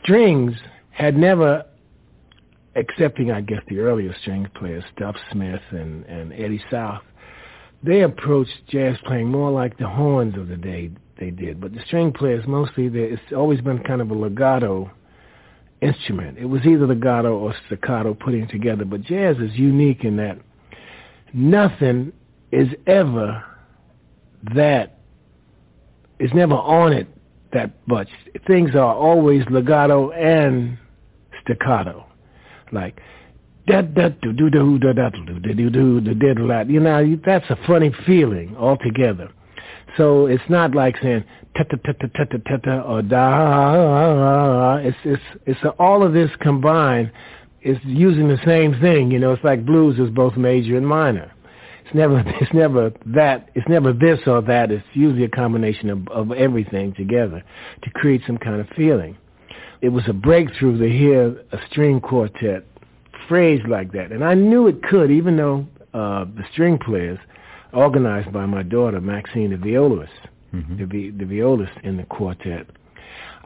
[0.02, 0.54] strings
[0.92, 1.66] had never,
[2.78, 7.04] excepting I guess the earlier string players, Stuff Smith and, and Eddie South,
[7.84, 11.60] they approached jazz playing more like the horns of the day they did.
[11.60, 14.90] But the string players mostly, it's always been kind of a legato
[15.82, 16.38] instrument.
[16.38, 18.86] It was either legato or staccato putting together.
[18.86, 20.40] But jazz is unique in that
[21.34, 22.14] nothing
[22.52, 23.44] is ever
[24.56, 25.00] that
[26.20, 27.08] is never on it
[27.54, 28.08] that much.
[28.46, 30.78] Things are always legato and
[31.44, 32.07] staccato,
[32.72, 33.00] like
[33.68, 36.70] that that do do do do that do do do do did a lot.
[36.70, 39.30] You know, that's a funny feeling altogether.
[39.98, 41.24] So it's not like saying
[41.58, 44.78] ta ta ta ta ta ta ta, ta or da.
[44.78, 47.12] It's it's it's a, all of this combined
[47.62, 49.12] is using the same thing.
[49.12, 51.32] You know, it's like blues is both major and minor.
[51.86, 54.72] It's never it's never that it's never this or that.
[54.72, 57.44] It's usually a combination of of everything together
[57.84, 59.18] to create some kind of feeling.
[59.82, 62.66] It was a breakthrough to hear a string quartet
[63.28, 67.20] phrased like that, and I knew it could, even though uh, the string players
[67.74, 70.12] organized by my daughter Maxine, the violist,
[70.54, 70.78] Mm-hmm.
[70.78, 72.68] the, vi- the violist in the quartet.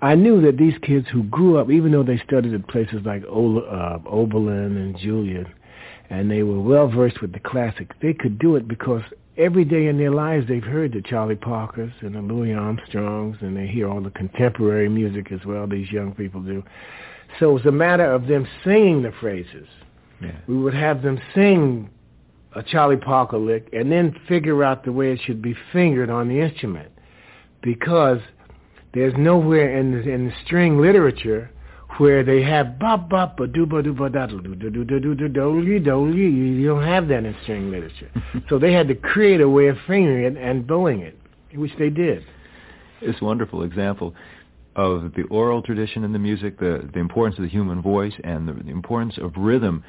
[0.03, 3.23] I knew that these kids who grew up, even though they studied at places like
[3.27, 5.51] Ola, uh, Oberlin and Juilliard,
[6.11, 9.01] and they were well versed with the classics, they could do it because
[9.37, 13.55] every day in their lives they've heard the Charlie Parkers and the Louis Armstrongs, and
[13.55, 15.67] they hear all the contemporary music as well.
[15.67, 16.63] These young people do.
[17.39, 19.67] So it was a matter of them singing the phrases.
[20.21, 20.31] Yeah.
[20.47, 21.89] We would have them sing
[22.53, 26.27] a Charlie Parker lick and then figure out the way it should be fingered on
[26.27, 26.91] the instrument,
[27.61, 28.19] because
[28.93, 31.49] there's nowhere in the, in the string literature
[31.97, 34.83] where they have bop bop ba do ba do ba da do do do do
[34.85, 38.09] do do do do You don't have that in string literature,
[38.49, 41.17] so they had to create a way of fingering it and bowing it,
[41.53, 42.23] which they did.
[43.01, 44.13] This wonderful example
[44.75, 48.47] of the oral tradition in the music, the, the importance of the human voice, and
[48.47, 49.83] the, the importance of rhythm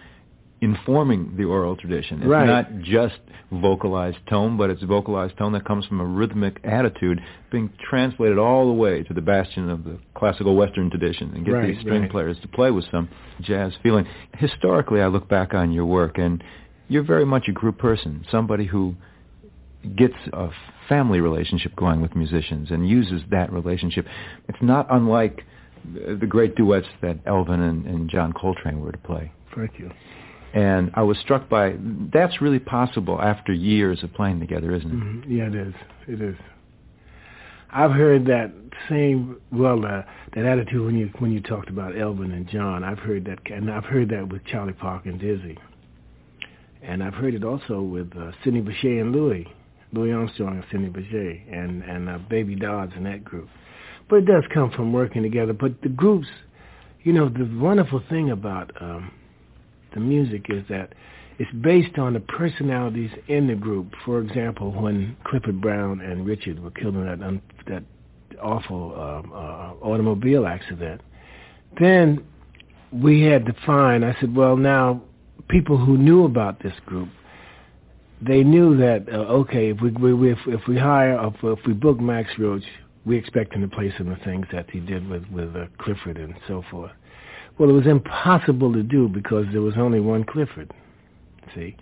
[0.63, 2.19] informing the oral tradition.
[2.19, 2.47] It's Right.
[2.47, 3.19] not just
[3.51, 8.67] vocalized tone, but it's vocalized tone that comes from a rhythmic attitude being translated all
[8.69, 12.03] the way to the bastion of the classical Western tradition and get Right, these string
[12.03, 12.11] right.
[12.11, 13.09] players to play with some
[13.41, 14.07] jazz feeling.
[14.39, 16.43] Historically, I look back on your work, and
[16.89, 18.95] you're very much a group person, somebody who
[19.97, 20.49] gets a
[20.89, 24.07] family relationship going with musicians and uses that relationship.
[24.49, 25.45] It's not unlike
[25.85, 29.33] the great duets that Elvin and, and John Coltrane were to play.
[29.57, 29.91] Thank you.
[30.55, 31.77] And I was struck by
[32.13, 34.95] that's really possible after years of playing together, isn't it?
[34.95, 35.25] Mhm.
[35.27, 35.75] Yeah, it is.
[36.07, 36.37] It is.
[37.71, 38.53] I've heard that
[38.89, 40.03] same well uh,
[40.35, 42.85] that attitude when you when you talked about Elvin and John.
[42.85, 45.57] I've heard that, and I've heard that with Charlie Parker and Dizzy,
[46.83, 49.47] and I've heard it also with uh, Sidney Bechet and Louis,
[49.93, 53.49] Louis Armstrong and Sidney Bechet, and and uh, Baby Dodds and that group.
[54.11, 55.55] But it does come from working together.
[55.55, 56.29] But the groups,
[57.05, 59.13] you know, the wonderful thing about um,
[59.95, 60.93] the music is that
[61.39, 63.93] it's based on the personalities in the group.
[64.05, 67.83] For example, when Clifford Brown and Richard were killed in that un- that
[68.43, 71.01] awful um, uh, automobile accident,
[71.81, 72.25] then
[72.93, 74.05] we had to find.
[74.05, 75.03] I said, well, now
[75.49, 77.09] people who knew about this group,
[78.21, 81.73] they knew that uh, okay, if we, we if, if we hire if, if we
[81.73, 82.65] book Max Roach,
[83.05, 85.67] we expect him to play some of the things that he did with with uh,
[85.79, 86.93] Clifford and so forth.
[87.59, 90.73] Well, it was impossible to do because there was only one Clifford.
[91.55, 91.77] See,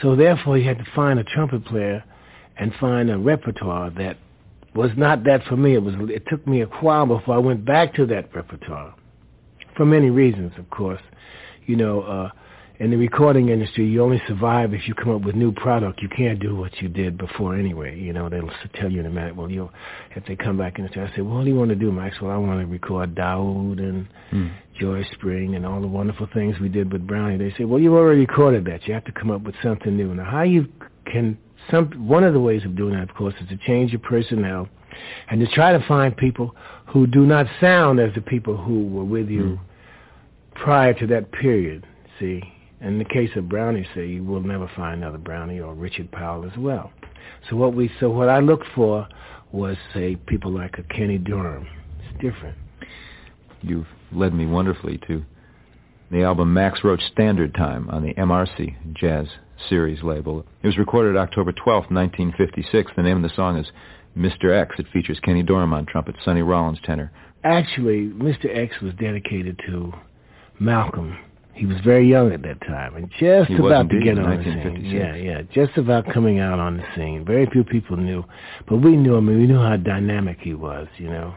[0.00, 2.02] so therefore he had to find a trumpet player
[2.56, 4.16] and find a repertoire that
[4.74, 5.74] was not that for me.
[5.74, 5.94] It was.
[6.08, 8.94] It took me a while before I went back to that repertoire,
[9.76, 11.02] for many reasons, of course.
[11.66, 12.30] You know, uh,
[12.80, 16.00] in the recording industry, you only survive if you come up with new product.
[16.00, 18.00] You can't do what you did before anyway.
[18.00, 19.36] You know, they'll tell you in a minute.
[19.36, 19.68] Well, you,
[20.16, 21.92] if they come back in the I say, well, what do you want to do,
[21.92, 22.18] Max?
[22.22, 24.52] Well, I want to record Daahoud and Mm.
[24.78, 27.36] Joy Spring and all the wonderful things we did with Brownie.
[27.36, 28.86] They say, well, you've already recorded that.
[28.86, 30.14] You have to come up with something new.
[30.14, 30.68] Now, how you
[31.04, 31.36] can
[31.68, 34.68] some one of the ways of doing that, of course, is to change your personnel
[35.28, 36.54] and to try to find people
[36.86, 39.58] who do not sound as the people who were with you
[40.54, 41.86] prior to that period.
[42.20, 42.40] See,
[42.80, 46.48] in the case of Brownie, say you will never find another Brownie or Richard Powell
[46.50, 46.92] as well.
[47.48, 49.06] So what we so what I looked for
[49.52, 51.66] was say people like a Kenny Dorham.
[51.98, 52.56] It's different.
[53.62, 55.24] You've led me wonderfully to
[56.10, 59.26] the album Max Roach Standard Time on the EmArcy Jazz
[59.68, 60.44] Series label.
[60.62, 62.92] It was recorded October 12th, 1956.
[62.96, 63.66] The name of the song is
[64.16, 64.50] Mr.
[64.58, 64.74] X.
[64.78, 67.12] It features Kenny Dorham on trumpet, Sonny Rollins tenor.
[67.44, 68.46] Actually, Mr.
[68.46, 69.92] X was dedicated to
[70.58, 71.16] Malcolm.
[71.60, 74.44] He was very young at that time and just He about to get on the
[74.44, 74.82] scene.
[74.82, 77.22] Yeah, yeah, just about coming out on the scene.
[77.22, 78.24] Very few people knew,
[78.66, 81.34] but we knew him and we knew how dynamic he was, you know,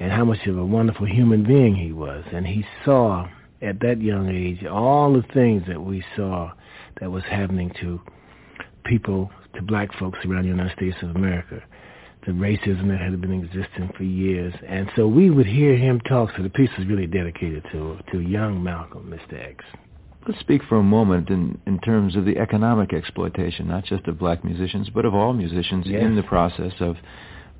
[0.00, 2.24] and how much of a wonderful human being he was.
[2.32, 3.28] And he saw
[3.62, 6.50] at that young age all the things that we saw
[7.00, 8.00] that was happening to
[8.84, 11.62] people, to black folks around the United States of America
[12.26, 14.54] the racism that had been existing for years.
[14.66, 16.30] And so we would hear him talk.
[16.36, 19.38] So the piece was really dedicated to to young Malcolm, Mr.
[19.38, 19.64] X.
[20.26, 24.18] Let's speak for a moment in, in terms of the economic exploitation, not just of
[24.18, 26.02] black musicians, but of all musicians Yes.
[26.02, 26.96] in the process of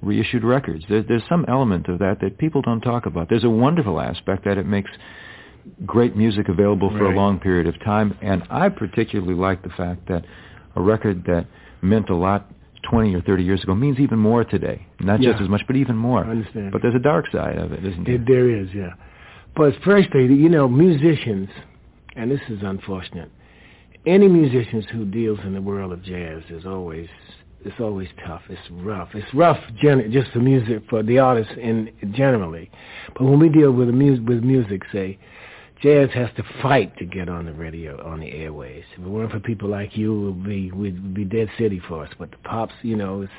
[0.01, 0.83] reissued records.
[0.89, 3.29] There, there's some element of that that people don't talk about.
[3.29, 4.91] There's a wonderful aspect that it makes
[5.85, 7.15] great music available for Right.
[7.15, 10.25] a long period of time, and I particularly like the fact that
[10.75, 11.47] a record that
[11.83, 12.51] meant a lot
[12.91, 14.87] 20 or 30 years ago means even more today.
[15.01, 16.25] Not just as much, but even more.
[16.25, 16.73] I understand.
[16.73, 18.15] But there's a dark side of it, isn't there?
[18.17, 18.95] It, there is, yeah.
[19.57, 21.49] But firstly, you know, musicians,
[22.17, 23.31] and this is unfortunate.
[24.07, 27.09] Any musicians who deals in the world of jazz is always
[27.65, 28.43] it's always tough.
[28.51, 29.09] It's rough.
[29.15, 32.71] It's rough, gen- just for music for the artists in generally.
[33.15, 35.19] But when we deal with the mu- with music, say,
[35.83, 38.85] jazz has to fight to get on the radio, on the airways.
[38.97, 42.05] If it weren't for people like you, it would be would be dead city for
[42.05, 42.11] us.
[42.19, 43.33] But the pops, you know, it's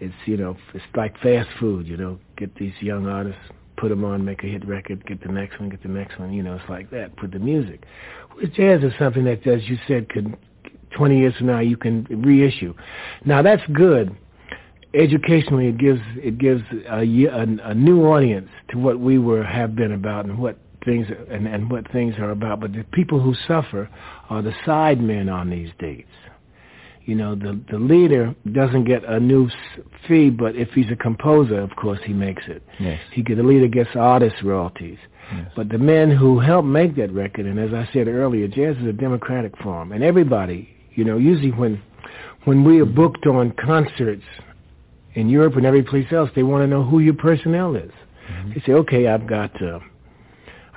[0.00, 1.86] it's you know it's like fast food.
[1.86, 3.40] You know, get these young artists,
[3.76, 6.32] put them on, make a hit record, get the next one, get the next one.
[6.32, 7.16] You know, it's like that.
[7.16, 7.84] Put the music.
[8.36, 10.36] With jazz is something that, as you said, could
[10.96, 12.74] 20 years from now you can reissue.
[13.24, 14.16] Now that's good.
[14.94, 19.76] Educationally, it gives it gives a, a, a new audience to what we were have
[19.76, 22.60] been about and what things and, and what things are about.
[22.60, 23.90] But the people who suffer
[24.30, 26.08] are the side men on these dates.
[27.04, 29.48] You know, the the leader doesn't get a new
[30.08, 32.62] fee, but if he's a composer, of course, he makes it.
[32.80, 33.00] Yes.
[33.12, 34.98] He get the leader gets artist royalties.
[35.32, 35.52] Yes.
[35.54, 38.86] But the men who helped make that record, and as I said earlier, jazz is
[38.86, 41.80] a democratic form, and everybody, you know, usually when
[42.44, 44.24] when we are booked on concerts
[45.14, 47.90] in Europe and every place else, they want to know who your personnel is.
[48.30, 48.50] Mm-hmm.
[48.50, 49.80] They say, okay, I've got uh,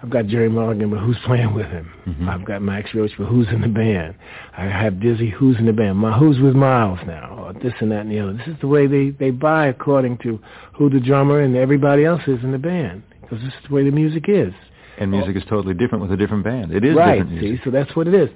[0.02, 1.92] I've got Gerry Mulligan, but who's playing with him?
[2.08, 2.30] Mm-hmm.
[2.30, 4.16] I've got Max Roach, but who's in the band?
[4.58, 5.98] I have Dizzy, who's in the band?
[5.98, 7.36] My, who's with Miles now?
[7.38, 8.34] Or this and that and the other.
[8.34, 10.40] This is the way they they buy according to
[10.74, 13.84] who the drummer and everybody else is in the band, because this is the way
[13.84, 14.54] the music is.
[15.00, 16.74] And music is totally different with a different band.
[16.74, 17.26] It is right.
[17.40, 18.28] See, so that's what it is.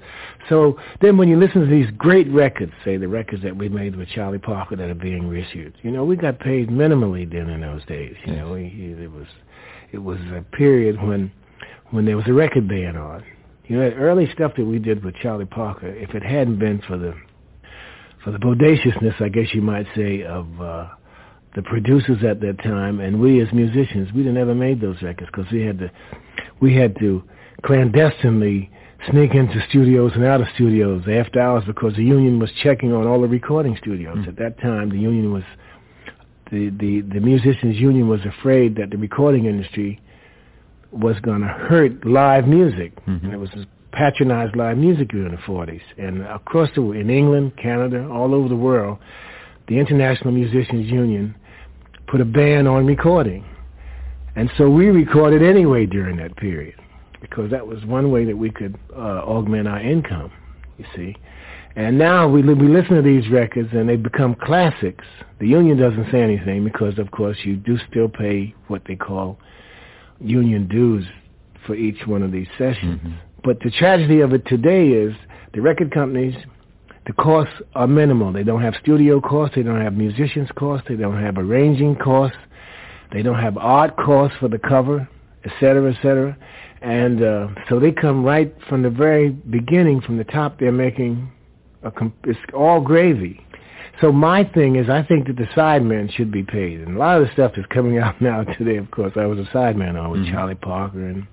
[0.48, 3.96] So then, when you listen to these great records, say the records that we made
[3.96, 7.60] with Charlie Parker that are being reissued, you know, we got paid minimally then in
[7.60, 8.16] those days.
[8.24, 8.36] You Yes.
[8.42, 9.26] know, we, it was
[9.92, 11.30] it was a period when
[11.94, 13.24] when there was a record ban on.
[13.66, 16.82] You know, that early stuff that we did with Charlie Parker, if it hadn't been
[16.86, 17.14] for the
[18.24, 20.88] for the bodaciousness, I guess you might say, of uh,
[21.54, 25.30] the producers at that time, and we as musicians, we'd have never made those records
[25.32, 25.90] because we had to
[26.60, 27.22] we had to
[27.64, 28.70] clandestinely
[29.10, 33.06] sneak into studios and out of studios after hours because the union was checking on
[33.06, 34.18] all the recording studios.
[34.26, 35.44] At that time, the union was
[36.50, 40.00] the the the musicians union was afraid that the recording industry
[40.94, 43.24] was going to hurt live music, Mhm.
[43.24, 43.50] and it was
[43.92, 45.82] patronized live music during the 40s.
[45.98, 48.98] And across the in England, Canada, all over the world,
[49.66, 51.34] the International Musicians Union
[52.06, 53.44] put a ban on recording.
[54.36, 56.74] And so we recorded anyway during that period
[57.20, 60.30] because that was one way that we could uh, augment our income,
[60.78, 61.16] you see.
[61.76, 65.04] And now we li- we listen to these records and they become classics.
[65.38, 69.38] The union doesn't say anything because, of course, you do still pay what they call
[70.20, 71.04] union dues
[71.66, 73.00] for each one of these sessions.
[73.00, 73.12] Mhm.
[73.42, 75.14] But the tragedy of it today is
[75.52, 76.34] the record companies,
[77.06, 78.32] the costs are minimal.
[78.32, 79.56] They don't have studio costs.
[79.56, 80.88] They don't have musicians costs.
[80.88, 82.38] They don't have arranging costs.
[83.12, 85.06] They don't have art costs for the cover,
[85.44, 86.36] et cetera, et cetera.
[86.80, 90.58] And uh, so they come right from the very beginning, from the top.
[90.58, 91.30] They're making
[91.82, 93.40] a com- it's all gravy.
[94.00, 97.20] So my thing is, I think that the sidemen should be paid, and a lot
[97.20, 98.76] of the stuff is coming out now today.
[98.76, 100.32] Of course, I was a sideman on with Mhm.
[100.32, 101.26] Charlie Parker and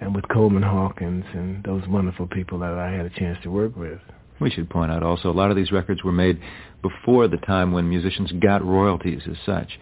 [0.00, 3.76] and with Coleman Hawkins and those wonderful people that I had a chance to work
[3.76, 3.98] with.
[4.38, 6.38] We should point out also a lot of these records were made
[6.82, 9.76] before the time when musicians got royalties as such.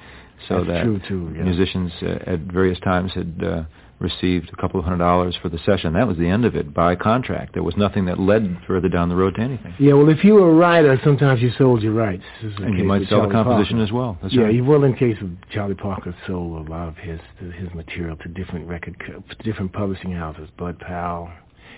[0.49, 1.33] So That's that true too.
[1.37, 1.43] Yeah.
[1.43, 3.63] musicians uh, at various times had uh,
[3.99, 5.95] received a couple of hundred dollars for the session.
[5.95, 7.55] That was the end of it by contract.
[7.55, 9.75] There was nothing that led further down the road to anything.
[9.79, 12.23] Yeah, well, if you were a writer, sometimes you sold your rights.
[12.43, 13.85] This is the And you might sell the composition Parker.
[13.85, 14.19] as well.
[14.21, 14.55] That's yeah, right.
[14.55, 18.29] he well, in case of Charlie Parker, sold a lot of his his material to
[18.29, 20.49] different record, co- different publishing houses.
[20.59, 21.31] Bud Powell,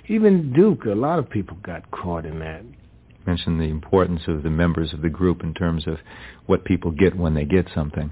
[0.09, 0.87] even Duke.
[0.87, 2.63] A lot of people got caught in that.
[3.27, 5.99] mentioned the importance of the members of the group in terms of
[6.47, 8.11] what people get when they get something.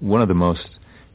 [0.00, 0.68] One of the most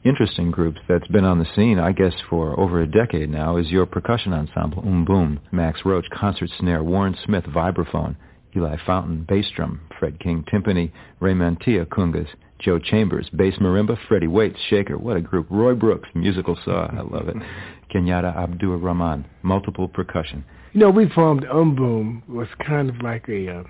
[0.04, 3.70] interesting groups that's been on the scene, I guess, for over a decade now is
[3.70, 8.16] your percussion ensemble, Um Boom, Max Roach, concert snare, Warren Smith, vibraphone,
[8.56, 14.28] Eli Fountain, bass drum, Fred King, timpani, Ray Mantilla, congas, Joe Chambers, bass marimba, Freddie
[14.28, 17.36] Waits, shaker, what a group, Roy Brooks, musical saw, I love it,
[17.94, 20.44] Kenyatte Abdur Rahman, multiple percussion.
[20.72, 23.60] You know, we formed M'Boom was kind of like a.
[23.60, 23.62] Uh,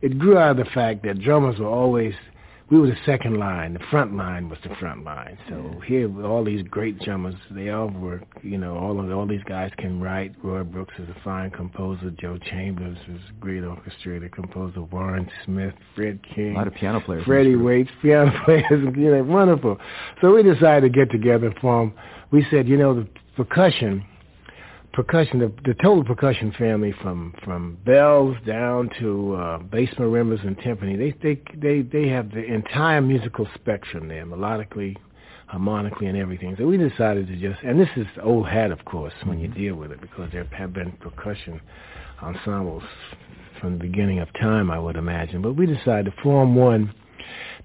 [0.00, 2.14] it grew out of the fact that drummers were always.
[2.68, 3.74] We were the second line.
[3.74, 5.38] The front line was the front line.
[5.48, 8.22] So here, with all these great drummers, they all were.
[8.42, 10.34] You know, all of all these guys can write.
[10.42, 12.10] Roy Brooks is a fine composer.
[12.20, 14.82] Joe Chambers is a great orchestrator, composer.
[14.82, 17.24] Warren Smith, Fred King, A lot of piano players.
[17.24, 17.54] Freddie.
[17.54, 18.64] Waits, piano players,
[18.96, 19.78] you know, wonderful.
[20.20, 21.94] So we decided to get together and form.
[22.32, 24.04] We said, you know, the percussion,
[24.96, 30.56] percussion, the, the total percussion family from from bells down to uh, bass marimbas and
[30.58, 30.96] timpani.
[30.98, 34.96] They they they they have the entire musical spectrum there, melodically,
[35.46, 36.56] harmonically, and everything.
[36.58, 39.76] So we decided to just, and this is old hat, of course, when you deal
[39.76, 41.60] with it, because there have been percussion
[42.22, 42.82] ensembles
[43.60, 45.42] from the beginning of time, I would imagine.
[45.42, 46.92] But we decided to form one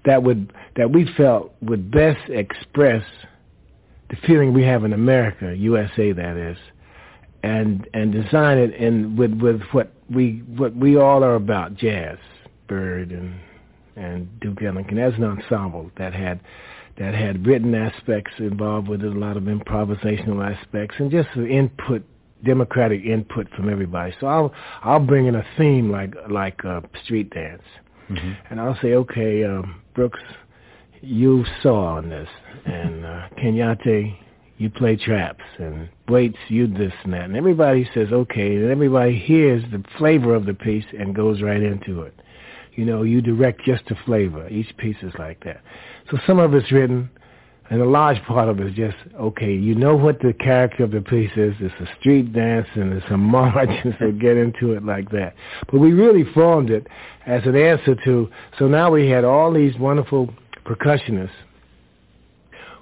[0.04, 3.04] that would that we felt would best express
[4.10, 6.58] the feeling we have in America, USA that is,
[7.42, 12.18] and and design it in with with what we what we all are about, jazz,
[12.68, 13.34] Bird and
[13.96, 16.40] and Duke Ellington as an ensemble that had
[16.98, 22.04] that had written aspects involved with it, a lot of improvisational aspects, and just input,
[22.44, 24.14] democratic input from everybody.
[24.20, 27.62] So I'll I'll bring in a theme like like uh, street dance,
[28.10, 28.32] mm-hmm.
[28.50, 30.20] and I'll say, okay, um, Brooks,
[31.00, 32.28] you saw on this,
[32.66, 34.16] and uh, Kenyatte,
[34.58, 39.18] you play traps, and Waits, you this and that, and everybody says okay, and everybody
[39.18, 42.14] hears the flavor of the piece and goes right into it.
[42.74, 44.46] You know, you direct just the flavor.
[44.48, 45.62] Each piece is like that.
[46.10, 47.10] So some of it's written,
[47.70, 50.90] and a large part of it is just, okay, you know what the character of
[50.90, 51.54] the piece is.
[51.58, 55.34] It's a street dance and it's a march, and so get into it like that.
[55.70, 56.86] But we really formed it
[57.26, 60.28] as an answer to, so now we had all these wonderful
[60.66, 61.30] percussionists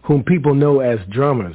[0.02, 1.54] whom people know as drummers,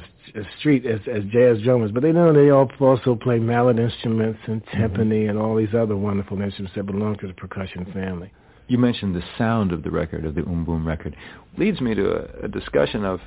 [0.58, 4.64] street, as, as jazz drummers, but they know they all also play mallet instruments and
[4.66, 5.30] timpani mm-hmm.
[5.30, 8.32] and all these other wonderful instruments that belong to the percussion family.
[8.68, 11.16] You mentioned the sound of the record, of the M'Boom record.
[11.56, 13.20] Leads me to a, a discussion of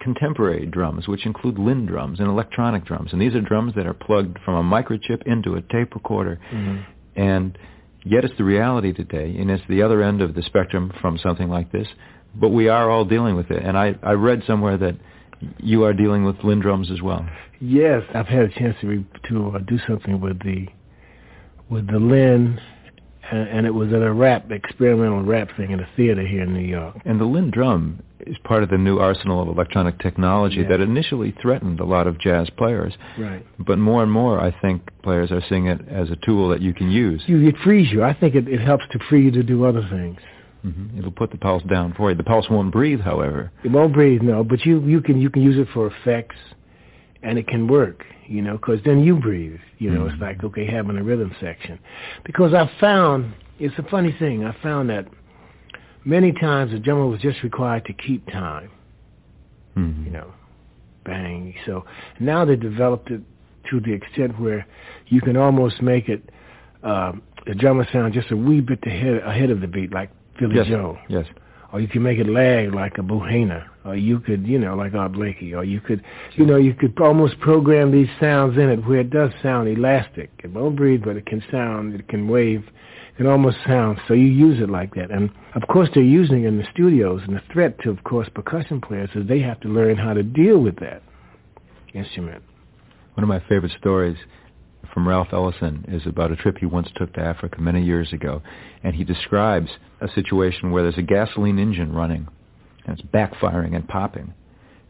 [0.00, 3.12] contemporary drums, which include Linn drums and electronic drums.
[3.12, 6.40] And these are drums that are plugged from a microchip into a tape recorder.
[6.52, 7.20] Mm-hmm.
[7.20, 7.58] And
[8.04, 11.48] yet it's the reality today, and it's the other end of the spectrum from something
[11.48, 11.86] like this.
[12.34, 13.62] But we are all dealing with it.
[13.62, 14.96] And I, I read somewhere that
[15.58, 17.26] you are dealing with Linn drums as well.
[17.60, 20.66] Yes, I've had a chance to re- to uh, do something with the
[21.68, 22.60] with the Linn
[23.30, 26.52] and, and it was at a rap experimental rap thing in a theater here in
[26.52, 26.96] New York.
[27.04, 30.68] And the Linn drum is part of the new arsenal of electronic technology yeah.
[30.68, 32.94] that initially threatened a lot of jazz players.
[33.18, 33.44] Right.
[33.58, 36.74] But more and more, I think players are seeing it as a tool that you
[36.74, 37.22] can use.
[37.26, 38.04] You, it frees you.
[38.04, 40.18] I think it, it helps to free you to do other things.
[40.64, 40.98] Mm-hmm.
[40.98, 42.16] It'll put the pulse down for you.
[42.16, 43.50] The pulse won't breathe, however.
[43.64, 44.44] It won't breathe, no.
[44.44, 46.36] But you you can you can use it for effects,
[47.22, 49.60] and it can work you know, because then you breathe.
[49.78, 50.14] You know, mm-hmm.
[50.14, 51.78] it's like, okay, having a rhythm section.
[52.24, 55.06] Because I found, it's a funny thing, I found that
[56.04, 58.70] many times the drummer was just required to keep time.
[59.76, 60.04] Mm-hmm.
[60.06, 60.32] You know,
[61.04, 61.54] bang.
[61.66, 61.84] So
[62.20, 63.20] now they developed it
[63.70, 64.66] to the extent where
[65.08, 66.30] you can almost make it,
[66.82, 67.12] uh,
[67.46, 70.10] the drummer sound just a wee bit ahead, ahead of the beat, like
[70.42, 70.66] Philly yes.
[70.66, 70.98] Joe.
[71.08, 71.26] Yes.
[71.72, 74.94] Or you could make it lag like a Bohena or you could, you know, like
[74.94, 76.04] Art Blakey, or you could,
[76.34, 80.30] you know, you could almost program these sounds in it where it does sound elastic.
[80.44, 83.98] It won't breathe, but it can sound, it can wave, it can almost sound.
[84.06, 85.10] So you use it like that.
[85.10, 88.28] And of course they're using it in the studios, and the threat to, of course,
[88.32, 91.02] percussion players is they have to learn how to deal with that
[91.92, 92.42] instrument.
[93.14, 94.16] One of my favorite stories
[94.92, 98.42] from Ralph Ellison is about a trip he once took to Africa many years ago,
[98.82, 102.28] and he describes a situation where there's a gasoline engine running
[102.86, 104.34] and it's backfiring and popping.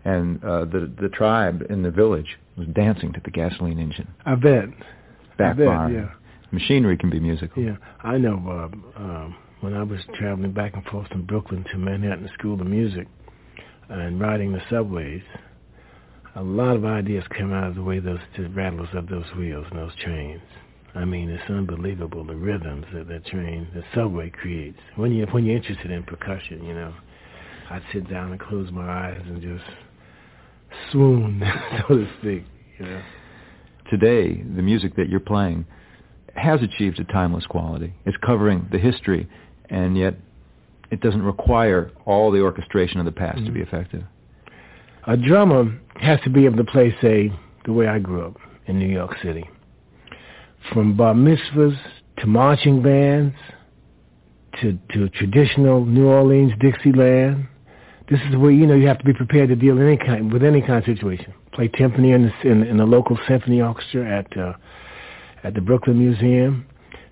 [0.04, 4.08] And uh, the the tribe in the village was dancing to the gasoline engine.
[4.26, 4.64] I bet.
[5.38, 5.78] Backfiring.
[5.78, 6.10] I bet, yeah.
[6.50, 7.62] Machinery can be musical.
[7.62, 8.34] Yeah, I know.
[8.34, 12.66] Uh, um, when I was traveling back and forth from Brooklyn to Manhattan School of
[12.66, 13.06] Music
[13.88, 15.22] and riding the subways,
[16.34, 19.66] a lot of ideas come out of the way those the rattles of those wheels
[19.70, 20.42] and those trains.
[20.94, 24.78] I mean, it's unbelievable the rhythms that that train, the subway creates.
[24.96, 26.94] When you when you're interested in percussion, you know.
[27.70, 29.64] I'd sit down and close my eyes and just
[30.90, 31.42] swoon,
[31.88, 32.44] so to speak.
[32.78, 33.02] You know.
[33.90, 35.64] Today, the music that you're playing
[36.34, 37.94] has achieved a timeless quality.
[38.04, 39.28] It's covering the history,
[39.70, 40.16] and yet
[40.90, 43.46] it doesn't require all the orchestration of the past mm-hmm.
[43.46, 44.02] to be effective.
[45.06, 47.32] A drummer has to be able to play, say,
[47.64, 49.48] the way I grew up in New York City.
[50.72, 51.76] From bar mitzvahs
[52.18, 53.34] to marching bands
[54.60, 57.48] to, to traditional New Orleans Dixieland
[58.12, 60.42] this is where you know you have to be prepared to deal any kind with
[60.42, 61.32] any kind of situation.
[61.52, 64.52] Play timpani in the, in, in the local symphony orchestra at uh,
[65.44, 66.66] at the Brooklyn Museum.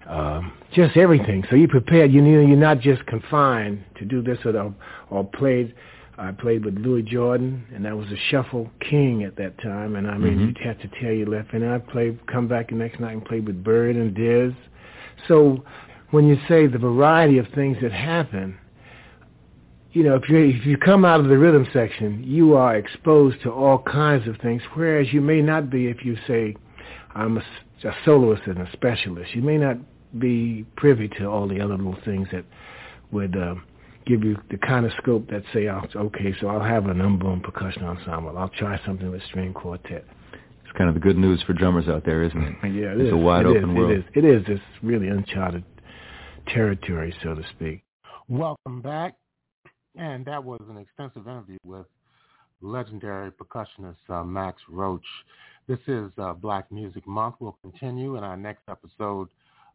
[0.06, 1.44] Um, just everything.
[1.48, 2.12] So you're prepared.
[2.12, 4.74] You know you're not just confined to do this or
[5.08, 5.74] or played.
[6.20, 9.96] I played with Louis Jordan, and that was a shuffle king at that time.
[9.96, 10.46] And I mean, mm-hmm.
[10.48, 11.54] you'd have to tell your left.
[11.54, 14.52] And I played, come back the next night and played with Bird and Diz.
[15.28, 15.64] So
[16.10, 18.58] when you say the variety of things that happen,
[19.92, 23.42] you know, if you if you come out of the rhythm section, you are exposed
[23.42, 24.62] to all kinds of things.
[24.74, 26.54] Whereas you may not be if you say,
[27.14, 27.40] I'm a,
[27.84, 29.34] a soloist and a specialist.
[29.34, 29.78] You may not
[30.18, 32.44] be privy to all the other little things that
[33.10, 33.54] would uh,
[34.06, 37.42] give you the kind of scope that say, oh, okay, so I'll have an M'Boom
[37.42, 38.36] percussion ensemble.
[38.36, 40.04] I'll try something with string quartet.
[40.64, 42.54] It's kind of the good news for drummers out there, isn't it?
[42.64, 43.12] yeah, it it's is.
[43.12, 43.76] a wide it open is.
[43.76, 43.90] world.
[43.90, 44.04] It is.
[44.14, 44.42] It is.
[44.48, 45.64] It's really uncharted
[46.46, 47.82] territory, so to speak.
[48.28, 49.14] Welcome back.
[49.96, 51.86] And that was an extensive interview with
[52.60, 55.04] legendary percussionist uh, Max Roach.
[55.66, 57.36] This is uh, Black Music Month.
[57.40, 59.28] We'll continue in our next episode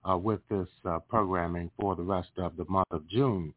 [0.10, 3.54] uh, with this uh, programming for the rest of the month of June.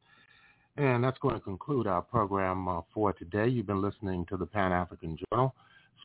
[0.79, 3.49] And that's going to conclude our program uh, for today.
[3.49, 5.53] You've been listening to the Pan-African Journal,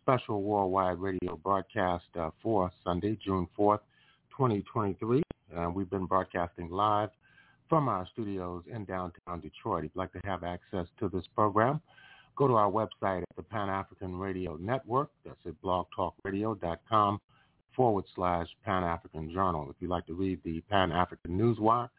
[0.02, 3.82] special worldwide radio broadcast uh, for Sunday, June 4th,
[4.32, 5.22] 2023.
[5.56, 7.10] And we've been broadcasting live
[7.70, 9.84] from our studios in downtown Detroit.
[9.84, 11.80] If you'd like to have access to this program,
[12.36, 15.12] go to our website at the Pan-African Radio Network.
[15.24, 17.22] That's at blogtalkradio.com
[17.76, 19.68] forward slash Pan-African Journal.
[19.70, 21.90] If you'd like to read the Pan-African Newswire,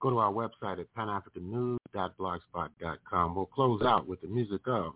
[0.00, 3.34] go to our website at panafricannews.blogspot.com.
[3.34, 4.94] We'll close out with the music of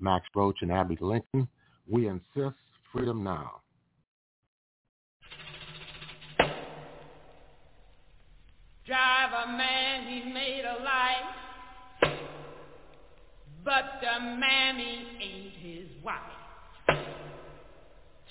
[0.00, 1.46] Max Roach and Abbey Lincoln.
[1.88, 2.56] We insist
[2.92, 3.60] freedom now.
[8.86, 11.34] Drive a man, he made a life,
[13.64, 16.16] but the mammy ain't his wife.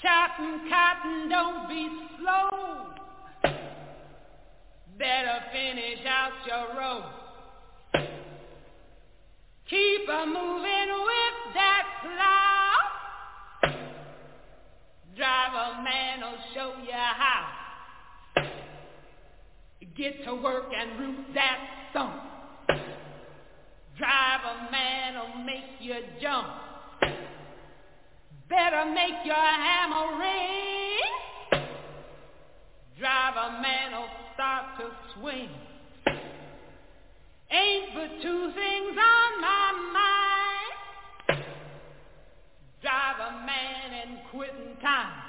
[0.01, 1.88] Chopping cotton, don't be
[2.19, 2.99] slow.
[5.00, 7.03] Better finish out your row.
[9.69, 12.74] Keep a moving with that plow.
[15.16, 17.48] Drive a man will show you how.
[19.95, 21.60] Get to work and root that
[21.92, 22.22] stump.
[23.98, 26.48] Drive a man will make you jump.
[28.50, 31.61] Better make your hammer ring.
[33.00, 34.85] Drive a man will start to
[35.19, 35.50] swing.
[37.51, 41.43] Ain't but two things on my mind.
[42.82, 45.28] Driva' man and quitting time.